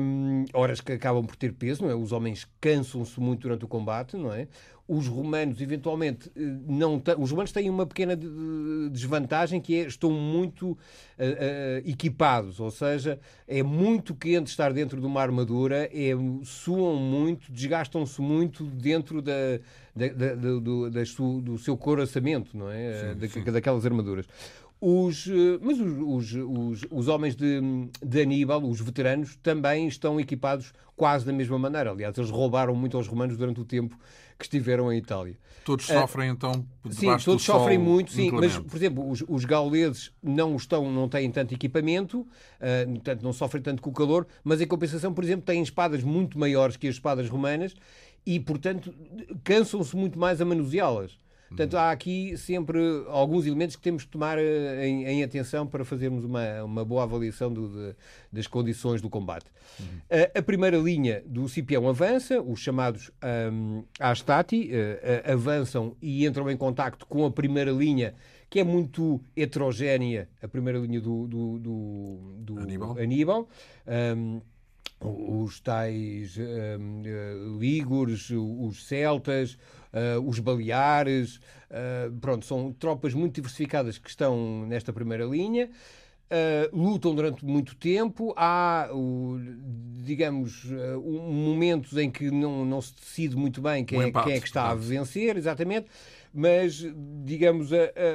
Um, 0.00 0.44
horas 0.54 0.80
que 0.80 0.92
acabam 0.92 1.26
por 1.26 1.34
ter 1.36 1.52
peso, 1.52 1.82
não 1.82 1.90
é? 1.90 1.94
Os 1.94 2.12
homens 2.12 2.46
cansam-se 2.60 3.18
muito 3.20 3.42
durante 3.42 3.64
o 3.64 3.68
combate, 3.68 4.16
não 4.16 4.32
é? 4.32 4.46
Os 4.90 5.06
romanos 5.06 5.60
eventualmente 5.60 6.28
eh, 6.36 6.40
não 6.66 7.00
os 7.18 7.30
romanos 7.30 7.52
têm 7.52 7.70
uma 7.70 7.86
pequena 7.86 8.18
desvantagem 8.90 9.60
que 9.60 9.76
é 9.76 9.86
estão 9.86 10.10
muito 10.10 10.70
uh, 10.70 10.74
uh, 10.74 11.88
equipados, 11.88 12.58
ou 12.58 12.72
seja, 12.72 13.20
é 13.46 13.62
muito 13.62 14.14
quente 14.14 14.48
estar 14.48 14.72
dentro 14.72 15.00
de 15.00 15.06
uma 15.06 15.22
armadura, 15.22 15.88
é, 15.92 16.10
suam 16.44 16.96
muito, 16.96 17.52
desgastam-se 17.52 18.20
muito 18.20 18.64
dentro 18.64 19.22
da, 19.22 19.60
da, 19.94 20.08
da, 20.08 20.34
do, 20.34 20.90
da, 20.90 21.02
do, 21.42 21.58
seu 21.58 21.76
coraçamento, 21.76 22.56
não 22.56 22.70
é? 22.70 23.14
Sim, 23.20 23.28
sim. 23.28 23.44
Daquelas 23.44 23.86
armaduras. 23.86 24.26
Os, 24.80 25.26
mas 25.60 25.78
os, 25.78 26.32
os, 26.32 26.86
os, 26.90 27.08
homens 27.08 27.36
de, 27.36 27.60
de 28.02 28.22
Aníbal, 28.22 28.64
os 28.64 28.80
veteranos, 28.80 29.36
também 29.42 29.86
estão 29.86 30.18
equipados 30.18 30.72
quase 30.96 31.26
da 31.26 31.32
mesma 31.32 31.58
maneira. 31.58 31.90
Aliás, 31.90 32.16
eles 32.16 32.30
roubaram 32.30 32.74
muito 32.74 32.96
aos 32.96 33.06
romanos 33.06 33.36
durante 33.36 33.60
o 33.60 33.64
tempo 33.64 33.98
que 34.38 34.46
estiveram 34.46 34.90
em 34.90 34.96
Itália. 34.96 35.36
Todos 35.64 35.84
sofrem, 35.84 36.30
uh, 36.30 36.32
então, 36.32 36.66
Sim, 36.90 37.14
todos 37.22 37.44
sofrem 37.44 37.78
muito, 37.78 38.10
sim. 38.10 38.30
Mas, 38.30 38.58
por 38.58 38.76
exemplo, 38.76 39.08
os, 39.08 39.22
os 39.28 39.44
gauleses 39.44 40.10
não, 40.22 40.56
estão, 40.56 40.90
não 40.90 41.08
têm 41.08 41.30
tanto 41.30 41.52
equipamento, 41.52 42.20
uh, 42.20 42.90
portanto, 42.94 43.22
não 43.22 43.32
sofrem 43.34 43.62
tanto 43.62 43.82
com 43.82 43.90
o 43.90 43.92
calor, 43.92 44.26
mas, 44.42 44.60
em 44.60 44.66
compensação, 44.66 45.12
por 45.12 45.22
exemplo, 45.22 45.44
têm 45.44 45.62
espadas 45.62 46.02
muito 46.02 46.38
maiores 46.38 46.76
que 46.78 46.88
as 46.88 46.94
espadas 46.94 47.28
romanas 47.28 47.74
e, 48.24 48.40
portanto, 48.40 48.94
cansam-se 49.44 49.94
muito 49.94 50.18
mais 50.18 50.40
a 50.40 50.44
manuseá-las. 50.44 51.18
Portanto, 51.50 51.76
há 51.76 51.90
aqui 51.90 52.36
sempre 52.36 52.78
alguns 53.08 53.44
elementos 53.44 53.74
que 53.74 53.82
temos 53.82 54.04
que 54.04 54.10
tomar 54.10 54.38
eh, 54.38 54.86
em, 54.86 55.04
em 55.04 55.22
atenção 55.24 55.66
para 55.66 55.84
fazermos 55.84 56.24
uma, 56.24 56.62
uma 56.62 56.84
boa 56.84 57.02
avaliação 57.02 57.52
do, 57.52 57.68
de, 57.68 57.96
das 58.32 58.46
condições 58.46 59.02
do 59.02 59.10
combate. 59.10 59.46
Uhum. 59.80 59.86
A, 60.08 60.38
a, 60.38 60.42
primeira 60.42 60.78
linha 60.78 61.22
do 61.26 61.48
Cipião 61.48 61.88
avança, 61.88 62.40
os 62.40 62.60
chamados 62.60 63.10
um, 63.52 63.82
Astati 63.98 64.70
uh, 64.70 65.32
avançam 65.32 65.96
e 66.00 66.24
entram 66.24 66.48
em 66.48 66.56
contacto 66.56 67.04
com 67.04 67.26
a 67.26 67.30
primeira 67.32 67.72
linha 67.72 68.14
que 68.48 68.60
é 68.60 68.64
muito 68.64 69.20
heterogénea, 69.36 70.28
a 70.42 70.48
primeira 70.48 70.78
linha 70.78 71.00
do, 71.00 71.26
do, 71.26 71.58
do, 71.58 72.18
do 72.38 72.58
Aníbal. 72.58 72.98
Aníbal. 72.98 73.48
Um, 73.86 74.40
os 75.02 75.60
tais 75.60 76.36
um, 76.36 77.02
uh, 77.02 77.58
lígures, 77.58 78.28
os 78.30 78.86
celtas, 78.86 79.56
uh, 79.92 80.20
os 80.28 80.38
baleares, 80.38 81.36
uh, 81.70 82.12
pronto, 82.20 82.44
são 82.44 82.72
tropas 82.72 83.14
muito 83.14 83.34
diversificadas 83.34 83.98
que 83.98 84.08
estão 84.08 84.66
nesta 84.66 84.92
primeira 84.92 85.24
linha. 85.24 85.70
Uh, 86.30 86.76
lutam 86.76 87.12
durante 87.12 87.44
muito 87.44 87.74
tempo. 87.74 88.32
Há, 88.36 88.88
digamos, 90.04 90.64
uh, 90.64 91.00
momentos 91.02 91.96
em 91.96 92.08
que 92.08 92.30
não, 92.30 92.64
não 92.64 92.80
se 92.80 92.94
decide 92.94 93.36
muito 93.36 93.60
bem 93.60 93.84
quem, 93.84 93.98
um 93.98 94.02
é, 94.02 94.12
quem 94.12 94.34
é, 94.34 94.40
que 94.40 94.46
está 94.46 94.70
a 94.70 94.74
vencer, 94.74 95.36
exatamente, 95.36 95.86
mas, 96.32 96.86
digamos, 97.24 97.70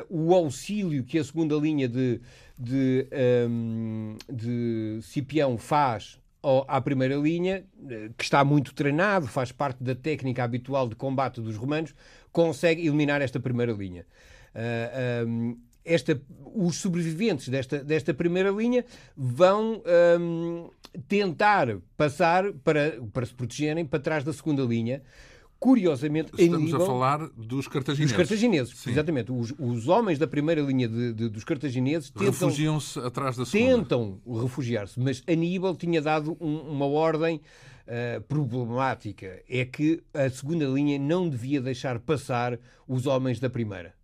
o 0.10 0.34
auxílio 0.34 1.04
que 1.04 1.20
a 1.20 1.24
segunda 1.26 1.56
linha 1.56 1.90
de, 1.90 2.22
de, 2.58 3.06
um, 3.50 4.16
de 4.32 5.00
Cipião 5.02 5.58
faz 5.58 6.18
à 6.68 6.80
primeira 6.82 7.16
linha, 7.16 7.66
eh, 7.90 8.10
que 8.18 8.24
está 8.24 8.44
muito 8.44 8.74
treinado, 8.74 9.28
faz 9.28 9.52
parte 9.52 9.84
da 9.84 9.96
técnica 9.96 10.44
habitual 10.44 10.88
de 10.88 10.96
combate 10.96 11.42
dos 11.42 11.56
romanos, 11.56 11.94
consegue 12.32 12.86
eliminar 12.86 13.22
esta 13.22 13.40
primeira 13.40 13.72
linha. 13.72 14.06
Uh, 14.54 15.28
um, 15.28 15.58
esta, 15.84 16.20
os 16.56 16.78
sobreviventes 16.78 17.48
desta, 17.48 17.84
desta 17.84 18.14
primeira 18.14 18.50
linha 18.50 18.84
vão 19.16 19.84
um, 20.20 20.70
tentar 21.08 21.78
passar 21.96 22.52
para, 22.64 23.00
para 23.14 23.26
se 23.26 23.34
protegerem 23.34 23.86
para 23.86 24.00
trás 24.00 24.24
da 24.24 24.34
segunda 24.34 24.64
linha, 24.64 25.04
Curiosamente, 25.66 26.32
Estamos 26.38 26.66
nível... 26.66 26.84
a 26.84 26.86
falar 26.86 27.28
dos 27.36 27.68
cartagineses. 27.68 28.12
Dos 28.12 28.18
cartagineses, 28.18 28.78
Sim. 28.78 28.92
exatamente. 28.92 29.32
Os, 29.32 29.52
os, 29.58 29.88
homens 29.88 30.20
da 30.20 30.28
primeira 30.28 30.62
linha 30.62 30.88
de, 30.88 31.12
de, 31.12 31.28
dos 31.28 31.44
cartagineses 31.44 32.12
tentam... 32.12 32.50
Refugiam-se 32.50 33.00
atrás 33.00 33.36
da 33.36 33.48
segunda. 33.48 33.78
Tentam 33.78 34.22
refugiar-se, 34.44 35.00
mas 35.00 35.24
Aníbal 35.28 35.76
tinha 35.76 36.00
dado 36.04 36.38
um, 36.40 36.58
uma 36.60 36.86
ordem 36.86 37.42
uh, 37.88 38.22
problemática. 38.28 39.42
É 39.50 39.66
que 39.66 40.04
a 40.14 40.30
segunda 40.30 40.66
linha 40.66 41.00
não 41.00 41.28
devia 41.28 41.60
deixar 41.60 41.98
passar 41.98 42.60
os 42.88 43.08
homens 43.08 43.40
da 43.40 43.50
primeira. 43.50 43.96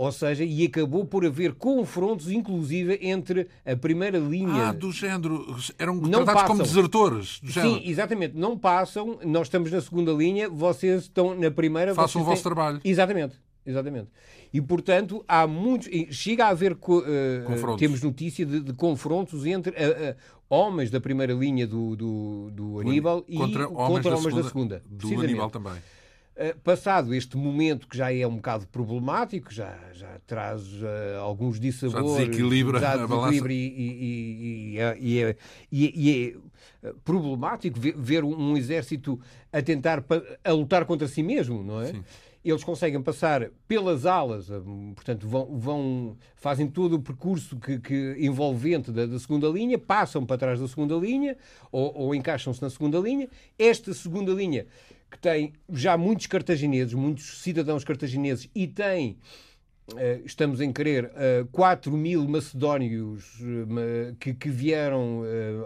Ou 0.00 0.10
seja, 0.10 0.42
e 0.42 0.64
acabou 0.64 1.04
por 1.04 1.26
haver 1.26 1.52
confrontos, 1.52 2.30
inclusive, 2.30 2.98
entre 3.02 3.48
a 3.66 3.76
primeira 3.76 4.16
linha. 4.16 4.68
Ah, 4.68 4.72
do 4.72 4.90
género. 4.90 5.54
Eram 5.78 5.94
não 5.94 6.24
tratados 6.24 6.32
passam. 6.32 6.46
como 6.46 6.62
desertores. 6.62 7.38
Do 7.40 7.52
Sim, 7.52 7.82
exatamente. 7.84 8.34
Não 8.34 8.56
passam, 8.56 9.18
nós 9.22 9.48
estamos 9.48 9.70
na 9.70 9.78
segunda 9.78 10.10
linha, 10.12 10.48
vocês 10.48 11.02
estão 11.02 11.38
na 11.38 11.50
primeira. 11.50 11.94
Façam 11.94 12.22
o 12.22 12.24
vosso 12.24 12.42
têm... 12.42 12.50
trabalho. 12.50 12.80
Exatamente. 12.82 13.36
Exatamente. 13.66 14.08
E, 14.50 14.58
portanto, 14.58 15.22
há 15.28 15.46
muitos. 15.46 15.90
Chega 16.16 16.46
a 16.46 16.48
haver. 16.48 16.72
Uh, 16.72 17.76
temos 17.76 18.02
notícia 18.02 18.46
de, 18.46 18.58
de 18.58 18.72
confrontos 18.72 19.44
entre 19.44 19.72
uh, 19.72 20.12
uh, 20.12 20.16
homens 20.48 20.90
da 20.90 20.98
primeira 20.98 21.34
linha 21.34 21.66
do, 21.66 21.94
do, 21.94 22.50
do 22.52 22.80
Aníbal 22.80 23.20
contra 23.20 23.34
e 23.34 23.66
homens 23.66 23.76
contra 23.76 24.16
homens 24.16 24.34
da 24.34 24.44
segunda. 24.44 24.82
Da 24.88 25.06
segunda 25.06 25.26
do 25.26 25.28
Aníbal 25.28 25.50
também. 25.50 25.74
Passado 26.64 27.14
este 27.14 27.36
momento 27.36 27.86
que 27.86 27.96
já 27.96 28.12
é 28.12 28.26
um 28.26 28.36
bocado 28.36 28.66
problemático, 28.68 29.52
já, 29.52 29.78
já 29.92 30.18
traz 30.26 30.62
alguns 31.20 31.60
dissabores, 31.60 32.12
já 32.12 32.24
desequilibra, 32.24 32.80
já 32.80 32.96
desequilibra 32.96 33.52
e, 33.52 33.56
e, 33.56 34.74
e, 34.74 34.78
é, 34.78 35.28
é, 35.28 35.36
e, 35.70 36.34
é, 36.82 36.88
problemático 37.04 37.78
ver, 37.78 38.24
um 38.24 38.56
exército 38.56 39.20
a 39.52 39.60
tentar 39.60 40.02
a 40.42 40.52
lutar 40.52 40.86
contra 40.86 41.06
si 41.06 41.22
mesmo, 41.22 41.62
não 41.62 41.82
é? 41.82 41.86
Sim 41.86 42.02
eles 42.44 42.64
conseguem 42.64 43.02
passar 43.02 43.50
pelas 43.68 44.06
alas, 44.06 44.50
eh, 44.50 44.60
portanto, 44.94 45.28
vão, 45.28 45.58
vão 45.58 46.16
fazem 46.34 46.66
todo 46.66 46.94
o 46.94 47.00
percurso 47.00 47.56
que, 47.56 47.78
que 47.78 48.16
envolvente 48.18 48.90
da, 48.90 49.04
da, 49.04 49.18
segunda 49.18 49.46
linha, 49.48 49.78
passam 49.78 50.24
para 50.24 50.38
trás 50.38 50.58
da 50.58 50.66
segunda 50.66 50.94
linha 50.94 51.36
ou, 51.70 51.94
ou 51.94 52.14
encaixam-se 52.14 52.62
na 52.62 52.70
segunda 52.70 52.98
linha. 52.98 53.28
Esta 53.58 53.92
segunda 53.92 54.32
linha, 54.32 54.66
que 55.10 55.18
tem 55.18 55.52
já 55.68 55.96
muitos 55.96 56.26
cartagineses, 56.26 56.94
muitos 56.94 57.42
cidadãos 57.42 57.84
cartagineses 57.84 58.48
e 58.54 58.66
tem. 58.66 59.18
Uh, 59.92 60.24
estamos 60.24 60.60
em 60.60 60.72
querer 60.72 61.06
uh, 61.06 61.46
4 61.50 61.90
mil 61.90 62.26
macedónios 62.28 63.40
uh, 63.40 64.14
que, 64.20 64.48
vieram 64.48 65.22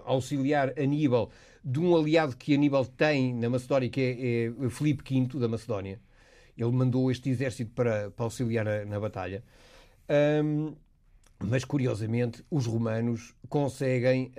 auxiliar 0.06 0.72
Aníbal 0.78 1.30
de 1.62 1.78
um 1.78 1.94
aliado 1.94 2.34
que 2.34 2.54
Aníbal 2.54 2.86
tem 2.86 3.34
na 3.34 3.50
Macedónia, 3.50 3.90
que 3.90 4.00
é, 4.00 4.66
é 4.66 4.70
Filipe 4.70 5.02
V 5.04 5.38
da 5.38 5.46
Macedónia. 5.46 6.00
Ele 6.56 6.70
mandou 6.70 7.10
este 7.10 7.28
exército 7.28 7.72
para, 7.72 8.12
auxiliar 8.16 8.86
na, 8.86 9.00
batalha. 9.00 9.42
Mas, 11.38 11.64
curiosamente, 11.64 12.44
os 12.50 12.66
romanos 12.66 13.34
conseguem, 13.48 14.30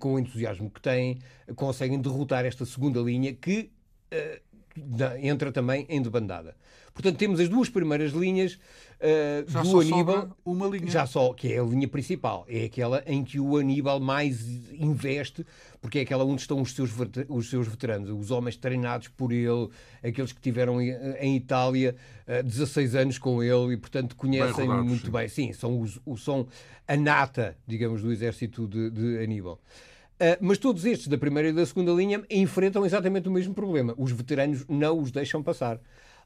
com 0.00 0.14
o 0.14 0.18
entusiasmo 0.18 0.70
que 0.70 0.80
têm, 0.80 1.18
conseguem 1.56 2.00
derrotar 2.00 2.46
esta 2.46 2.64
segunda 2.64 3.00
linha 3.00 3.34
que 3.34 3.70
entra 5.22 5.50
também 5.52 5.86
em 5.88 6.02
debandada. 6.02 6.54
Portanto, 6.96 7.18
temos 7.18 7.38
as 7.40 7.48
duas 7.48 7.68
primeiras 7.68 8.12
linhas 8.12 8.54
uh, 8.54 9.44
já 9.46 9.62
do 9.62 9.80
Aníbal. 9.80 10.34
Uma 10.42 10.66
linha. 10.66 10.90
Já 10.90 11.06
só, 11.06 11.34
que 11.34 11.52
é 11.52 11.58
a 11.58 11.62
linha 11.62 11.86
principal. 11.86 12.46
É 12.48 12.64
aquela 12.64 13.02
em 13.06 13.22
que 13.22 13.38
o 13.38 13.58
Aníbal 13.58 14.00
mais 14.00 14.46
investe, 14.72 15.44
porque 15.78 15.98
é 15.98 16.02
aquela 16.02 16.24
onde 16.24 16.40
estão 16.40 16.62
os 16.62 16.74
seus, 16.74 16.90
os 17.28 17.50
seus 17.50 17.68
veteranos, 17.68 18.08
os 18.08 18.30
homens 18.30 18.56
treinados 18.56 19.08
por 19.08 19.30
ele, 19.30 19.68
aqueles 20.02 20.32
que 20.32 20.40
tiveram 20.40 20.80
em 20.80 21.36
Itália 21.36 21.94
uh, 22.26 22.42
16 22.42 22.94
anos 22.94 23.18
com 23.18 23.42
ele 23.42 23.74
e, 23.74 23.76
portanto, 23.76 24.16
conhecem 24.16 24.66
bem 24.66 24.82
muito 24.82 25.06
sim. 25.06 25.12
bem. 25.12 25.28
Sim, 25.28 25.52
são, 25.52 25.78
os, 25.78 26.00
são 26.16 26.48
a 26.88 26.96
nata, 26.96 27.58
digamos, 27.66 28.00
do 28.00 28.10
exército 28.10 28.66
de, 28.66 28.88
de 28.90 29.18
Aníbal. 29.22 29.60
Uh, 30.18 30.38
mas 30.40 30.56
todos 30.56 30.84
estes 30.86 31.08
da 31.08 31.18
primeira 31.18 31.50
e 31.50 31.52
da 31.52 31.66
segunda 31.66 31.92
linha 31.92 32.24
enfrentam 32.30 32.86
exatamente 32.86 33.28
o 33.28 33.32
mesmo 33.32 33.52
problema. 33.52 33.94
Os 33.98 34.12
veteranos 34.12 34.64
não 34.66 34.98
os 34.98 35.10
deixam 35.10 35.42
passar 35.42 35.78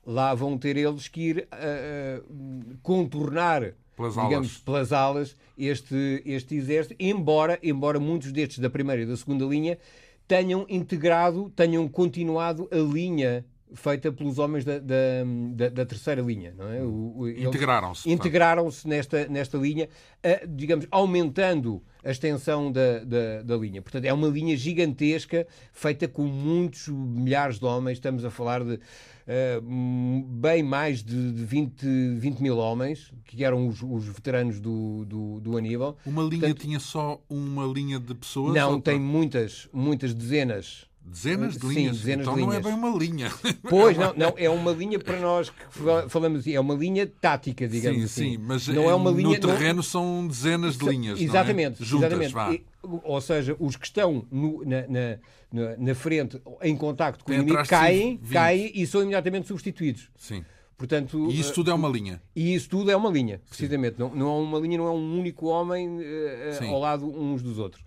lá 0.06 0.34
vão 0.34 0.56
ter 0.56 0.76
eles 0.76 1.08
que 1.08 1.20
ir 1.20 1.48
uh, 1.52 2.76
contornar 2.82 3.74
pelas 3.96 4.14
digamos, 4.14 4.34
alas. 4.34 4.58
pelas 4.58 4.92
alas 4.92 5.36
este, 5.58 6.22
este 6.24 6.54
exército, 6.54 6.94
embora, 6.98 7.58
embora 7.62 8.00
muitos 8.00 8.32
destes 8.32 8.58
da 8.58 8.70
primeira 8.70 9.02
e 9.02 9.06
da 9.06 9.16
segunda 9.16 9.44
linha 9.44 9.78
tenham 10.26 10.64
integrado, 10.68 11.50
tenham 11.54 11.86
continuado 11.88 12.68
a 12.72 12.76
linha 12.76 13.44
feita 13.74 14.10
pelos 14.10 14.38
homens 14.38 14.64
da, 14.64 14.78
da, 14.78 14.94
da, 15.54 15.68
da 15.68 15.86
terceira 15.86 16.22
linha. 16.22 16.54
Não 16.56 16.68
é? 16.68 17.42
Integraram-se. 17.42 18.10
Integraram-se 18.10 18.88
nesta, 18.88 19.28
nesta 19.28 19.58
linha, 19.58 19.88
digamos, 20.48 20.86
aumentando 20.90 21.82
a 22.04 22.10
extensão 22.10 22.70
da, 22.70 23.00
da, 23.04 23.42
da, 23.42 23.56
linha. 23.56 23.82
Portanto, 23.82 24.04
é 24.04 24.12
uma 24.12 24.28
linha 24.28 24.56
gigantesca, 24.56 25.46
feita 25.72 26.08
com 26.08 26.22
muitos 26.22 26.88
milhares 26.88 27.58
de 27.58 27.64
homens. 27.64 27.98
Estamos 27.98 28.24
a 28.24 28.30
falar 28.30 28.64
de 28.64 28.74
uh, 28.74 30.22
bem 30.26 30.62
mais 30.62 31.02
de, 31.02 31.32
de 31.32 31.44
20, 31.44 31.86
20 32.16 32.40
mil 32.40 32.56
homens, 32.58 33.12
que 33.24 33.44
eram 33.44 33.68
os, 33.68 33.82
os 33.82 34.06
veteranos 34.06 34.60
do, 34.60 35.04
do, 35.04 35.40
do, 35.40 35.56
Aníbal. 35.56 35.96
Uma 36.04 36.22
linha 36.22 36.40
Portanto, 36.40 36.60
tinha 36.60 36.80
só 36.80 37.22
uma 37.28 37.64
linha 37.66 37.98
de 37.98 38.14
pessoas? 38.14 38.54
Não, 38.54 38.80
tem 38.80 38.98
muitas, 38.98 39.68
muitas 39.72 40.14
dezenas 40.14 40.89
Dezenas 41.02 41.56
de 41.56 41.66
linhas? 41.66 41.96
Sim, 41.96 42.02
dezenas 42.02 42.26
então 42.26 42.34
de 42.34 42.40
linhas. 42.40 42.62
não 42.62 42.70
é 42.70 42.72
bem 42.72 42.74
uma 42.74 42.98
linha. 42.98 43.32
Pois, 43.68 43.96
não, 43.96 44.14
não, 44.14 44.34
é 44.36 44.48
uma 44.50 44.70
linha 44.72 44.98
para 44.98 45.18
nós 45.18 45.50
que 45.50 45.56
falamos 46.08 46.40
assim, 46.40 46.52
é 46.52 46.60
uma 46.60 46.74
linha 46.74 47.06
tática, 47.06 47.66
digamos 47.66 47.98
sim, 47.98 48.04
assim. 48.04 48.30
Sim, 48.32 48.38
mas 48.38 48.68
não 48.68 48.88
é 48.88 48.94
uma 48.94 49.10
linha, 49.10 49.38
no 49.38 49.40
terreno 49.40 49.76
não... 49.76 49.82
são 49.82 50.26
dezenas 50.26 50.76
de 50.76 50.84
linhas, 50.86 51.20
Exatamente. 51.20 51.82
É? 51.82 51.84
Juntas, 51.84 52.12
exatamente. 52.12 52.32
Vá. 52.32 53.00
Ou 53.04 53.20
seja, 53.20 53.56
os 53.58 53.76
que 53.76 53.86
estão 53.86 54.26
no, 54.30 54.64
na, 54.64 54.86
na, 55.52 55.76
na, 55.76 55.94
frente 55.94 56.40
em 56.62 56.76
contacto 56.76 57.24
com 57.24 57.30
Tem 57.30 57.40
o 57.40 57.42
inimigo 57.42 57.66
caem, 57.68 58.18
caem 58.32 58.72
e 58.74 58.86
são 58.86 59.02
imediatamente 59.02 59.48
substituídos. 59.48 60.08
Sim. 60.16 60.44
Portanto, 60.80 61.30
e 61.30 61.38
isso 61.38 61.52
tudo 61.52 61.70
é 61.70 61.74
uma 61.74 61.90
linha. 61.90 62.22
E 62.34 62.54
isso 62.54 62.70
tudo 62.70 62.90
é 62.90 62.96
uma 62.96 63.10
linha, 63.10 63.38
precisamente. 63.46 63.98
Não, 63.98 64.14
não 64.14 64.28
é 64.28 64.40
uma 64.40 64.58
linha, 64.58 64.78
não 64.78 64.86
é 64.86 64.90
um 64.90 65.18
único 65.18 65.46
homem 65.46 65.98
uh, 65.98 66.64
ao 66.68 66.80
lado 66.80 67.06
uns 67.06 67.42
dos 67.42 67.58
outros. 67.58 67.84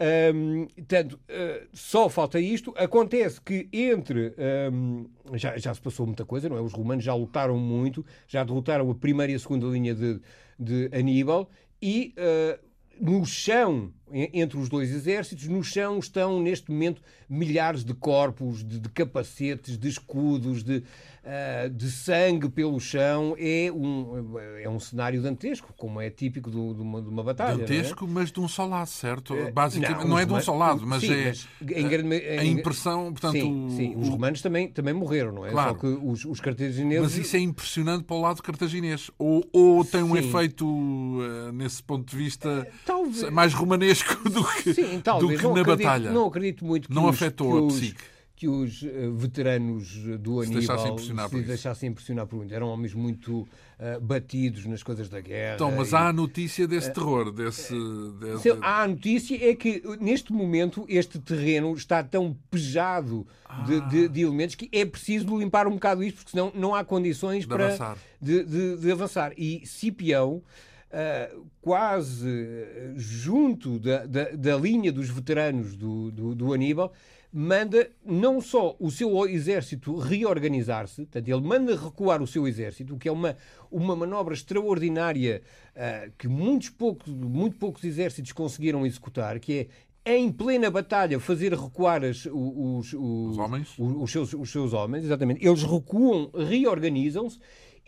Um, 0.00 0.66
portanto, 0.66 1.18
uh, 1.28 1.68
só 1.72 2.08
falta 2.08 2.38
isto. 2.38 2.72
Acontece 2.76 3.40
que 3.40 3.68
entre. 3.72 4.34
Um, 4.72 5.06
já, 5.34 5.56
já 5.58 5.74
se 5.74 5.80
passou 5.80 6.06
muita 6.06 6.24
coisa, 6.24 6.48
não 6.48 6.56
é? 6.56 6.60
Os 6.60 6.72
romanos 6.72 7.04
já 7.04 7.14
lutaram 7.14 7.58
muito, 7.58 8.04
já 8.26 8.44
derrotaram 8.44 8.90
a 8.90 8.94
primeira 8.94 9.32
e 9.32 9.34
a 9.34 9.38
segunda 9.38 9.66
linha 9.66 9.94
de, 9.94 10.20
de 10.58 10.88
Aníbal 10.92 11.50
e 11.82 12.14
uh, 12.16 12.58
no 13.00 13.24
chão, 13.24 13.92
entre 14.12 14.58
os 14.58 14.68
dois 14.68 14.90
exércitos, 14.90 15.46
no 15.48 15.62
chão 15.62 15.98
estão 15.98 16.40
neste 16.40 16.70
momento 16.70 17.02
milhares 17.28 17.84
de 17.84 17.92
corpos, 17.92 18.64
de, 18.64 18.78
de 18.78 18.88
capacetes, 18.88 19.76
de 19.76 19.88
escudos, 19.88 20.62
de, 20.62 20.78
uh, 20.78 21.68
de 21.70 21.90
sangue 21.90 22.48
pelo 22.48 22.80
chão. 22.80 23.34
É 23.38 23.70
um, 23.70 24.38
é 24.62 24.68
um 24.68 24.80
cenário 24.80 25.20
dantesco, 25.20 25.74
como 25.76 26.00
é 26.00 26.08
típico 26.08 26.50
do, 26.50 26.74
de, 26.74 26.80
uma, 26.80 27.02
de 27.02 27.08
uma 27.08 27.22
batalha. 27.22 27.54
É? 27.54 27.58
Dantesco, 27.58 28.04
é? 28.04 28.08
mas 28.08 28.32
de 28.32 28.40
um 28.40 28.48
só 28.48 28.64
lado, 28.64 28.88
certo? 28.88 29.34
Uh, 29.34 29.52
Basicamente, 29.52 30.00
não, 30.00 30.08
não 30.08 30.18
é 30.18 30.24
de 30.24 30.32
um 30.32 30.40
só 30.40 30.56
lado, 30.56 30.86
mas 30.86 31.02
sim, 31.02 31.12
é 31.12 31.26
mas 31.26 31.48
em 31.60 31.88
grande, 31.88 32.16
em, 32.16 32.38
a 32.38 32.44
impressão. 32.44 33.12
Portanto, 33.12 33.32
sim, 33.32 33.68
sim, 33.76 33.94
os 33.96 34.08
romanos 34.08 34.40
também, 34.40 34.68
também 34.68 34.94
morreram, 34.94 35.32
não 35.32 35.46
é? 35.46 35.50
Claro. 35.50 35.70
Só 35.70 35.74
que 35.76 35.86
os, 35.86 36.24
os 36.24 36.40
cartagineses. 36.40 37.02
Mas 37.02 37.18
isso 37.18 37.36
é 37.36 37.40
impressionante 37.40 38.04
para 38.04 38.16
o 38.16 38.20
lado 38.20 38.42
cartaginês. 38.42 39.10
Ou, 39.18 39.46
ou 39.52 39.84
tem 39.84 40.02
um 40.02 40.16
efeito, 40.16 40.66
uh, 40.66 41.52
nesse 41.52 41.82
ponto 41.82 42.08
de 42.08 42.16
vista, 42.16 42.66
talvez... 42.86 43.28
mais 43.30 43.52
romanesco 43.52 43.97
do 44.30 44.44
que, 44.62 44.74
sim, 44.74 45.00
talvez. 45.00 45.40
do 45.40 45.48
que 45.48 45.54
na 45.54 45.60
acredito, 45.60 45.84
batalha. 45.84 46.10
Não 46.10 46.26
acredito 46.26 46.64
muito 46.64 46.88
que 46.88 46.94
não 46.94 47.04
os, 47.06 47.14
afetou 47.16 47.68
que 47.68 47.74
a 47.74 47.76
psique 47.76 48.04
que 48.38 48.46
os 48.46 48.82
uh, 48.82 49.12
veteranos 49.16 49.94
do 50.20 50.40
Aníbal 50.40 50.44
se 50.44 50.52
deixassem 50.52 50.92
impressionar, 50.92 51.28
se 51.28 51.42
deixassem 51.42 51.88
impressionar 51.88 52.26
por 52.28 52.36
muito. 52.36 52.54
Eram 52.54 52.68
homens 52.68 52.94
muito 52.94 53.40
uh, 53.40 54.00
batidos 54.00 54.64
nas 54.64 54.80
coisas 54.80 55.08
da 55.08 55.20
guerra. 55.20 55.56
Então, 55.56 55.72
mas 55.72 55.90
e... 55.90 55.96
há 55.96 56.06
a 56.06 56.12
notícia 56.12 56.68
desse 56.68 56.88
uh, 56.88 56.94
terror, 56.94 57.32
desse, 57.32 57.74
desse... 58.20 58.56
Há 58.62 58.82
a 58.84 58.86
notícia 58.86 59.50
é 59.50 59.56
que, 59.56 59.82
neste 60.00 60.32
momento, 60.32 60.86
este 60.88 61.18
terreno 61.18 61.74
está 61.74 62.00
tão 62.04 62.36
pejado 62.48 63.26
ah. 63.44 63.62
de, 63.62 63.80
de, 63.88 64.08
de, 64.08 64.20
elementos 64.20 64.54
que 64.54 64.68
é 64.70 64.84
preciso 64.84 65.36
limpar 65.36 65.66
um 65.66 65.72
bocado 65.72 66.04
isto, 66.04 66.18
porque 66.18 66.30
senão 66.30 66.52
não 66.54 66.76
há 66.76 66.84
condições 66.84 67.40
de 67.40 67.48
para 67.48 67.66
avançar. 67.66 67.98
De, 68.22 68.76
de, 68.76 68.92
avançar. 68.92 69.32
E 69.36 69.66
Cipião... 69.66 70.42
Uh, 70.88 71.46
quase 71.60 72.64
junto 72.96 73.78
da, 73.78 74.06
da, 74.06 74.30
da, 74.30 74.56
linha 74.56 74.90
dos 74.90 75.10
veteranos 75.10 75.76
do, 75.76 76.10
do, 76.10 76.34
do 76.34 76.54
Aníbal, 76.54 76.94
manda 77.32 77.90
não 78.04 78.40
só 78.40 78.74
o 78.80 78.90
seu 78.90 79.26
exército 79.26 79.98
reorganizar-se, 79.98 81.02
portanto, 81.02 81.28
ele 81.28 81.40
manda 81.42 81.76
recuar 81.76 82.22
o 82.22 82.26
seu 82.26 82.48
exército, 82.48 82.94
o 82.94 82.98
que 82.98 83.08
é 83.08 83.12
uma, 83.12 83.36
uma 83.70 83.94
manobra 83.94 84.32
extraordinária 84.32 85.42
uh, 85.76 86.10
que 86.16 86.26
muitos 86.26 86.70
poucos, 86.70 87.12
muito 87.12 87.56
poucos 87.58 87.84
exércitos 87.84 88.32
conseguiram 88.32 88.86
executar, 88.86 89.38
que 89.38 89.68
é 90.04 90.16
em 90.16 90.32
plena 90.32 90.70
batalha 90.70 91.20
fazer 91.20 91.52
recuar 91.52 92.02
as, 92.02 92.24
os, 92.24 92.94
os? 92.94 93.36
Os, 93.78 94.02
os, 94.02 94.10
seus, 94.10 94.32
os 94.32 94.50
seus 94.50 94.72
homens, 94.72 95.04
exatamente. 95.04 95.46
Eles 95.46 95.62
recuam, 95.62 96.30
reorganizam-se 96.34 97.38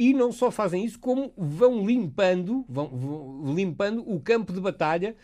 e 0.01 0.15
não 0.15 0.33
só 0.33 0.51
fazem 0.51 0.83
isso, 0.83 0.99
como 0.99 1.31
vão 1.37 1.87
limpando, 1.87 2.65
vão, 2.67 2.89
vão 2.89 3.55
limpando 3.55 4.03
o 4.11 4.19
campo 4.19 4.51
de 4.51 4.59
batalha 4.59 5.15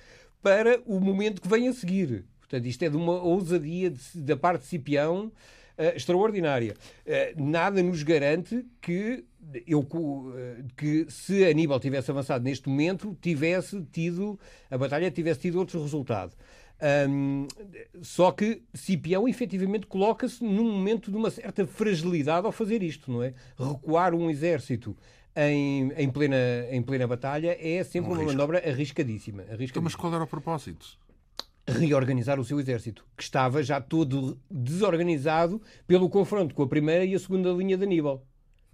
para 0.42 0.82
o 0.84 1.00
momento 1.00 1.40
que 1.40 1.48
vem 1.48 1.66
a 1.66 1.72
seguir. 1.72 2.26
Portanto, 2.38 2.66
isto 2.66 2.82
é 2.82 2.90
de 2.90 2.96
uma 2.98 3.14
ousadia 3.22 3.90
de, 3.90 3.98
da 4.20 4.36
parte 4.36 4.60
de 4.60 4.66
Cipião 4.66 5.28
uh, 5.78 5.96
extraordinária. 5.96 6.74
Uh, 7.06 7.42
nada 7.42 7.82
nos 7.82 8.02
garante 8.02 8.66
que 8.82 9.24
eu, 9.66 9.82
que 10.76 11.06
se 11.08 11.42
Aníbal 11.46 11.80
tivesse 11.80 12.10
avançado 12.10 12.44
neste 12.44 12.68
momento, 12.68 13.16
tivesse 13.18 13.82
tido, 13.90 14.38
a 14.70 14.76
batalha 14.76 15.10
tivesse 15.10 15.40
tido 15.40 15.58
outro 15.58 15.80
resultado. 15.80 16.34
Um, 17.08 17.46
só 18.02 18.30
que 18.30 18.62
Cipião 18.74 19.26
efetivamente 19.26 19.86
coloca-se 19.86 20.44
num 20.44 20.70
momento 20.70 21.10
de 21.10 21.16
uma 21.16 21.30
certa 21.30 21.66
fragilidade 21.66 22.44
ao 22.46 22.52
fazer 22.52 22.82
isto, 22.82 23.10
não 23.10 23.22
é? 23.22 23.32
Recuar 23.58 24.14
um 24.14 24.28
exército 24.28 24.96
em, 25.34 25.90
em, 25.96 26.10
plena, 26.10 26.36
em 26.70 26.82
plena 26.82 27.06
batalha 27.06 27.56
é 27.60 27.82
sempre 27.82 28.10
um 28.10 28.12
uma 28.12 28.18
risco. 28.20 28.32
manobra 28.32 28.58
arriscadíssima, 28.58 29.42
arriscadíssima. 29.42 29.70
Então, 29.70 29.82
mas 29.82 29.94
qual 29.94 30.12
era 30.14 30.24
o 30.24 30.26
propósito? 30.26 30.98
Reorganizar 31.66 32.38
o 32.38 32.44
seu 32.44 32.60
exército, 32.60 33.04
que 33.16 33.22
estava 33.22 33.62
já 33.62 33.80
todo 33.80 34.38
desorganizado 34.50 35.60
pelo 35.86 36.08
confronto 36.08 36.54
com 36.54 36.62
a 36.62 36.68
primeira 36.68 37.04
e 37.04 37.14
a 37.14 37.18
segunda 37.18 37.50
linha 37.50 37.76
de 37.76 37.84
Aníbal. 37.84 38.24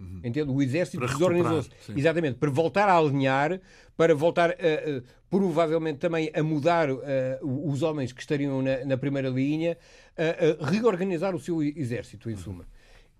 Uhum. 0.03 0.19
Entende? 0.23 0.51
O 0.51 0.61
exército 0.61 1.05
desorganizou-se. 1.05 1.69
Exatamente, 1.95 2.37
para 2.37 2.49
voltar 2.49 2.89
a 2.89 2.97
alinhar, 2.97 3.59
para 3.95 4.13
voltar, 4.13 4.51
a, 4.51 4.53
a, 4.53 5.01
provavelmente 5.29 5.99
também 5.99 6.29
a 6.33 6.43
mudar 6.43 6.89
a, 6.89 6.93
os 7.41 7.81
homens 7.81 8.11
que 8.11 8.21
estariam 8.21 8.61
na, 8.61 8.85
na 8.85 8.97
primeira 8.97 9.29
linha, 9.29 9.77
a, 10.17 10.65
reorganizar 10.69 11.35
o 11.35 11.39
seu 11.39 11.61
exército, 11.61 12.29
em 12.29 12.35
suma. 12.35 12.65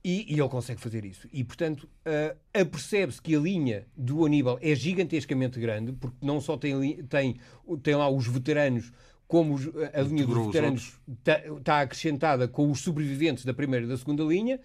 E, 0.03 0.33
e, 0.33 0.39
ele 0.39 0.49
consegue 0.49 0.81
fazer 0.81 1.05
isso. 1.05 1.29
E, 1.31 1.45
portanto, 1.45 1.83
uh, 1.83 2.37
apercebe-se 2.53 3.21
que 3.21 3.33
a 3.33 3.39
linha 3.39 3.87
do 3.95 4.25
Aníbal 4.25 4.59
é 4.61 4.75
gigantescamente 4.75 5.57
grande, 5.59 5.93
porque 5.93 6.17
não 6.21 6.41
só 6.41 6.57
tem, 6.57 7.01
tem, 7.03 7.37
tem 7.81 7.95
lá 7.95 8.09
os 8.09 8.27
veteranos, 8.27 8.91
como 9.25 9.55
os, 9.55 9.65
a 9.93 10.01
linha 10.01 10.27
dos 10.27 10.45
veteranos 10.47 10.99
está 11.07 11.41
tá 11.63 11.81
acrescentada 11.81 12.49
com 12.49 12.69
os 12.69 12.81
sobreviventes 12.81 13.45
da 13.45 13.53
primeira 13.53 13.85
e 13.85 13.89
da 13.89 13.95
segunda 13.95 14.23
linha, 14.23 14.59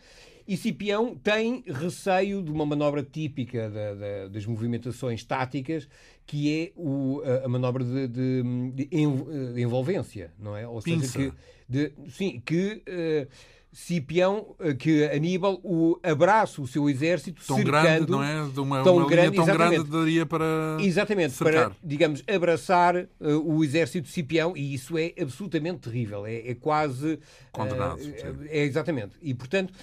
e 0.48 0.56
Cipião 0.56 1.14
tem 1.14 1.62
receio 1.66 2.42
de 2.42 2.50
uma 2.50 2.64
manobra 2.64 3.02
típica 3.02 3.68
da, 3.68 3.94
da, 3.94 4.28
das 4.28 4.46
movimentações 4.46 5.22
táticas, 5.22 5.86
que 6.26 6.50
é 6.50 6.72
o, 6.74 7.20
a, 7.22 7.44
a, 7.44 7.48
manobra 7.48 7.84
de, 7.84 8.08
de, 8.08 8.42
de, 8.72 9.60
envolvência, 9.60 10.32
não 10.38 10.56
é? 10.56 10.66
Ou 10.66 10.80
seja, 10.80 11.06
que, 11.12 11.32
de, 11.68 11.92
sim, 12.08 12.42
que 12.46 12.82
uh, 12.88 13.28
Cipião, 13.70 14.56
eh, 14.58 14.72
que 14.72 15.04
Aníbal 15.04 15.60
o 15.62 16.00
abraça 16.02 16.62
o 16.62 16.66
seu 16.66 16.88
exército 16.88 17.42
tão 17.46 17.56
cercando, 17.56 18.06
grande, 18.06 18.10
não 18.10 18.24
é? 18.24 18.48
De 18.48 18.60
uma, 18.60 18.82
tão 18.82 18.96
uma 18.96 19.06
grande, 19.06 19.36
tão 19.36 19.44
grande 19.44 19.84
daria 19.84 20.24
para 20.24 20.78
exatamente 20.80 21.34
cercar. 21.34 21.70
para 21.70 21.76
digamos 21.84 22.24
abraçar 22.26 22.96
uh, 22.96 23.06
o 23.44 23.62
exército 23.62 24.06
de 24.06 24.12
Cipião 24.12 24.56
e 24.56 24.72
isso 24.72 24.96
é 24.96 25.12
absolutamente 25.20 25.80
terrível, 25.80 26.24
é, 26.24 26.48
é 26.48 26.54
quase 26.54 27.18
condenado. 27.52 28.00
Uh, 28.00 28.46
é 28.48 28.60
exatamente 28.60 29.12
e 29.20 29.34
portanto 29.34 29.74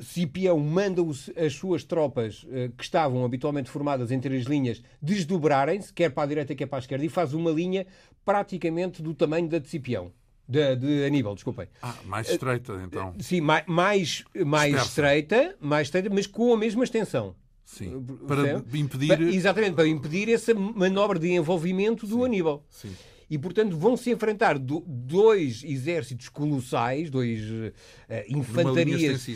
Cipião 0.00 0.58
manda 0.58 1.02
as 1.36 1.52
suas 1.54 1.84
tropas, 1.84 2.46
que 2.76 2.82
estavam 2.82 3.24
habitualmente 3.24 3.70
formadas 3.70 4.10
em 4.10 4.20
três 4.20 4.44
linhas, 4.46 4.82
desdobrarem-se, 5.00 5.92
quer 5.92 6.10
para 6.10 6.24
a 6.24 6.26
direita, 6.26 6.54
quer 6.54 6.66
para 6.66 6.78
a 6.78 6.80
esquerda, 6.80 7.04
e 7.04 7.08
faz 7.08 7.34
uma 7.34 7.50
linha 7.50 7.86
praticamente 8.24 9.02
do 9.02 9.14
tamanho 9.14 9.48
da 9.48 9.58
de 9.58 9.68
Cipião. 9.68 10.12
De, 10.48 10.76
de 10.76 11.04
Aníbal, 11.04 11.34
desculpem. 11.34 11.68
Ah, 11.82 11.94
mais 12.06 12.28
estreita, 12.30 12.80
então. 12.82 13.14
Sim, 13.18 13.42
mais, 13.42 13.64
mais, 13.66 14.24
mais 14.46 14.74
estreita, 14.74 15.54
mais 15.60 15.88
estreita, 15.88 16.08
mas 16.08 16.26
com 16.26 16.54
a 16.54 16.56
mesma 16.56 16.84
extensão. 16.84 17.34
Sim, 17.66 18.02
para 18.26 18.64
impedir... 18.72 19.20
Exatamente, 19.20 19.74
para 19.74 19.86
impedir 19.86 20.30
essa 20.30 20.54
manobra 20.54 21.18
de 21.18 21.30
envolvimento 21.30 22.06
do 22.06 22.16
Sim. 22.16 22.24
Aníbal. 22.24 22.64
Sim. 22.70 22.90
E, 23.30 23.36
portanto, 23.36 23.76
vão 23.76 23.96
se 23.96 24.10
enfrentar 24.10 24.58
do, 24.58 24.82
dois 24.86 25.62
exércitos 25.62 26.28
colossais, 26.28 27.10
dois 27.10 27.42
uh, 27.42 27.72
infantarias. 28.28 29.26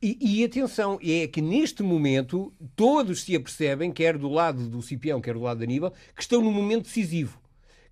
E, 0.00 0.40
e 0.40 0.44
atenção, 0.44 0.98
é 1.02 1.26
que 1.26 1.42
neste 1.42 1.82
momento 1.82 2.52
todos 2.74 3.22
se 3.22 3.36
apercebem, 3.36 3.92
quer 3.92 4.16
do 4.16 4.28
lado 4.28 4.68
do 4.68 4.80
Cipião, 4.80 5.20
quer 5.20 5.34
do 5.34 5.40
lado 5.40 5.58
de 5.58 5.64
Aníbal, 5.64 5.92
que 6.14 6.22
estão 6.22 6.40
num 6.40 6.52
momento 6.52 6.84
decisivo. 6.84 7.38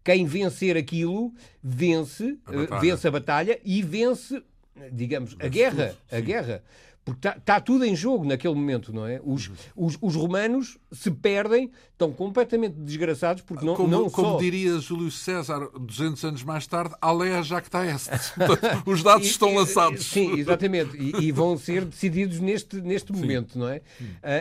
Quem 0.02 0.26
vencer 0.26 0.76
aquilo 0.76 1.32
vence 1.62 2.38
a 2.46 2.76
uh, 2.76 2.80
vence 2.80 3.06
a 3.06 3.10
batalha 3.10 3.60
e 3.64 3.82
vence, 3.82 4.42
digamos, 4.90 5.36
a 5.38 5.48
guerra. 5.48 5.96
A 6.10 6.18
guerra. 6.18 6.64
Porque 7.04 7.26
está 7.26 7.40
tá 7.40 7.60
tudo 7.60 7.84
em 7.84 7.96
jogo 7.96 8.24
naquele 8.24 8.54
momento, 8.54 8.92
não 8.92 9.04
é? 9.04 9.20
Os, 9.24 9.50
os, 9.74 9.98
os, 10.00 10.14
romanos 10.14 10.78
se 10.92 11.10
perdem, 11.10 11.68
estão 11.90 12.12
completamente 12.12 12.74
desgraçados 12.74 13.42
porque 13.42 13.64
não, 13.66 13.74
como, 13.74 13.88
não 13.88 14.08
como 14.08 14.32
só... 14.32 14.36
diria 14.38 14.78
Júlio 14.78 15.10
César 15.10 15.68
200 15.80 16.24
anos 16.24 16.44
mais 16.44 16.64
tarde, 16.66 16.94
alea 17.00 17.42
jacta 17.42 17.84
est. 17.84 18.08
os 18.86 19.02
dados 19.02 19.26
e, 19.26 19.30
estão 19.30 19.52
lançados. 19.52 20.06
Sim, 20.06 20.38
exatamente. 20.38 20.96
E, 20.96 21.24
e, 21.24 21.32
vão 21.32 21.58
ser 21.58 21.84
decididos 21.84 22.38
neste, 22.38 22.80
neste 22.80 23.12
momento, 23.12 23.58
não 23.58 23.68
é? 23.68 23.78
Uh, 23.78 23.82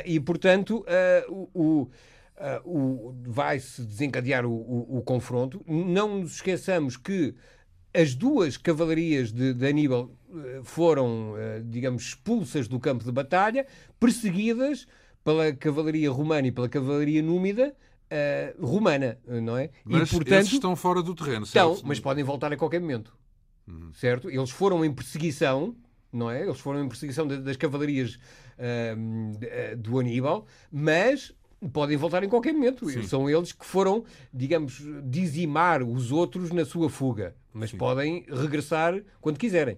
e, 0.05 0.19
portanto, 0.19 0.85
uh, 0.87 1.49
o... 1.53 1.89
Uh, 2.65 3.15
vai-se 3.23 3.83
desencadear 3.83 4.47
o, 4.47 4.51
o, 4.51 4.97
o, 4.97 5.01
confronto. 5.03 5.63
Não 5.67 6.19
nos 6.19 6.35
esqueçamos 6.35 6.97
que 6.97 7.35
as 7.93 8.15
duas 8.15 8.57
cavalarias 8.57 9.31
de, 9.31 9.53
de 9.53 9.67
Aníbal 9.67 10.11
eh, 10.33 10.61
foram, 10.63 11.35
eh, 11.37 11.61
digamos, 11.65 12.03
expulsas 12.03 12.67
do 12.67 12.79
campo 12.79 13.03
de 13.03 13.11
batalha, 13.11 13.65
perseguidas 13.99 14.87
pela 15.23 15.51
cavalaria 15.53 16.09
romana 16.09 16.47
e 16.47 16.51
pela 16.51 16.69
cavalaria 16.69 17.21
númida, 17.21 17.75
uh, 18.11 18.65
romana, 18.65 19.17
não 19.27 19.57
é? 19.57 19.69
Mas 19.85 20.09
e, 20.09 20.15
portanto, 20.15 20.39
esses 20.39 20.53
estão 20.53 20.75
fora 20.75 21.01
do 21.01 21.13
terreno, 21.15 21.45
certo? 21.45 21.73
Estão, 21.73 21.87
mas 21.87 21.99
podem 21.99 22.23
voltar 22.23 22.51
a 22.51 22.57
qualquer 22.57 22.81
momento, 22.81 23.13
uhum. 23.67 23.91
certo? 23.93 24.29
Eles 24.29 24.49
foram 24.49 24.83
em 24.83 24.91
perseguição, 24.91 25.75
não 26.11 26.29
é? 26.29 26.41
Eles 26.41 26.59
foram 26.59 26.83
em 26.83 26.87
perseguição 26.87 27.27
de, 27.27 27.37
das 27.37 27.55
cavalarias 27.55 28.15
uh, 28.57 29.77
do 29.77 29.99
Aníbal, 29.99 30.45
mas 30.71 31.33
podem 31.71 31.95
voltar 31.97 32.23
em 32.23 32.29
qualquer 32.29 32.53
momento. 32.53 32.89
Sim. 32.89 33.03
São 33.03 33.29
eles 33.29 33.51
que 33.51 33.65
foram, 33.65 34.03
digamos, 34.33 34.81
dizimar 35.03 35.83
os 35.83 36.11
outros 36.11 36.51
na 36.51 36.65
sua 36.65 36.89
fuga, 36.89 37.35
mas 37.53 37.71
Sim. 37.71 37.77
podem 37.77 38.25
regressar 38.29 39.01
quando 39.19 39.37
quiserem. 39.37 39.77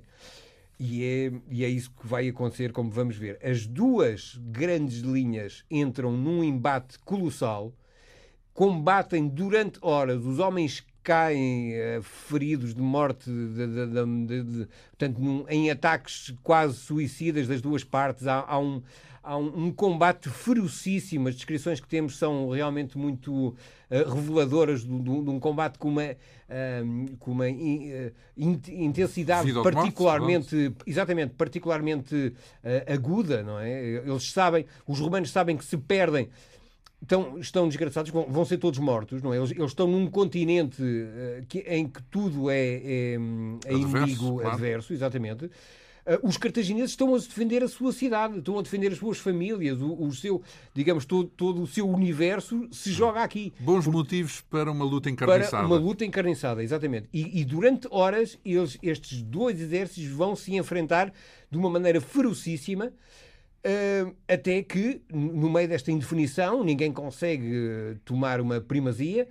E 0.80 1.04
é, 1.04 1.32
e 1.50 1.64
é 1.64 1.70
isso 1.70 1.92
que 1.92 2.08
vai 2.08 2.28
acontecer, 2.28 2.72
como 2.72 2.90
vamos 2.90 3.16
ver. 3.16 3.40
As 3.44 3.66
duas 3.66 4.40
grandes 4.42 5.00
linhas 5.00 5.64
entram 5.70 6.12
num 6.12 6.44
embate 6.44 7.00
colossal, 7.00 7.74
combatem 8.54 9.28
durante 9.28 9.80
horas, 9.82 10.26
os 10.26 10.40
homens 10.40 10.86
caem 11.04 11.74
uh, 11.74 12.02
feridos 12.02 12.74
de 12.74 12.82
morte, 12.82 13.30
de, 13.30 13.68
de, 13.68 14.44
de, 14.44 14.68
portanto, 14.90 15.20
num, 15.20 15.46
em 15.50 15.70
ataques 15.70 16.34
quase 16.42 16.78
suicidas 16.78 17.48
das 17.48 17.62
duas 17.62 17.84
partes. 17.84 18.26
Há, 18.26 18.46
há 18.48 18.58
um 18.58 18.82
há 19.24 19.38
um, 19.38 19.66
um, 19.66 19.72
combate 19.72 20.30
ferocíssimo. 20.30 21.30
As 21.30 21.36
descrições 21.36 21.80
que 21.80 21.88
temos 21.88 22.18
são 22.18 22.50
realmente 22.50 22.98
muito 22.98 23.50
uh, 23.50 23.56
reveladoras 24.14 24.82
de, 24.82 24.90
de, 24.90 25.04
de, 25.04 25.30
um 25.30 25.40
combate 25.40 25.80
com 25.80 25.88
uma, 25.88 26.04
uh, 26.04 27.18
com 27.18 27.32
uma 27.32 27.46
uh, 27.46 28.12
intensidade 28.38 29.52
particularmente, 29.64 30.56
morte, 30.56 30.76
exatamente, 30.86 31.34
particularmente 31.36 32.34
aguda, 32.88 33.42
não 33.42 33.60
é? 33.60 33.82
Eles 34.06 34.32
sabem, 34.32 34.66
os 34.86 35.00
romanos 35.00 35.32
sabem 35.32 35.56
que 35.56 35.66
se 35.66 35.78
perdem 35.78 36.30
estão, 37.04 37.38
estão 37.38 37.68
desgraçados, 37.68 38.12
vão 38.12 38.46
ser 38.46 38.58
todos 38.58 38.80
mortos, 38.80 39.22
não 39.22 39.34
é? 39.34 39.38
Eles, 39.38 39.52
eles 39.52 39.72
estão 39.72 39.88
num 39.88 40.08
continente 40.08 40.82
uh, 40.82 41.46
que, 41.48 41.60
em 41.60 41.88
que 41.88 42.02
tudo 42.04 42.50
é, 42.50 42.58
é, 42.58 43.18
é 43.66 43.74
inimigo 43.74 44.40
claro. 44.40 44.50
adverso, 44.50 44.94
exatamente. 44.94 45.50
Uh, 46.06 46.28
os 46.28 46.36
cartagineses 46.36 46.92
estão 46.92 47.16
a 47.16 47.18
defender 47.18 47.64
a 47.64 47.68
sua 47.68 47.94
cidade, 47.94 48.38
estão 48.38 48.60
a 48.60 48.62
defender 48.62 48.92
as 48.92 48.98
suas 48.98 49.20
famílias, 49.20 49.82
o, 49.82 49.94
o 50.04 50.12
seu, 50.14 50.42
digamos, 50.74 51.06
todo, 51.06 51.30
todo 51.30 51.62
o 51.62 51.68
seu 51.68 51.88
universo 51.88 52.68
se 52.72 52.92
joga 52.92 53.24
aqui. 53.24 53.54
Bons 53.60 53.88
motivos 53.88 54.42
para 54.42 54.70
uma 54.70 54.84
luta 54.84 55.10
encarniçada. 55.10 55.58
Para 55.58 55.66
uma 55.66 55.78
luta 55.78 56.04
encarniçada, 56.04 56.62
exatamente. 56.62 57.08
E, 57.14 57.40
e 57.40 57.46
durante 57.46 57.88
horas 57.90 58.38
eles, 58.44 58.78
estes 58.84 59.22
dois 59.22 59.62
exércitos 59.62 60.12
vão 60.12 60.36
se 60.36 60.54
enfrentar 60.56 61.14
de 61.50 61.58
uma 61.58 61.70
maneira 61.70 62.02
ferocíssima. 62.02 62.92
Uh, 63.66 64.14
até 64.28 64.62
que, 64.62 65.02
no 65.10 65.50
meio 65.50 65.70
desta 65.70 65.90
indefinição, 65.90 66.66
ninguém 66.66 66.92
consegue 66.92 67.48
uh, 67.48 68.00
tomar 68.04 68.42
uma 68.42 68.60
primazia, 68.60 69.26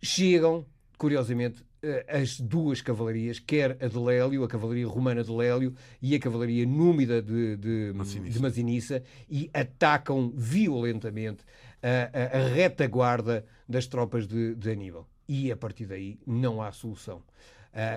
chegam, 0.00 0.64
curiosamente, 0.96 1.64
as 2.08 2.40
duas 2.40 2.80
cavalarias, 2.80 3.38
quer 3.38 3.76
a 3.80 3.88
de 3.88 3.98
Lélio, 3.98 4.44
a 4.44 4.48
cavalaria 4.48 4.86
romana 4.86 5.24
de 5.24 5.30
Lélio, 5.30 5.74
e 6.00 6.14
a 6.14 6.18
cavalaria 6.18 6.64
númida 6.64 7.20
de, 7.20 7.56
de, 7.56 7.92
de 7.92 8.40
Masinissa, 8.40 9.02
e 9.28 9.50
atacam 9.52 10.32
violentamente 10.34 11.44
a, 11.82 12.38
a, 12.38 12.40
a 12.40 12.48
retaguarda 12.48 13.44
das 13.68 13.86
tropas 13.86 14.26
de, 14.26 14.54
de 14.54 14.70
Aníbal. 14.70 15.08
E 15.28 15.50
a 15.50 15.56
partir 15.56 15.86
daí 15.86 16.18
não 16.26 16.62
há 16.62 16.70
solução. 16.72 17.22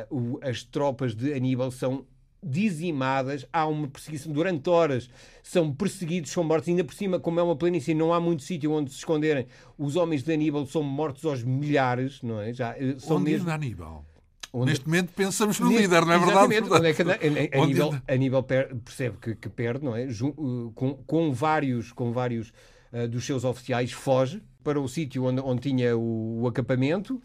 O, 0.09 0.39
as 0.41 0.63
tropas 0.63 1.13
de 1.13 1.33
Aníbal 1.33 1.69
são 1.69 2.05
dizimadas, 2.45 3.45
há 3.51 3.65
uma 3.65 3.87
perseguição 3.87 4.31
durante 4.31 4.69
horas, 4.69 5.09
são 5.41 5.73
perseguidos, 5.73 6.29
são 6.29 6.43
mortos, 6.43 6.69
ainda 6.69 6.83
por 6.83 6.93
cima, 6.93 7.19
como 7.19 7.39
é 7.39 7.43
uma 7.43 7.55
planície, 7.55 7.95
não 7.95 8.13
há 8.13 8.19
muito 8.19 8.43
sítio 8.43 8.71
onde 8.71 8.91
se 8.91 8.97
esconderem. 8.97 9.47
Os 9.77 9.95
homens 9.95 10.21
de 10.21 10.31
Aníbal 10.31 10.65
são 10.67 10.83
mortos 10.83 11.25
aos 11.25 11.43
milhares, 11.43 12.21
não 12.21 12.39
é? 12.39 12.53
Já, 12.53 12.75
eh, 12.77 12.95
são 12.99 13.17
onde 13.17 13.31
mesmo... 13.31 13.49
Aníbal? 13.49 14.05
Onde... 14.53 14.71
Neste 14.71 14.85
momento 14.85 15.11
pensamos 15.13 15.59
no 15.59 15.67
Neste... 15.67 15.81
líder, 15.81 16.05
não 16.05 16.13
é 16.13 16.19
verdade? 16.19 16.53
Exatamente. 16.53 16.73
Onde 16.73 16.87
é 16.87 16.93
que, 16.93 17.01
a, 17.01 17.59
a, 17.59 17.63
a 17.63 17.65
nível, 17.65 17.95
a 18.07 18.15
nível 18.15 18.43
per... 18.43 18.75
percebe 18.75 19.17
que, 19.19 19.35
que, 19.35 19.49
perde, 19.49 19.83
não 19.83 19.95
é? 19.95 20.05
Uh, 20.05 20.71
com, 20.73 20.93
com 20.93 21.33
vários, 21.33 21.91
com 21.91 22.13
vários 22.13 22.53
uh, 22.93 23.07
dos 23.07 23.25
seus 23.25 23.43
oficiais, 23.43 23.91
foge 23.91 24.41
para 24.63 24.79
o 24.79 24.87
sítio 24.87 25.25
onde, 25.25 25.41
onde 25.41 25.61
tinha 25.61 25.97
o, 25.97 26.43
o 26.43 26.47
acampamento 26.47 27.21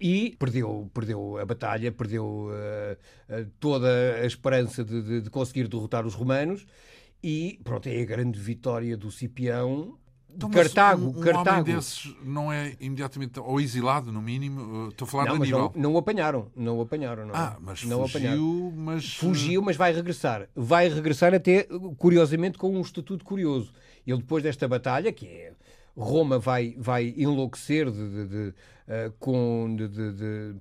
e 0.00 0.34
perdeu, 0.38 0.90
perdeu 0.94 1.36
a 1.38 1.44
batalha, 1.44 1.92
perdeu 1.92 2.48
uh, 2.48 3.46
toda 3.58 3.88
a 4.22 4.26
esperança 4.26 4.82
de, 4.82 5.02
de, 5.02 5.20
de, 5.22 5.30
conseguir 5.30 5.68
derrotar 5.68 6.06
os 6.06 6.14
romanos 6.14 6.66
e 7.22 7.60
pronto, 7.62 7.88
é 7.88 8.00
a 8.00 8.04
grande 8.04 8.40
vitória 8.40 8.96
do 8.96 9.10
Cipião 9.10 9.98
então, 10.34 10.48
Cartago, 10.50 11.06
um, 11.06 11.08
um 11.08 11.20
Cartago. 11.20 11.50
homem 11.50 11.64
desses 11.64 12.14
não 12.22 12.52
é 12.52 12.76
imediatamente, 12.80 13.40
ou 13.40 13.60
exilado, 13.60 14.12
no 14.12 14.22
mínimo? 14.22 14.88
Estou 14.88 15.06
a 15.06 15.10
falar 15.10 15.24
não, 15.24 15.38
de 15.38 15.42
Aníbal. 15.42 15.72
Não, 15.74 15.82
não 15.82 15.94
o 15.94 15.98
apanharam, 15.98 16.50
não 16.54 16.78
o 16.78 16.82
apanharam. 16.82 17.26
Não. 17.26 17.34
É? 17.34 17.38
Ah, 17.38 17.56
mas 17.60 17.84
não 17.84 18.06
fugiu, 18.06 18.72
mas... 18.76 19.14
Fugiu, 19.14 19.62
mas 19.62 19.76
vai 19.76 19.92
regressar. 19.92 20.48
Vai 20.54 20.88
regressar 20.88 21.34
até, 21.34 21.66
curiosamente, 21.98 22.58
com 22.58 22.76
um 22.76 22.80
estatuto 22.80 23.24
curioso. 23.24 23.72
Ele, 24.06 24.18
depois 24.18 24.42
desta 24.42 24.66
batalha, 24.66 25.12
que 25.12 25.26
é 25.26 25.52
Roma 25.96 26.38
vai, 26.38 26.74
vai 26.78 27.14
enlouquecer 27.16 27.90
de, 27.90 28.08
de, 28.08 28.26
de, 28.26 28.48
uh, 28.48 29.12
com, 29.18 29.76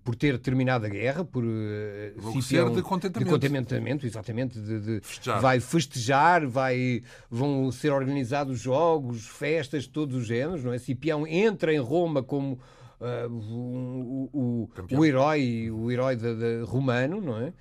por 0.04 0.16
ter 0.16 0.38
terminado 0.40 0.86
a 0.86 0.90
guerra, 0.90 1.24
por 1.24 1.44
uh, 1.44 2.42
Cipião, 2.42 2.74
de 2.74 2.82
contentamento. 2.82 3.40
De 3.40 3.48
contentamento, 3.50 4.06
exatamente. 4.06 4.60
Festejar. 5.02 5.42
Vai 5.42 5.60
festejar, 5.60 6.48
vai, 6.48 7.04
vão 7.30 7.72
ser 7.72 7.92
organizados 7.92 8.60
jogos, 8.60 9.28
festas 9.28 9.84
de 9.84 9.90
todos 9.90 10.16
os 10.16 10.26
géneros. 10.26 10.64
Não 10.64 10.74
é? 10.74 10.80
Cipião 10.80 11.26
entra 11.28 11.74
em 11.74 11.80
Roma 11.80 12.24
como 12.24 12.60
uh, 13.00 13.32
o, 13.32 14.30
o, 14.34 14.70
o, 14.92 15.06
herói, 15.06 15.70
o 15.72 15.92
herói 15.92 16.16
de, 16.16 16.36
de 16.36 16.64
romano, 16.64 17.22
não 17.22 17.40
é? 17.40 17.54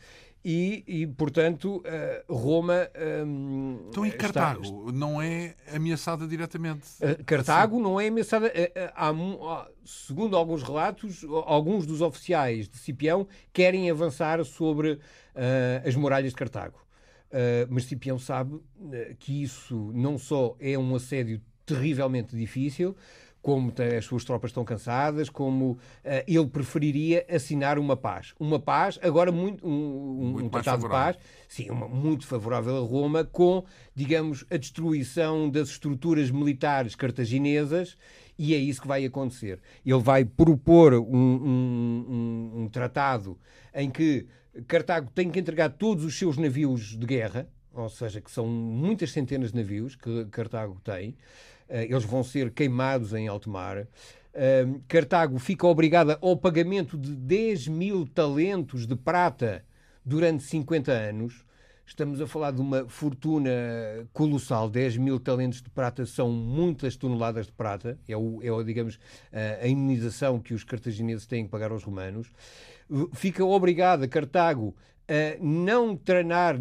E, 0.50 0.82
e 0.86 1.06
portanto, 1.06 1.82
uh, 1.84 2.34
Roma. 2.34 2.88
Um, 3.26 3.88
então, 3.90 4.06
e 4.06 4.10
Cartago 4.10 4.62
está... 4.62 4.92
não 4.92 5.20
é 5.20 5.54
ameaçada 5.74 6.26
diretamente? 6.26 6.86
Uh, 7.02 7.22
Cartago 7.22 7.74
assim. 7.76 7.84
não 7.84 8.00
é 8.00 8.08
ameaçada. 8.08 8.46
Uh, 8.46 8.52
há, 8.94 9.68
segundo 9.84 10.34
alguns 10.34 10.62
relatos, 10.62 11.22
alguns 11.44 11.84
dos 11.84 12.00
oficiais 12.00 12.66
de 12.66 12.78
Cipião 12.78 13.28
querem 13.52 13.90
avançar 13.90 14.42
sobre 14.42 14.98
as 15.84 15.94
muralhas 15.94 16.30
de 16.32 16.36
Cartago. 16.36 16.78
mas 17.68 17.84
Cipião 17.84 18.18
sabe 18.18 18.60
que 19.18 19.42
isso 19.42 19.92
não 19.94 20.18
só 20.18 20.56
é 20.58 20.76
um 20.78 20.96
assédio 20.96 21.40
terrivelmente 21.64 22.34
difícil, 22.34 22.96
como 23.40 23.72
as 23.96 24.04
suas 24.04 24.24
tropas 24.24 24.50
estão 24.50 24.64
cansadas, 24.64 25.30
como 25.30 25.72
uh, 25.72 25.78
ele 26.26 26.46
preferiria 26.46 27.24
assinar 27.30 27.78
uma 27.78 27.96
paz. 27.96 28.34
Uma 28.38 28.58
paz, 28.58 28.98
agora 29.02 29.32
muito, 29.32 29.66
um, 29.66 30.32
muito 30.32 30.46
um 30.46 30.48
tratado 30.48 30.82
de 30.82 30.88
paz, 30.88 31.16
sim, 31.48 31.70
uma, 31.70 31.88
muito 31.88 32.26
favorável 32.26 32.76
a 32.76 32.80
Roma, 32.80 33.24
com, 33.24 33.64
digamos, 33.94 34.44
a 34.50 34.56
destruição 34.56 35.48
das 35.48 35.68
estruturas 35.68 36.30
militares 36.30 36.94
cartaginesas 36.94 37.96
e 38.38 38.54
é 38.54 38.56
isso 38.56 38.80
que 38.80 38.88
vai 38.88 39.04
acontecer. 39.04 39.60
Ele 39.84 39.98
vai 39.98 40.24
propor 40.24 40.94
um, 40.94 41.00
um, 41.00 42.06
um, 42.08 42.62
um, 42.62 42.68
tratado 42.68 43.36
em 43.74 43.90
que 43.90 44.26
Cartago 44.66 45.10
tem 45.10 45.30
que 45.30 45.40
entregar 45.40 45.70
todos 45.70 46.04
os 46.04 46.16
seus 46.16 46.36
navios 46.36 46.96
de 46.96 47.04
guerra, 47.04 47.48
ou 47.74 47.88
seja, 47.88 48.20
que 48.20 48.30
são 48.30 48.46
muitas 48.46 49.10
centenas 49.10 49.50
de 49.50 49.56
navios 49.58 49.96
que 49.96 50.24
Cartago 50.26 50.80
tem, 50.84 51.16
eles 51.68 52.04
vão 52.04 52.22
ser 52.24 52.50
queimados 52.50 53.12
em 53.12 53.28
alto 53.28 53.50
mar. 53.50 53.86
Ehm, 54.34 54.80
Cartago 54.86 55.38
fica 55.38 55.66
obrigada 55.66 56.18
ao 56.22 56.36
pagamento 56.36 56.96
de 56.96 57.14
10 57.14 57.68
mil 57.68 58.06
talentos 58.06 58.86
de 58.86 58.94
prata 58.94 59.64
durante 60.04 60.42
50 60.44 60.92
anos. 60.92 61.44
Estamos 61.84 62.20
a 62.20 62.26
falar 62.26 62.52
de 62.52 62.60
uma 62.60 62.86
fortuna 62.88 63.50
colossal. 64.12 64.68
10 64.68 64.98
mil 64.98 65.18
talentos 65.18 65.62
de 65.62 65.70
prata 65.70 66.04
são 66.06 66.30
muitas 66.30 66.96
toneladas 66.96 67.46
de 67.46 67.52
prata. 67.52 67.98
É, 68.06 68.16
o, 68.16 68.40
é 68.42 68.64
digamos, 68.64 69.00
a 69.60 69.66
indenização 69.66 70.38
que 70.38 70.52
os 70.52 70.62
cartagineses 70.62 71.26
têm 71.26 71.44
que 71.44 71.50
pagar 71.50 71.72
aos 71.72 71.82
romanos. 71.82 72.30
Fica 73.14 73.44
obrigada 73.44 74.06
Cartago 74.06 74.76
a 75.08 75.42
não 75.42 75.96
treinar, 75.96 76.56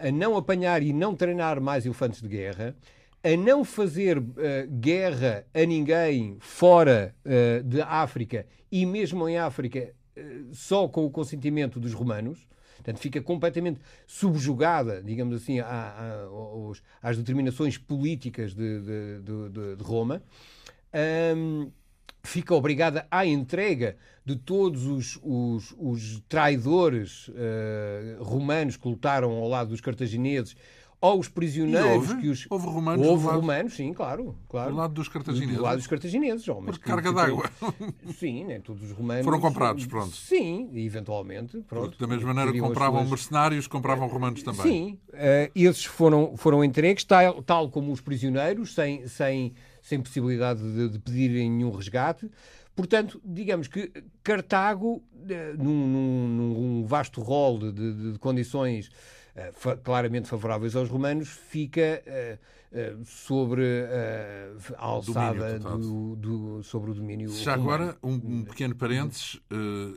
a 0.00 0.10
não 0.10 0.36
apanhar 0.36 0.82
e 0.82 0.92
não 0.92 1.14
treinar 1.14 1.60
mais 1.60 1.84
elefantes 1.84 2.22
de 2.22 2.28
guerra 2.28 2.74
a 3.28 3.36
não 3.36 3.62
fazer 3.62 4.16
uh, 4.16 4.24
guerra 4.80 5.44
a 5.52 5.66
ninguém 5.66 6.38
fora 6.40 7.14
uh, 7.26 7.62
de 7.62 7.82
África 7.82 8.46
e 8.72 8.86
mesmo 8.86 9.28
em 9.28 9.36
África 9.36 9.92
uh, 10.16 10.54
só 10.54 10.88
com 10.88 11.04
o 11.04 11.10
consentimento 11.10 11.78
dos 11.78 11.92
romanos. 11.92 12.48
Portanto, 12.76 13.00
fica 13.00 13.20
completamente 13.20 13.80
subjugada, 14.06 15.02
digamos 15.02 15.34
assim, 15.34 15.58
às 17.02 17.18
determinações 17.18 17.76
políticas 17.76 18.54
de, 18.54 18.80
de, 18.80 19.50
de, 19.50 19.76
de 19.76 19.82
Roma. 19.82 20.22
Um, 21.36 21.72
fica 22.22 22.54
obrigada 22.54 23.04
à 23.10 23.26
entrega 23.26 23.96
de 24.24 24.36
todos 24.36 24.86
os, 24.86 25.18
os, 25.24 25.74
os 25.76 26.20
traidores 26.28 27.28
romanos 28.20 28.76
que 28.76 28.86
lutaram 28.86 29.32
ao 29.32 29.48
lado 29.48 29.70
dos 29.70 29.80
cartagineses 29.80 30.54
aos 31.00 31.28
prisioneiros 31.28 32.10
houve, 32.10 32.20
que 32.20 32.28
os. 32.28 32.46
Houve 32.50 32.66
romanos. 32.66 33.06
Houve 33.06 33.26
romanos, 33.26 33.74
sim, 33.74 33.92
claro, 33.92 34.36
claro. 34.48 34.72
Do 34.72 34.76
lado 34.76 34.94
dos 34.94 35.08
cartagineses. 35.08 35.56
Do 35.56 35.62
lado 35.62 35.76
dos 35.76 35.86
cartagineses, 35.86 36.46
Por 36.46 36.78
carga 36.78 37.12
d'água. 37.12 37.50
Sim, 38.18 38.44
né, 38.44 38.58
todos 38.58 38.82
os 38.82 38.90
romanos. 38.92 39.24
Foram 39.24 39.40
comprados, 39.40 39.86
pronto. 39.86 40.14
Sim, 40.14 40.70
eventualmente. 40.74 41.60
Pronto, 41.68 41.98
da 41.98 42.06
mesma 42.06 42.34
maneira 42.34 42.52
que 42.52 42.60
compravam 42.60 43.00
suas... 43.00 43.10
mercenários, 43.10 43.66
compravam 43.66 44.08
romanos 44.08 44.42
também. 44.42 44.62
Sim, 44.62 44.98
uh, 45.12 45.50
esses 45.54 45.84
foram, 45.84 46.36
foram 46.36 46.64
entregues, 46.64 47.04
tal, 47.04 47.42
tal 47.42 47.70
como 47.70 47.92
os 47.92 48.00
prisioneiros, 48.00 48.74
sem, 48.74 49.06
sem, 49.06 49.54
sem 49.80 50.00
possibilidade 50.00 50.60
de, 50.60 50.88
de 50.88 50.98
pedirem 50.98 51.50
nenhum 51.50 51.70
resgate. 51.70 52.28
Portanto, 52.74 53.20
digamos 53.24 53.66
que 53.66 53.90
Cartago, 54.22 55.02
eh, 55.28 55.52
num, 55.58 55.86
num, 55.88 56.28
num 56.28 56.86
vasto 56.86 57.20
rol 57.20 57.58
de, 57.58 57.72
de, 57.72 58.12
de 58.12 58.18
condições 58.20 58.88
eh, 59.38 59.76
claramente 59.84 60.28
favoráveis 60.28 60.74
aos 60.74 60.88
romanos, 60.88 61.28
fica 61.28 62.02
uh, 62.04 63.04
sobre 63.04 63.62
a 64.76 64.84
alçada 64.84 65.58
do, 65.58 66.16
do, 66.16 66.62
sobre 66.64 66.90
o 66.90 66.94
domínio 66.94 67.30
Já 67.30 67.54
romano. 67.54 67.84
agora, 67.84 67.98
um, 68.02 68.14
um 68.14 68.44
pequeno 68.44 68.74
parênteses 68.74 69.40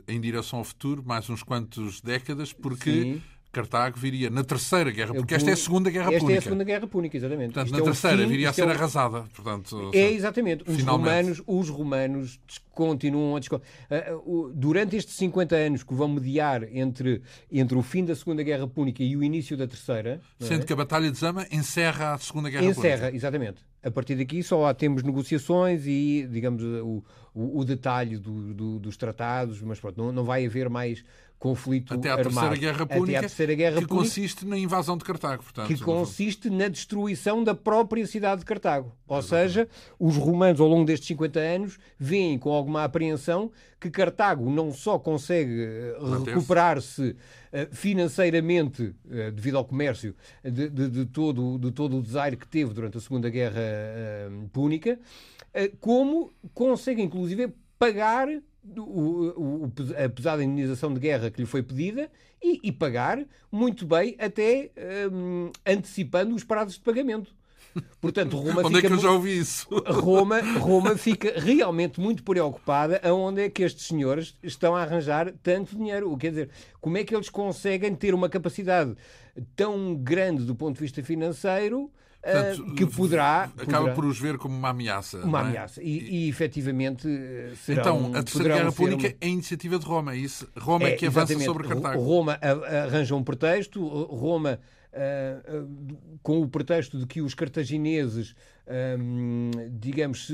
em 0.08 0.20
direção 0.20 0.60
ao 0.60 0.64
futuro, 0.64 1.02
mais 1.04 1.28
uns 1.28 1.42
quantos 1.42 2.00
décadas, 2.00 2.52
porque 2.52 3.02
Sim. 3.02 3.22
Cartago 3.52 3.98
viria 3.98 4.30
na 4.30 4.42
Terceira 4.42 4.90
Guerra, 4.90 5.12
porque 5.12 5.34
esta 5.34 5.50
é 5.50 5.52
a 5.52 5.56
Segunda 5.56 5.90
Guerra 5.90 6.06
esta 6.06 6.20
Púnica. 6.20 6.32
Esta 6.32 6.32
é 6.32 6.38
a 6.38 6.50
Segunda 6.50 6.64
Guerra 6.64 6.86
Púnica, 6.86 7.16
exatamente. 7.18 7.52
Portanto, 7.52 7.66
isto 7.66 7.76
na 7.76 7.82
é 7.82 7.84
Terceira 7.84 8.22
fim, 8.22 8.28
viria 8.28 8.50
a 8.50 8.52
ser 8.52 8.62
é 8.62 8.66
o... 8.66 8.70
arrasada. 8.70 9.24
Portanto, 9.34 9.90
é, 9.92 10.10
exatamente. 10.10 10.64
Os 10.66 10.82
romanos, 10.82 11.42
os 11.46 11.68
romanos 11.68 12.40
continuam 12.70 13.36
a 13.36 13.38
descontar. 13.38 13.66
Ah, 13.90 14.18
durante 14.54 14.96
estes 14.96 15.14
50 15.16 15.54
anos 15.54 15.82
que 15.82 15.92
vão 15.92 16.08
mediar 16.08 16.64
entre, 16.74 17.20
entre 17.50 17.76
o 17.76 17.82
fim 17.82 18.04
da 18.06 18.16
Segunda 18.16 18.42
Guerra 18.42 18.66
Púnica 18.66 19.02
e 19.02 19.14
o 19.16 19.22
início 19.22 19.54
da 19.54 19.66
Terceira... 19.66 20.18
Sendo 20.40 20.62
é? 20.62 20.64
que 20.64 20.72
a 20.72 20.76
Batalha 20.76 21.10
de 21.10 21.18
Zama 21.18 21.46
encerra 21.52 22.14
a 22.14 22.18
Segunda 22.18 22.48
Guerra 22.48 22.64
encerra, 22.64 22.74
Púnica. 22.74 22.96
Encerra, 22.96 23.16
exatamente. 23.16 23.72
A 23.84 23.90
partir 23.90 24.14
daqui 24.14 24.42
só 24.42 24.66
há, 24.66 24.72
temos 24.72 25.02
negociações 25.02 25.86
e, 25.86 26.26
digamos, 26.30 26.62
o, 26.62 27.04
o, 27.34 27.58
o 27.60 27.64
detalhe 27.64 28.16
do, 28.16 28.54
do, 28.54 28.78
dos 28.78 28.96
tratados, 28.96 29.60
mas 29.60 29.80
pronto, 29.80 30.00
não, 30.00 30.12
não 30.12 30.24
vai 30.24 30.46
haver 30.46 30.70
mais 30.70 31.04
conflito 31.42 31.92
até 31.92 32.08
à 32.08 32.12
armado. 32.12 32.30
Terceira 32.30 32.56
Guerra 32.56 32.86
Púnica, 32.86 33.02
até 33.02 33.16
à 33.16 33.20
Terceira 33.22 33.54
Guerra 33.54 33.80
que 33.80 33.86
Púnica, 33.88 34.04
consiste 34.04 34.46
na 34.46 34.56
invasão 34.56 34.96
de 34.96 35.02
Cartago, 35.02 35.42
portanto. 35.42 35.66
Que 35.66 35.76
consiste 35.76 36.48
na 36.48 36.68
destruição 36.68 37.42
da 37.42 37.52
própria 37.52 38.06
cidade 38.06 38.42
de 38.42 38.44
Cartago. 38.44 38.94
Ou 39.08 39.18
Exatamente. 39.18 39.52
seja, 39.52 39.68
os 39.98 40.16
romanos, 40.16 40.60
ao 40.60 40.68
longo 40.68 40.84
destes 40.84 41.08
50 41.08 41.40
anos, 41.40 41.78
veem 41.98 42.38
com 42.38 42.52
alguma 42.52 42.84
apreensão 42.84 43.50
que 43.80 43.90
Cartago 43.90 44.48
não 44.48 44.72
só 44.72 45.00
consegue 45.00 45.64
eh, 45.64 45.96
recuperar-se 46.24 47.16
eh, 47.52 47.68
financeiramente, 47.72 48.94
eh, 49.10 49.32
devido 49.32 49.58
ao 49.58 49.64
comércio, 49.64 50.14
de, 50.44 50.70
de, 50.70 50.88
de, 50.88 51.06
todo, 51.06 51.58
de 51.58 51.72
todo 51.72 51.98
o 51.98 52.02
desaire 52.02 52.36
que 52.36 52.46
teve 52.46 52.72
durante 52.72 52.98
a 52.98 53.00
Segunda 53.00 53.28
Guerra 53.28 53.60
Púnica, 54.52 54.96
como 55.80 56.32
consegue, 56.54 57.02
inclusive, 57.02 57.52
pagar 57.78 58.28
o, 58.76 59.64
o, 59.64 59.72
a 60.04 60.08
pesada 60.08 60.42
indenização 60.42 60.92
de 60.92 61.00
guerra 61.00 61.30
que 61.30 61.40
lhe 61.40 61.46
foi 61.46 61.62
pedida 61.62 62.10
e, 62.42 62.60
e 62.62 62.72
pagar 62.72 63.24
muito 63.50 63.86
bem, 63.86 64.16
até 64.18 64.70
um, 65.12 65.50
antecipando 65.66 66.34
os 66.34 66.44
prazos 66.44 66.74
de 66.74 66.80
pagamento. 66.80 67.34
Portanto, 68.00 68.36
Roma 68.36 68.60
onde 68.60 68.76
fica 68.76 68.86
é 68.86 68.90
que 68.90 68.96
eu 68.96 68.98
já 68.98 69.10
ouvi 69.10 69.38
isso? 69.38 69.66
Roma, 69.86 70.40
Roma 70.58 70.96
fica 70.96 71.40
realmente 71.40 72.00
muito 72.00 72.22
preocupada 72.22 73.00
aonde 73.02 73.42
é 73.42 73.48
que 73.48 73.62
estes 73.62 73.86
senhores 73.86 74.36
estão 74.42 74.76
a 74.76 74.82
arranjar 74.82 75.32
tanto 75.42 75.76
dinheiro. 75.76 76.14
Quer 76.18 76.30
dizer, 76.30 76.50
como 76.80 76.98
é 76.98 77.04
que 77.04 77.14
eles 77.14 77.30
conseguem 77.30 77.94
ter 77.94 78.14
uma 78.14 78.28
capacidade 78.28 78.94
tão 79.56 79.94
grande 79.94 80.44
do 80.44 80.54
ponto 80.54 80.74
de 80.74 80.82
vista 80.82 81.02
financeiro 81.02 81.90
Portanto, 82.22 82.74
que 82.74 82.86
poderá, 82.86 83.42
Acaba 83.42 83.78
poderá, 83.78 83.94
por 83.94 84.04
os 84.04 84.18
ver 84.18 84.38
como 84.38 84.56
uma 84.56 84.68
ameaça. 84.68 85.18
Uma 85.18 85.40
é? 85.40 85.42
ameaça. 85.42 85.82
E, 85.82 86.26
e 86.26 86.28
efetivamente 86.28 87.08
serão, 87.64 87.80
Então, 87.80 88.14
a 88.14 88.22
Terceira 88.22 88.54
Guerra 88.54 88.72
Púnica 88.72 89.08
uma... 89.08 89.14
é 89.20 89.26
a 89.26 89.28
iniciativa 89.28 89.78
de 89.78 89.84
Roma, 89.84 90.12
é 90.12 90.16
isso? 90.16 90.48
Roma 90.56 90.88
é, 90.88 90.92
é 90.92 90.96
que 90.96 91.06
avança 91.06 91.36
sobre 91.40 91.66
Cartago. 91.66 92.00
Roma 92.00 92.38
arranja 92.86 93.16
um 93.16 93.24
pretexto, 93.24 93.84
Roma. 93.84 94.60
Uh, 94.92 95.62
uh, 95.62 96.18
com 96.22 96.42
o 96.42 96.46
pretexto 96.46 96.98
de 96.98 97.06
que 97.06 97.22
os 97.22 97.34
cartagineses, 97.34 98.34
um, 99.00 99.50
digamos, 99.80 100.30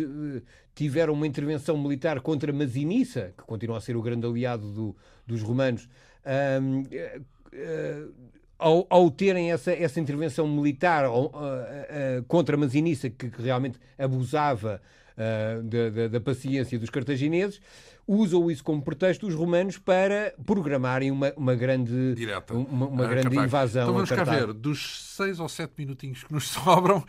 tiveram 0.75 1.15
uma 1.15 1.29
intervenção 1.29 1.81
militar 1.81 2.21
contra 2.21 2.53
Masinissa, 2.53 3.33
que 3.39 3.45
continua 3.45 3.79
a 3.79 3.81
ser 3.81 3.97
o 3.97 4.03
grande 4.03 4.27
aliado 4.27 4.69
do, 4.73 4.97
dos 5.25 5.43
romanos, 5.43 5.89
um, 6.61 6.81
uh, 6.81 8.13
ao, 8.59 8.87
ao, 8.91 9.11
terem 9.11 9.53
essa, 9.53 9.73
essa 9.73 10.01
intervenção 10.01 10.49
militar 10.49 11.09
uh, 11.09 11.27
uh, 11.27 11.31
contra 12.27 12.57
Masinissa, 12.57 13.09
que, 13.09 13.31
que 13.31 13.43
realmente 13.43 13.79
abusava 13.97 14.83
uh, 15.17 15.63
da, 15.63 15.91
da, 15.91 16.09
da, 16.09 16.21
paciência 16.21 16.79
dos 16.79 16.91
cartagineses, 16.91 17.61
usam 18.09 18.51
isso 18.51 18.65
como 18.65 18.81
pretexto 18.81 19.27
os 19.27 19.35
romanos 19.35 19.77
para 19.77 20.35
programarem 20.47 21.11
uma, 21.11 21.31
uma 21.37 21.55
grande, 21.55 22.15
Direta. 22.15 22.55
uma, 22.55 22.87
uma 22.87 23.07
grande 23.07 23.37
invasão. 23.37 23.83
Então 23.83 23.95
vamos 23.95 24.09
cá 24.09 24.25
ver, 24.25 24.55
dos 24.55 25.15
seis 25.15 25.39
ou 25.39 25.49
sete 25.49 25.75
minutinhos 25.77 26.25
que 26.25 26.33
nos 26.33 26.49
sobram, 26.49 27.05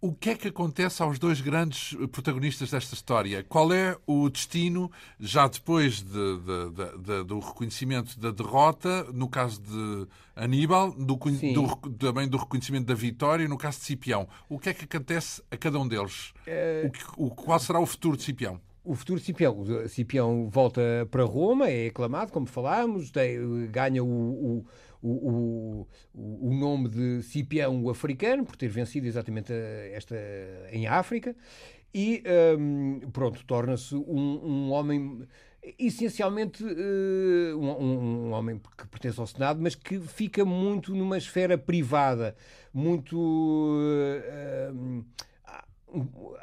o 0.00 0.14
que 0.14 0.30
é 0.30 0.34
que 0.34 0.48
acontece 0.48 1.02
aos 1.02 1.18
dois 1.18 1.42
grandes 1.42 1.94
protagonistas 2.10 2.70
desta 2.70 2.94
história? 2.94 3.44
Qual 3.44 3.70
é 3.72 3.94
o 4.06 4.30
destino, 4.30 4.90
já 5.20 5.46
depois 5.46 6.00
de, 6.00 6.38
de, 6.38 6.98
de, 7.02 7.24
do 7.24 7.38
reconhecimento 7.40 8.18
da 8.18 8.30
derrota, 8.30 9.04
no 9.12 9.28
caso 9.28 9.60
de 9.60 10.06
Aníbal, 10.34 10.92
do, 10.92 11.16
do, 11.16 11.76
também 11.98 12.26
do 12.26 12.38
reconhecimento 12.38 12.86
da 12.86 12.94
vitória, 12.94 13.46
no 13.46 13.58
caso 13.58 13.80
de 13.80 13.84
Cipião? 13.84 14.26
O 14.48 14.58
que 14.58 14.70
é 14.70 14.74
que 14.74 14.84
acontece 14.84 15.42
a 15.50 15.56
cada 15.58 15.78
um 15.78 15.86
deles? 15.86 16.32
É... 16.46 16.84
O, 16.86 16.90
que, 16.90 17.04
o, 17.18 17.30
qual 17.30 17.58
será 17.58 17.78
o 17.80 17.86
futuro 17.86 18.16
de 18.16 18.22
Cipião? 18.22 18.58
O 18.88 18.94
futuro 18.94 19.20
Cipião. 19.20 19.64
Cipião 19.86 20.48
volta 20.48 20.80
para 21.10 21.22
Roma, 21.24 21.68
é 21.68 21.88
aclamado, 21.88 22.32
como 22.32 22.46
falámos, 22.46 23.10
tem, 23.10 23.38
ganha 23.70 24.02
o, 24.02 24.08
o, 24.08 24.66
o, 25.02 25.86
o, 26.14 26.54
nome 26.54 26.88
de 26.88 27.22
Cipião 27.22 27.84
o 27.84 27.90
africano, 27.90 28.44
por 28.44 28.56
ter 28.56 28.68
vencido 28.68 29.06
exatamente 29.06 29.52
esta 29.92 30.16
em 30.72 30.86
África, 30.86 31.36
e 31.94 32.22
um, 32.58 33.00
pronto, 33.12 33.44
torna-se 33.44 33.94
um, 33.94 34.40
um, 34.42 34.70
homem 34.70 35.22
essencialmente 35.78 36.64
uh, 36.64 37.58
um, 37.58 38.28
um, 38.28 38.32
homem 38.32 38.60
que 38.76 38.86
pertence 38.86 39.20
ao 39.20 39.26
Senado, 39.26 39.60
mas 39.60 39.74
que 39.74 40.00
fica 40.00 40.44
muito 40.44 40.94
numa 40.94 41.18
esfera 41.18 41.58
privada, 41.58 42.34
muito. 42.72 43.18
Uh, 43.18 45.04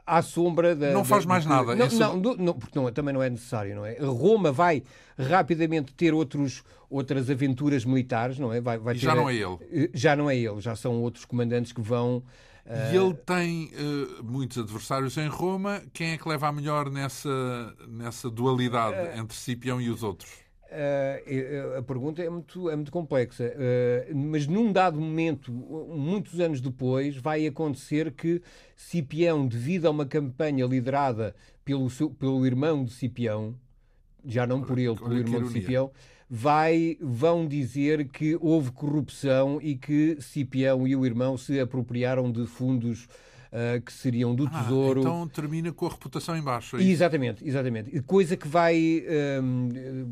à 0.06 0.22
sombra 0.22 0.76
da. 0.76 0.91
Não 0.91 1.06
faz 1.06 1.24
da, 1.24 1.30
mais 1.30 1.46
nada. 1.46 1.76
Não, 1.76 1.88
não, 1.88 2.16
não, 2.18 2.36
não, 2.36 2.54
porque 2.54 2.78
não, 2.78 2.91
também 2.91 3.14
não 3.14 3.24
é 3.24 3.30
necessário, 3.30 3.76
não 3.76 3.86
é? 3.86 3.98
Roma 4.00 4.52
vai 4.52 4.84
rapidamente 5.18 5.93
ter 5.93 6.14
outros, 6.14 6.64
outras 6.89 7.30
aventuras 7.30 7.86
militares, 7.86 8.39
não 8.39 8.52
é? 8.54 8.60
Vai, 8.60 8.78
vai 8.78 8.96
e 8.96 8.98
já 8.98 9.16
não 9.16 9.30
é 9.30 9.36
ele. 9.36 9.58
Eh, 9.72 9.89
já 9.93 10.16
não 10.16 10.30
é 10.30 10.38
ele, 10.38 10.60
já 10.60 10.76
são 10.76 11.02
outros 11.02 11.26
comandantes 11.26 11.72
que 11.72 11.82
vão. 11.82 12.24
E 12.68 12.98
ele 12.98 13.14
tem 13.14 13.70
uh, 13.76 14.24
muitos 14.24 14.58
adversários 14.58 15.16
em 15.18 15.28
Roma. 15.28 15.84
Quem 15.93 16.14
é 16.14 16.18
que 16.18 16.28
leva 16.28 16.48
a 16.48 16.52
melhor 16.52 16.89
nessa, 16.89 17.76
nessa 17.88 18.28
dualidade 18.28 19.20
entre 19.20 19.38
Cipião 19.38 19.80
e 19.80 19.88
os 19.88 20.02
outros? 20.02 20.45
Uh, 20.72 21.78
a 21.78 21.84
pergunta 21.84 22.22
é 22.24 22.30
muito, 22.30 22.70
é 22.70 22.76
muito 22.76 22.91
complexa, 22.91 23.53
uh, 23.55 24.16
mas 24.16 24.47
num 24.47 24.72
dado 24.74 24.99
momento, 24.99 25.51
muitos 25.51 26.39
anos 26.39 26.59
depois, 26.59 27.16
vai 27.16 27.45
acontecer 27.45 28.11
que 28.11 28.41
Cipião, 28.76 29.47
devido 29.47 29.86
a 29.86 29.91
uma 29.91 30.05
campanha 30.05 30.66
liderada 30.66 31.36
pelo, 31.63 31.89
seu, 31.89 32.09
pelo 32.09 32.45
irmão 32.45 32.84
de 32.84 32.91
Cipião, 32.91 33.55
já 34.26 34.47
não 34.47 34.61
por 34.61 34.80
ele, 34.80 34.95
pelo 34.95 35.18
irmão 35.18 35.43
de 35.43 35.51
Cipião, 35.51 35.91
vai, 36.30 36.97
vão 36.99 37.47
dizer 37.47 38.09
que 38.09 38.36
houve 38.41 38.72
corrupção 38.72 39.59
e 39.61 39.76
que 39.76 40.18
Cipião 40.20 40.88
e 40.88 40.95
o 40.95 41.05
irmão 41.05 41.38
se 41.38 41.59
apropriaram 41.59 42.32
de 42.32 42.45
fundos 42.47 43.07
uh, 43.56 43.82
que 43.82 43.93
seriam 43.93 44.36
do 44.36 44.45
ah, 44.47 44.62
Tesouro. 44.62 44.99
Então 44.99 45.28
termina 45.28 45.72
com 45.72 45.86
a 45.86 45.89
reputação 45.89 46.36
em 46.36 46.41
baixo. 46.41 46.78
É 46.78 46.84
exatamente, 46.84 47.47
exatamente. 47.47 48.01
Coisa 48.01 48.36
que 48.36 48.47
vai. 48.47 49.03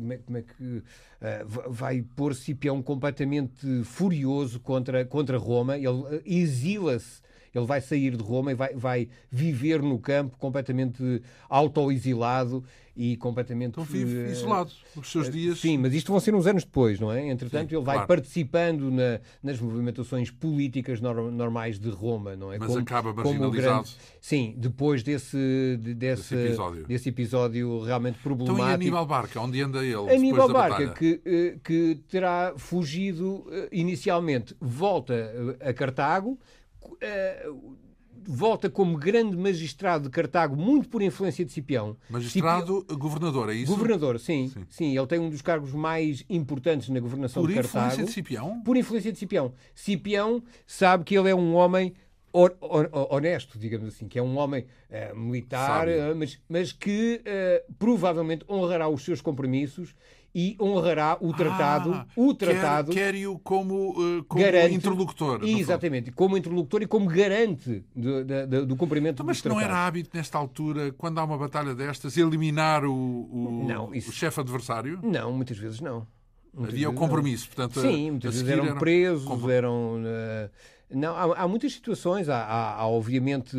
Como 0.00 0.12
é, 0.12 0.16
como 0.18 0.38
é 0.38 0.42
que. 0.42 0.64
Uh, 0.64 1.70
vai 1.70 2.02
pôr 2.02 2.34
Cipião 2.34 2.82
completamente 2.82 3.84
furioso 3.84 4.60
contra, 4.60 5.04
contra 5.04 5.38
Roma. 5.38 5.76
Ele 5.78 6.22
exila-se 6.24 7.22
ele 7.54 7.66
vai 7.66 7.80
sair 7.80 8.16
de 8.16 8.22
Roma 8.22 8.50
e 8.50 8.54
vai, 8.54 8.74
vai 8.74 9.08
viver 9.30 9.80
no 9.80 9.98
campo 9.98 10.36
completamente 10.38 11.22
auto-exilado 11.48 12.64
e 12.96 13.16
completamente. 13.16 13.70
Então 13.70 13.84
vive 13.84 14.28
uh, 14.28 14.30
isolado 14.30 14.70
os 14.96 15.10
seus 15.10 15.28
uh, 15.28 15.30
dias. 15.30 15.58
Sim, 15.58 15.78
mas 15.78 15.92
isto 15.94 16.10
vão 16.10 16.20
ser 16.20 16.34
uns 16.34 16.46
anos 16.46 16.64
depois, 16.64 17.00
não 17.00 17.10
é? 17.10 17.28
Entretanto, 17.28 17.70
sim, 17.70 17.76
ele 17.76 17.84
vai 17.84 17.96
claro. 17.96 18.08
participando 18.08 18.90
na, 18.90 19.20
nas 19.42 19.60
movimentações 19.60 20.30
políticas 20.30 21.00
normais 21.00 21.78
de 21.78 21.90
Roma, 21.90 22.36
não 22.36 22.52
é? 22.52 22.58
Mas 22.58 22.68
como, 22.68 22.80
acaba 22.80 23.12
marginalizado. 23.12 23.82
Grande... 23.82 23.96
Sim, 24.20 24.54
depois 24.56 25.02
desse, 25.02 25.78
de, 25.80 25.94
desse, 25.94 26.34
episódio. 26.34 26.86
desse 26.86 27.08
episódio 27.08 27.80
realmente 27.80 28.18
problemático. 28.18 28.62
Então, 28.62 28.70
e 28.70 28.74
Aníbal 28.74 29.06
Barca, 29.06 29.40
onde 29.40 29.60
anda 29.60 29.84
ele? 29.84 30.14
Aníbal 30.14 30.52
Barca, 30.52 30.88
que, 30.88 31.20
eh, 31.24 31.56
que 31.62 32.00
terá 32.08 32.54
fugido 32.56 33.46
inicialmente, 33.72 34.56
volta 34.60 35.14
a 35.60 35.72
Cartago. 35.72 36.38
Volta 38.26 38.70
como 38.70 38.96
grande 38.96 39.36
magistrado 39.36 40.04
de 40.04 40.10
Cartago, 40.10 40.56
muito 40.56 40.88
por 40.88 41.02
influência 41.02 41.44
de 41.44 41.52
Cipião. 41.52 41.96
Magistrado 42.08 42.80
Cipião... 42.80 42.98
governador, 42.98 43.50
é 43.50 43.54
isso? 43.54 43.72
Governador, 43.72 44.18
sim, 44.18 44.48
sim, 44.48 44.66
sim. 44.68 44.96
Ele 44.96 45.06
tem 45.06 45.18
um 45.18 45.30
dos 45.30 45.42
cargos 45.42 45.72
mais 45.72 46.24
importantes 46.28 46.88
na 46.88 47.00
governação 47.00 47.42
por 47.42 47.48
de 47.48 47.54
Cartago. 47.54 47.72
Por 47.72 47.78
influência 47.78 48.04
de 48.04 48.12
Cipião? 48.12 48.62
Por 48.62 48.76
influência 48.76 49.12
de 49.12 49.18
Cipião. 49.18 49.52
Cipião 49.74 50.42
sabe 50.66 51.04
que 51.04 51.16
ele 51.16 51.30
é 51.30 51.34
um 51.34 51.54
homem 51.54 51.94
honesto, 53.10 53.58
digamos 53.58 53.86
assim, 53.86 54.08
que 54.08 54.18
é 54.18 54.22
um 54.22 54.36
homem 54.36 54.66
uh, 54.90 55.16
militar, 55.16 55.86
uh, 55.86 56.16
mas, 56.16 56.40
mas 56.48 56.72
que 56.72 57.20
uh, 57.20 57.74
provavelmente 57.78 58.44
honrará 58.50 58.88
os 58.88 59.04
seus 59.04 59.20
compromissos 59.20 59.94
e 60.34 60.56
honrará 60.60 61.16
o 61.20 61.32
tratado. 61.32 61.92
Ah, 61.92 62.06
o 62.16 62.34
tratado 62.34 62.90
quer-o 62.90 63.38
como, 63.38 63.90
uh, 63.90 64.24
como 64.24 64.42
garante, 64.42 64.74
interlocutor. 64.74 65.44
Exatamente, 65.44 66.10
como 66.10 66.36
interlocutor 66.36 66.82
e 66.82 66.86
como 66.86 67.06
garante 67.06 67.84
do, 67.94 68.24
do, 68.24 68.66
do 68.66 68.76
cumprimento 68.76 69.14
então, 69.14 69.26
Mas 69.26 69.42
não 69.44 69.60
era 69.60 69.86
hábito, 69.86 70.10
nesta 70.12 70.36
altura, 70.36 70.92
quando 70.92 71.18
há 71.18 71.24
uma 71.24 71.38
batalha 71.38 71.74
destas, 71.74 72.16
eliminar 72.16 72.84
o, 72.84 72.92
o, 72.92 73.64
não, 73.68 73.94
isso... 73.94 74.10
o 74.10 74.12
chefe 74.12 74.40
adversário? 74.40 74.98
Não, 75.02 75.32
muitas 75.32 75.56
vezes 75.56 75.80
não. 75.80 76.06
Muitas 76.52 76.74
Havia 76.74 76.90
o 76.90 76.94
compromisso, 76.94 77.48
não. 77.48 77.54
portanto. 77.54 77.80
Sim, 77.80 78.10
muitas 78.12 78.34
vezes 78.34 78.48
eram 78.48 78.76
presos, 78.76 79.48
eram. 79.48 79.96
Uh, 79.96 80.50
não, 80.90 81.14
há, 81.16 81.42
há, 81.42 81.48
muitas 81.48 81.72
situações. 81.72 82.28
Há, 82.28 82.36
há, 82.36 82.74
há, 82.80 82.86
obviamente, 82.86 83.56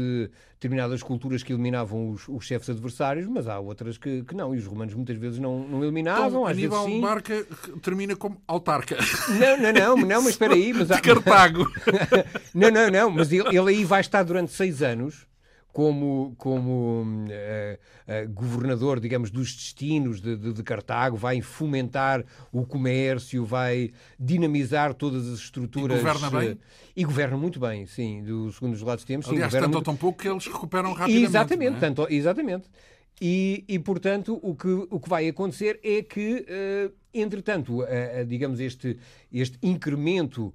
determinadas 0.54 1.04
culturas 1.04 1.44
que 1.44 1.54
eliminavam 1.54 2.12
os, 2.12 2.28
os 2.28 2.46
chefes 2.46 2.70
adversários, 2.70 3.28
mas 3.28 3.48
há 3.48 3.60
outras 3.60 3.98
que, 3.98 4.24
que, 4.24 4.36
não. 4.36 4.56
E 4.56 4.58
os 4.58 4.66
romanos 4.66 4.94
muitas 4.94 5.18
vezes 5.18 5.40
não, 5.40 5.68
não 5.68 5.84
eliminavam. 5.84 6.28
Então, 6.28 6.46
às 6.46 6.52
Aníbal 6.52 6.86
vezes, 6.86 6.96
sim. 6.96 7.02
Barca 7.02 7.48
termina 7.82 8.16
como 8.16 8.42
autarca. 8.48 8.98
Não, 9.40 9.58
não, 9.58 9.74
não, 9.74 9.98
não 9.98 10.22
mas 10.22 10.32
espera 10.32 10.54
aí. 10.54 10.74
Mas 10.74 10.92
há... 10.92 10.96
De 10.96 11.02
Cartago. 11.02 11.66
não, 12.54 12.72
não, 12.72 12.90
não. 12.90 13.10
Mas 13.10 13.32
ele, 13.32 13.58
ele 13.58 13.70
aí 13.70 13.86
vai 13.86 14.02
estar 14.02 14.24
durante 14.24 14.52
seis 14.52 14.82
anos 14.82 15.28
como, 15.76 16.34
como 16.38 17.02
uh, 17.02 17.04
uh, 17.04 18.34
governador, 18.34 18.98
digamos, 18.98 19.30
dos 19.30 19.54
destinos 19.54 20.22
de, 20.22 20.38
de, 20.38 20.54
de, 20.54 20.64
Cartago, 20.64 21.18
vai 21.18 21.42
fomentar 21.42 22.24
o 22.50 22.66
comércio, 22.66 23.44
vai 23.44 23.92
dinamizar 24.18 24.94
todas 24.94 25.28
as 25.28 25.40
estruturas. 25.40 26.00
E 26.00 26.02
governa 26.02 26.30
bem? 26.40 26.52
Uh, 26.54 26.58
e 26.96 27.04
governa 27.04 27.36
muito 27.36 27.60
bem, 27.60 27.86
sim, 27.86 28.24
do 28.24 28.54
segundo 28.54 28.74
os 28.74 28.82
lados 28.82 29.04
temos. 29.04 29.28
Aliás, 29.28 29.52
sim, 29.52 29.60
tanto 29.60 29.66
muito... 29.66 29.76
ou 29.76 29.82
tão 29.82 29.98
pouco 29.98 30.18
que 30.18 30.30
eles 30.30 30.48
recuperam 30.48 30.94
rapidamente. 30.94 31.26
Exatamente, 31.26 31.76
é? 31.76 31.80
tanto, 31.82 32.08
exatamente. 32.10 32.70
E, 33.20 33.66
e, 33.68 33.78
portanto, 33.78 34.40
o 34.42 34.56
que, 34.56 34.70
o 34.90 34.98
que 34.98 35.10
vai 35.10 35.28
acontecer 35.28 35.78
é 35.84 36.02
que, 36.02 36.46
entretanto, 37.14 37.80
digamos, 38.28 38.60
este, 38.60 38.98
este 39.32 39.58
incremento 39.64 40.54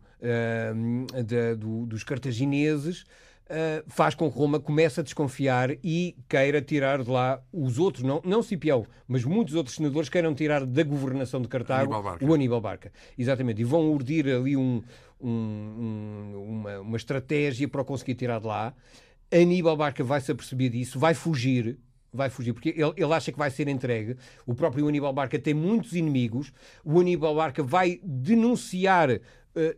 do, 1.59 1.87
dos 1.87 2.05
cartagineses 2.05 3.05
uh, 3.51 3.84
faz 3.88 4.14
com 4.14 4.30
que 4.30 4.38
Roma 4.38 4.61
comece 4.61 5.01
a 5.01 5.03
desconfiar 5.03 5.70
e 5.84 6.16
queira 6.28 6.62
tirar 6.62 7.03
de 7.03 7.11
lá 7.11 7.42
os 7.53 7.78
outros, 7.78 8.05
não, 8.05 8.22
não 8.24 8.42
Cipião, 8.42 8.86
mas 9.07 9.24
muitos 9.24 9.55
outros 9.55 9.76
senadores 9.76 10.09
queiram 10.09 10.34
tirar 10.34 10.64
da 10.64 10.82
governação 10.82 11.42
de 11.42 11.48
Cartago 11.48 11.92
Aníbal 11.92 12.18
o 12.22 12.34
Aníbal 12.34 12.61
Barca. 12.61 12.92
Exatamente. 13.18 13.61
E 13.61 13.64
vão 13.64 13.90
urdir 13.90 14.26
ali 14.28 14.57
um, 14.57 14.82
um, 15.20 15.30
um, 15.30 16.46
uma, 16.48 16.80
uma 16.80 16.96
estratégia 16.96 17.68
para 17.68 17.82
o 17.82 17.84
conseguir 17.84 18.14
tirar 18.14 18.40
de 18.40 18.46
lá. 18.46 18.72
Aníbal 19.32 19.76
Barca 19.76 20.03
vai 20.03 20.20
se 20.20 20.32
aperceber 20.32 20.70
disso, 20.70 20.98
vai 20.98 21.14
fugir, 21.14 21.78
vai 22.12 22.30
fugir, 22.30 22.52
porque 22.52 22.70
ele, 22.70 22.92
ele, 22.96 23.12
acha 23.12 23.30
que 23.32 23.38
vai 23.38 23.50
ser 23.50 23.68
entregue. 23.68 24.16
O 24.46 24.54
próprio 24.54 24.88
Aníbal 24.88 25.12
Barca 25.12 25.38
tem 25.38 25.54
muitos 25.54 25.94
inimigos. 25.94 26.52
O 26.84 27.00
Aníbal 27.00 27.34
Barca 27.34 27.62
vai 27.62 28.00
denunciar 28.02 29.11
uh, 29.11 29.20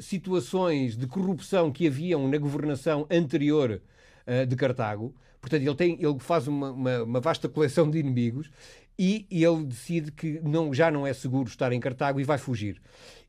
situações 0.00 0.96
de 0.96 1.06
corrupção 1.06 1.70
que 1.70 1.86
haviam 1.86 2.28
na 2.28 2.38
governação 2.38 3.06
anterior 3.10 3.82
uh, 4.26 4.46
de 4.46 4.56
Cartago. 4.56 5.14
Portanto, 5.40 5.62
ele, 5.62 5.74
tem, 5.74 5.98
ele 6.00 6.18
faz 6.20 6.46
uma, 6.46 6.70
uma, 6.70 7.02
uma 7.02 7.20
vasta 7.20 7.48
coleção 7.48 7.90
de 7.90 7.98
inimigos 7.98 8.50
e 8.98 9.26
ele 9.30 9.64
decide 9.64 10.12
que 10.12 10.40
não, 10.40 10.72
já 10.72 10.90
não 10.90 11.06
é 11.06 11.12
seguro 11.12 11.48
estar 11.48 11.72
em 11.72 11.80
Cartago 11.80 12.20
e 12.20 12.24
vai 12.24 12.38
fugir. 12.38 12.80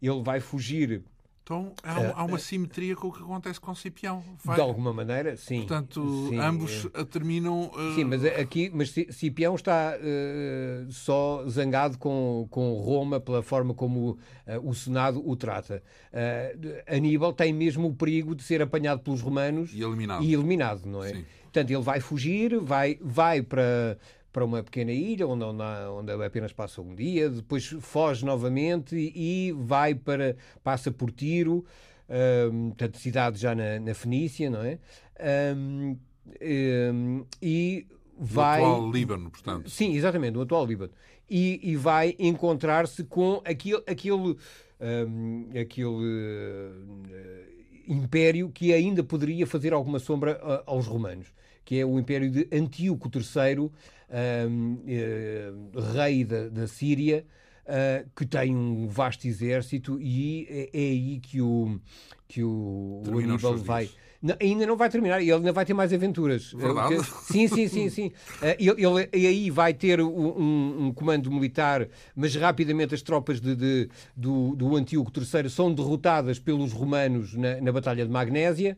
Ele 0.02 0.22
vai 0.22 0.40
fugir 0.40 1.04
então 1.44 1.74
há, 1.84 2.00
uh, 2.00 2.14
há 2.16 2.24
uma 2.24 2.40
simetria 2.40 2.96
com 2.96 3.10
o 3.10 3.12
que 3.12 3.22
acontece 3.22 3.60
com 3.60 3.76
Cipião. 3.76 4.24
Vai... 4.44 4.56
De 4.56 4.62
alguma 4.62 4.94
maneira, 4.94 5.36
sim. 5.36 5.58
Portanto, 5.58 6.30
sim, 6.30 6.40
ambos 6.40 6.88
é... 6.94 7.04
terminam. 7.04 7.66
Uh... 7.66 7.96
Sim, 7.96 8.06
mas 8.06 8.24
aqui 8.24 8.72
mas 8.74 8.94
Cipião 9.10 9.54
está 9.54 9.94
uh, 9.98 10.92
só 10.92 11.44
zangado 11.50 11.98
com, 11.98 12.48
com 12.50 12.74
Roma 12.76 13.20
pela 13.20 13.44
forma 13.44 13.74
como 13.74 14.18
o 14.64 14.74
Senado 14.74 15.22
o 15.28 15.36
trata. 15.36 15.84
Aníbal 16.88 17.34
tem 17.34 17.52
mesmo 17.52 17.90
o 17.90 17.96
perigo 17.96 18.34
de 18.34 18.44
ser 18.44 18.62
apanhado 18.62 19.02
pelos 19.02 19.22
romanos 19.22 19.72
e 19.74 19.84
eliminado, 19.84 20.24
e 20.24 20.34
eliminado 20.34 20.86
não 20.86 21.04
é? 21.04 21.10
Sim. 21.10 21.26
Portanto, 21.44 21.70
ele 21.70 21.84
vai 21.84 22.00
fugir, 22.00 22.60
vai, 22.60 22.98
vai 23.00 23.42
para 23.44 23.98
para 24.34 24.44
uma 24.44 24.64
pequena 24.64 24.92
ilha 24.92 25.28
onde, 25.28 25.46
onde 25.46 26.12
apenas 26.26 26.52
passa 26.52 26.82
um 26.82 26.96
dia, 26.96 27.30
depois 27.30 27.68
foge 27.80 28.26
novamente 28.26 28.96
e, 28.96 29.54
vai 29.56 29.94
para 29.94 30.36
passa 30.64 30.92
por 30.92 31.12
Tiro, 31.12 31.64
um, 32.52 32.70
portanto 32.70 32.98
cidade 32.98 33.40
já 33.40 33.54
na, 33.54 33.80
na 33.80 33.94
Fenícia, 33.94 34.50
não 34.50 34.64
é? 34.64 34.80
Um, 35.56 35.96
um, 36.92 37.26
e 37.40 37.86
vai 38.18 38.62
no 38.62 38.68
atual 38.68 38.92
Líbano, 38.92 39.30
portanto. 39.30 39.70
Sim, 39.70 39.94
exatamente, 39.94 40.34
no 40.34 40.42
atual 40.42 40.66
Líbano. 40.66 40.92
E, 41.30 41.60
e 41.64 41.76
vai 41.76 42.16
encontrar-se 42.18 43.04
com 43.04 43.42
aquele 43.46 43.84
aquele 43.88 44.36
aquele 45.60 45.88
uh, 45.88 47.54
império 47.88 48.50
que 48.50 48.74
ainda 48.74 49.04
poderia 49.04 49.46
fazer 49.46 49.74
alguma 49.74 50.00
sombra 50.00 50.40
uh, 50.44 50.64
aos 50.66 50.88
romanos, 50.88 51.34
que 51.64 51.80
é 51.80 51.86
o 51.86 52.00
império 52.00 52.30
de 52.30 52.48
Antíoco 52.52 53.10
III, 53.14 53.60
um, 53.60 53.70
rei 55.94 56.24
da, 56.24 56.50
da 56.50 56.68
Síria, 56.68 57.26
uh, 57.66 58.10
que 58.16 58.26
tem 58.26 58.56
um 58.56 58.88
vasto 58.88 59.28
exército 59.28 60.00
e 60.00 60.48
é, 60.50 60.70
é 60.74 60.80
aí 60.80 61.20
que 61.20 61.42
o, 61.42 61.80
que 62.28 62.44
o, 62.44 63.02
o 63.08 63.20
Aníbal 63.20 63.58
vai. 63.58 63.90
Não, 64.22 64.38
ainda 64.40 64.66
não 64.66 64.78
vai 64.78 64.90
terminar, 64.90 65.22
ele 65.22 65.34
ainda 65.34 65.52
vai 65.52 65.66
ter 65.66 65.74
mais 65.74 65.92
aventuras. 65.92 66.54
Verdade? 66.54 67.04
sim, 67.24 67.46
sim, 67.46 67.68
sim, 67.68 67.90
sim. 67.90 68.08
Uh, 68.42 68.56
ele, 68.58 69.10
ele, 69.12 69.28
aí 69.28 69.50
vai 69.50 69.74
ter 69.74 70.00
um, 70.00 70.86
um, 70.86 70.94
comando 70.94 71.30
militar, 71.30 71.90
mas 72.16 72.34
rapidamente 72.34 72.96
as 72.96 73.02
tropas 73.02 73.42
de, 73.42 73.54
de 73.54 73.90
do, 74.16 74.56
do 74.56 74.78
Antíoco 74.78 75.12
III 75.14 75.50
são 75.50 75.74
derrotadas 75.74 76.40
pelos 76.40 76.72
romanos 76.72 77.34
na, 77.34 77.60
na 77.60 77.72
Batalha 77.72 78.06
de 78.06 78.12
Magnésia. 78.12 78.78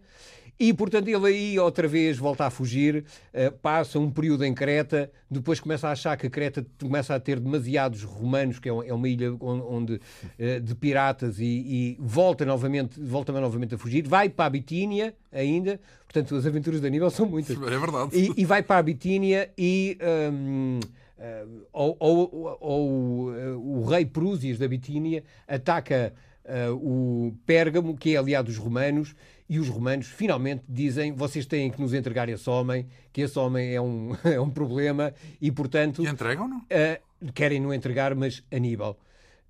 E, 0.59 0.73
portanto, 0.73 1.07
ele 1.07 1.27
aí 1.27 1.59
outra 1.59 1.87
vez 1.87 2.17
volta 2.17 2.45
a 2.45 2.49
fugir, 2.49 3.03
uh, 3.33 3.51
passa 3.61 3.99
um 3.99 4.09
período 4.09 4.45
em 4.45 4.53
Creta, 4.53 5.11
depois 5.29 5.59
começa 5.59 5.87
a 5.87 5.91
achar 5.91 6.15
que 6.15 6.27
a 6.27 6.29
Creta 6.29 6.65
começa 6.79 7.13
a 7.13 7.19
ter 7.19 7.39
demasiados 7.39 8.03
romanos, 8.03 8.57
que 8.57 8.69
é, 8.69 8.71
é 8.71 8.93
uma 8.93 9.07
ilha 9.09 9.35
onde, 9.39 9.95
uh, 9.95 10.61
de 10.61 10.75
piratas, 10.75 11.39
e, 11.39 11.43
e, 11.45 11.97
volta, 11.99 12.45
novamente, 12.45 12.99
volta 12.99 13.33
novamente 13.33 13.75
a 13.75 13.77
fugir, 13.77 14.07
vai 14.07 14.29
para 14.29 14.45
a 14.45 14.49
Bitínia 14.49 15.13
ainda, 15.31 15.79
portanto, 16.05 16.35
as 16.35 16.45
aventuras 16.45 16.79
de 16.79 16.87
Aníbal 16.87 17.09
são 17.09 17.25
muitas. 17.25 17.55
É 17.65 17.77
verdade. 17.77 18.11
E, 18.13 18.41
e 18.41 18.45
vai 18.45 18.63
para 18.63 18.77
a 18.77 18.83
Bitínia 18.83 19.49
e. 19.57 19.97
Um, 20.31 20.79
Uh, 21.17 21.65
ou, 21.71 21.95
ou, 21.97 22.57
ou 22.59 23.29
o 23.55 23.85
rei 23.85 24.05
Prúsias 24.05 24.59
da 24.59 24.67
Bitínia 24.67 25.23
ataca 25.47 26.13
uh, 26.45 26.73
o 26.73 27.33
Pérgamo, 27.45 27.95
que 27.95 28.15
é 28.15 28.17
aliado 28.17 28.47
dos 28.47 28.57
romanos, 28.57 29.15
e 29.47 29.59
os 29.59 29.69
romanos 29.69 30.07
finalmente 30.07 30.63
dizem 30.67 31.13
vocês 31.13 31.45
têm 31.45 31.69
que 31.69 31.79
nos 31.79 31.93
entregar 31.93 32.27
esse 32.29 32.49
homem, 32.49 32.87
que 33.13 33.21
esse 33.21 33.37
homem 33.37 33.73
é 33.73 33.81
um, 33.81 34.11
é 34.25 34.39
um 34.39 34.49
problema 34.49 35.13
e, 35.39 35.51
portanto... 35.51 36.03
E 36.03 36.07
entregam-no? 36.07 36.57
Uh, 36.57 37.31
querem 37.33 37.59
no 37.59 37.73
entregar, 37.73 38.15
mas 38.15 38.43
Aníbal 38.51 38.97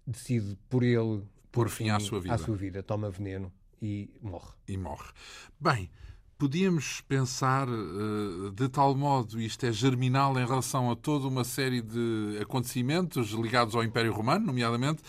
decide 0.05 0.57
por 0.69 0.83
ele... 0.83 1.23
Por 1.51 1.69
fim 1.69 1.89
à 1.89 1.99
sua 1.99 2.19
vida. 2.19 2.33
À 2.33 2.37
sua 2.37 2.55
vida. 2.55 2.83
Toma 2.83 3.09
veneno 3.09 3.51
e 3.81 4.09
morre. 4.21 4.51
E 4.67 4.77
morre. 4.77 5.09
Bem, 5.57 5.89
podíamos 6.37 6.99
pensar 7.01 7.67
uh, 7.69 8.51
de 8.51 8.67
tal 8.67 8.93
modo, 8.95 9.39
isto 9.39 9.65
é 9.65 9.71
germinal 9.71 10.37
em 10.37 10.45
relação 10.45 10.91
a 10.91 10.95
toda 10.95 11.27
uma 11.27 11.45
série 11.45 11.81
de 11.81 12.37
acontecimentos 12.41 13.29
ligados 13.31 13.73
ao 13.75 13.83
Império 13.83 14.11
Romano, 14.11 14.47
nomeadamente, 14.47 15.01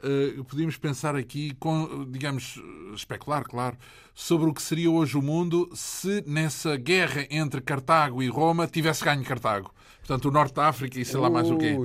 uh, 0.00 0.44
podíamos 0.44 0.76
pensar 0.76 1.16
aqui, 1.16 1.54
com, 1.54 2.04
digamos, 2.10 2.60
especular, 2.94 3.42
claro, 3.44 3.78
sobre 4.16 4.48
o 4.48 4.54
que 4.54 4.62
seria 4.62 4.90
hoje 4.90 5.18
o 5.18 5.22
mundo 5.22 5.68
se 5.74 6.24
nessa 6.26 6.74
guerra 6.74 7.26
entre 7.30 7.60
Cartago 7.60 8.22
e 8.22 8.28
Roma 8.28 8.66
tivesse 8.66 9.04
ganho 9.04 9.22
Cartago. 9.22 9.70
Portanto, 9.98 10.28
o 10.28 10.30
Norte 10.30 10.54
da 10.54 10.68
África 10.68 10.98
e 10.98 11.04
sei 11.04 11.20
lá 11.20 11.28
mais 11.28 11.50
o 11.50 11.58
quê. 11.58 11.76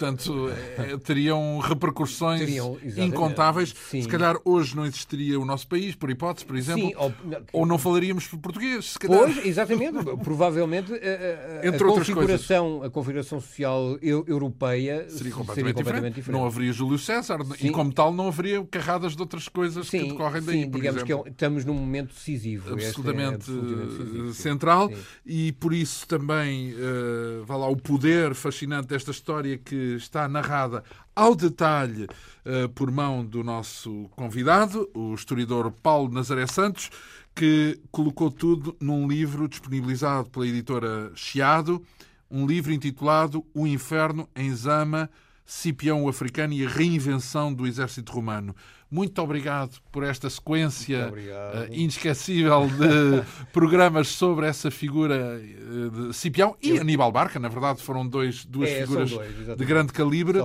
Portanto, 0.00 0.48
eh, 0.78 0.96
teriam 1.04 1.58
repercussões 1.58 2.40
teriam, 2.40 2.78
incontáveis. 2.96 3.74
Sim. 3.90 4.00
Se 4.00 4.08
calhar 4.08 4.36
hoje 4.46 4.74
não 4.74 4.86
existiria 4.86 5.38
o 5.38 5.44
nosso 5.44 5.68
país, 5.68 5.94
por 5.94 6.08
hipótese, 6.08 6.46
por 6.46 6.56
exemplo. 6.56 6.88
Sim, 6.88 6.94
ou, 6.96 7.12
ou, 7.52 7.66
não 7.66 7.76
falaríamos 7.76 8.26
português, 8.26 8.92
se 8.92 8.98
calhar. 8.98 9.18
Pois, 9.18 9.44
exatamente. 9.44 9.98
Provavelmente 10.24 10.94
a, 10.94 10.96
eh, 10.96 11.60
a, 11.62 11.66
Entre 11.66 11.84
a 11.84 11.86
configuração, 11.86 12.82
a 12.82 12.88
configuração 12.88 13.40
social 13.40 13.98
europeia 14.00 15.06
seria 15.10 15.32
completamente, 15.32 15.54
seria 15.54 15.74
completamente 15.74 15.74
diferente. 15.74 16.14
diferente. 16.14 16.40
Não 16.40 16.46
haveria 16.46 16.72
Júlio 16.72 16.98
César 16.98 17.44
sim. 17.44 17.66
e, 17.66 17.70
como 17.70 17.92
tal, 17.92 18.10
não 18.14 18.28
haveria 18.28 18.64
carradas 18.70 19.14
de 19.14 19.20
outras 19.20 19.48
coisas 19.48 19.86
sim, 19.86 19.98
que 19.98 20.08
decorrem 20.12 20.42
daí. 20.42 20.62
Sim, 20.62 20.70
digamos 20.70 21.02
exemplo. 21.02 21.24
que 21.24 21.30
é 21.30 21.32
estamos 21.60 21.80
num 21.80 21.86
momento 21.86 22.14
decisivo. 22.14 22.72
Absolutamente, 22.72 23.22
é 23.22 23.34
absolutamente 23.34 23.98
decisivo, 23.98 24.34
central 24.34 24.88
sim. 24.88 24.96
e 25.24 25.52
por 25.52 25.72
isso 25.72 26.06
também 26.06 26.72
uh, 26.74 27.44
vá 27.44 27.56
lá 27.56 27.68
o 27.68 27.76
poder 27.76 28.34
fascinante 28.34 28.88
desta 28.88 29.10
história 29.10 29.56
que 29.58 29.96
está 29.96 30.28
narrada 30.28 30.82
ao 31.14 31.34
detalhe 31.34 32.04
uh, 32.04 32.68
por 32.70 32.90
mão 32.90 33.24
do 33.24 33.44
nosso 33.44 34.08
convidado, 34.16 34.88
o 34.94 35.14
historiador 35.14 35.70
Paulo 35.70 36.12
Nazaré 36.12 36.46
Santos, 36.46 36.90
que 37.34 37.78
colocou 37.90 38.30
tudo 38.30 38.76
num 38.80 39.06
livro 39.08 39.48
disponibilizado 39.48 40.28
pela 40.30 40.46
editora 40.46 41.12
Chiado, 41.14 41.82
um 42.30 42.46
livro 42.46 42.72
intitulado 42.72 43.44
O 43.54 43.66
Inferno 43.66 44.28
em 44.36 44.54
Zama, 44.54 45.10
Cipião 45.50 46.04
o 46.04 46.08
Africano 46.08 46.52
e 46.52 46.64
a 46.64 46.68
Reinvenção 46.68 47.52
do 47.52 47.66
Exército 47.66 48.12
Romano. 48.12 48.54
Muito 48.88 49.20
obrigado 49.20 49.80
por 49.90 50.04
esta 50.04 50.30
sequência 50.30 51.12
uh, 51.12 51.74
inesquecível 51.74 52.68
de 52.68 53.24
programas 53.52 54.06
sobre 54.06 54.46
essa 54.46 54.70
figura 54.70 55.42
uh, 55.42 55.90
de 56.08 56.14
Cipião 56.14 56.56
e 56.62 56.78
Aníbal 56.78 57.10
Barca. 57.10 57.40
Na 57.40 57.48
verdade, 57.48 57.82
foram 57.82 58.06
dois, 58.06 58.44
duas 58.44 58.70
é, 58.70 58.82
figuras 58.82 59.10
dois, 59.10 59.58
de 59.58 59.64
grande 59.64 59.92
calibre 59.92 60.38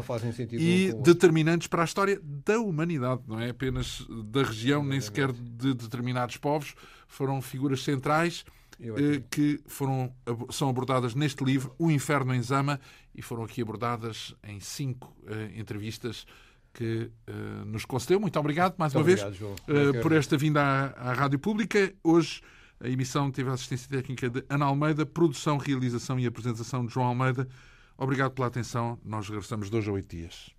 e 0.54 0.92
um 0.92 1.04
determinantes 1.04 1.68
para 1.68 1.84
a 1.84 1.86
história 1.86 2.20
da 2.24 2.58
humanidade, 2.60 3.22
não 3.28 3.40
é 3.40 3.52
apenas 3.52 4.04
da 4.10 4.42
região, 4.42 4.84
nem 4.84 5.00
sequer 5.00 5.32
de 5.32 5.76
determinados 5.76 6.38
povos. 6.38 6.74
Foram 7.08 7.44
figuras 7.44 7.84
centrais. 7.84 8.44
Uh, 8.78 9.24
que 9.32 9.62
foram, 9.68 10.12
são 10.52 10.68
abordadas 10.68 11.16
neste 11.16 11.42
livro, 11.46 11.74
O 11.80 11.90
Inferno 11.90 12.36
em 12.36 12.42
Zama, 12.42 12.78
e 13.16 13.22
foram 13.22 13.44
aqui 13.44 13.62
abordadas 13.62 14.36
em 14.44 14.60
cinco 14.60 15.16
entrevistas 15.56 16.26
que 16.76 17.10
uh, 17.30 17.66
nos 17.66 17.86
concedeu. 17.86 18.20
Muito 18.20 18.38
obrigado 18.38 18.76
mais 18.78 18.94
Muito 18.94 19.08
uma 19.08 19.14
obrigado, 19.14 19.58
vez 19.68 19.98
uh, 19.98 20.02
por 20.02 20.12
esta 20.12 20.38
vinda 20.38 20.62
à, 20.62 21.12
à, 21.12 21.14
Rádio 21.14 21.40
Pública. 21.40 21.92
Hoje 22.04 22.42
a 22.80 22.90
emissão 22.90 23.32
teve 23.32 23.50
a 23.50 23.54
assistência 23.54 23.90
técnica 23.90 24.30
de 24.30 24.44
Ana 24.50 24.66
Almeida, 24.66 25.06
produção, 25.06 25.58
realização 25.58 26.20
e 26.20 26.28
apresentação 26.28 26.86
de 26.86 26.94
João 26.94 27.08
Almeida. 27.08 27.48
Obrigado 27.98 28.34
pela 28.34 28.48
atenção. 28.48 29.00
Nós 29.04 29.30
regressamos 29.30 29.70
dois 29.70 29.88
a 29.88 29.92
oito 29.94 30.14
dias. 30.14 30.54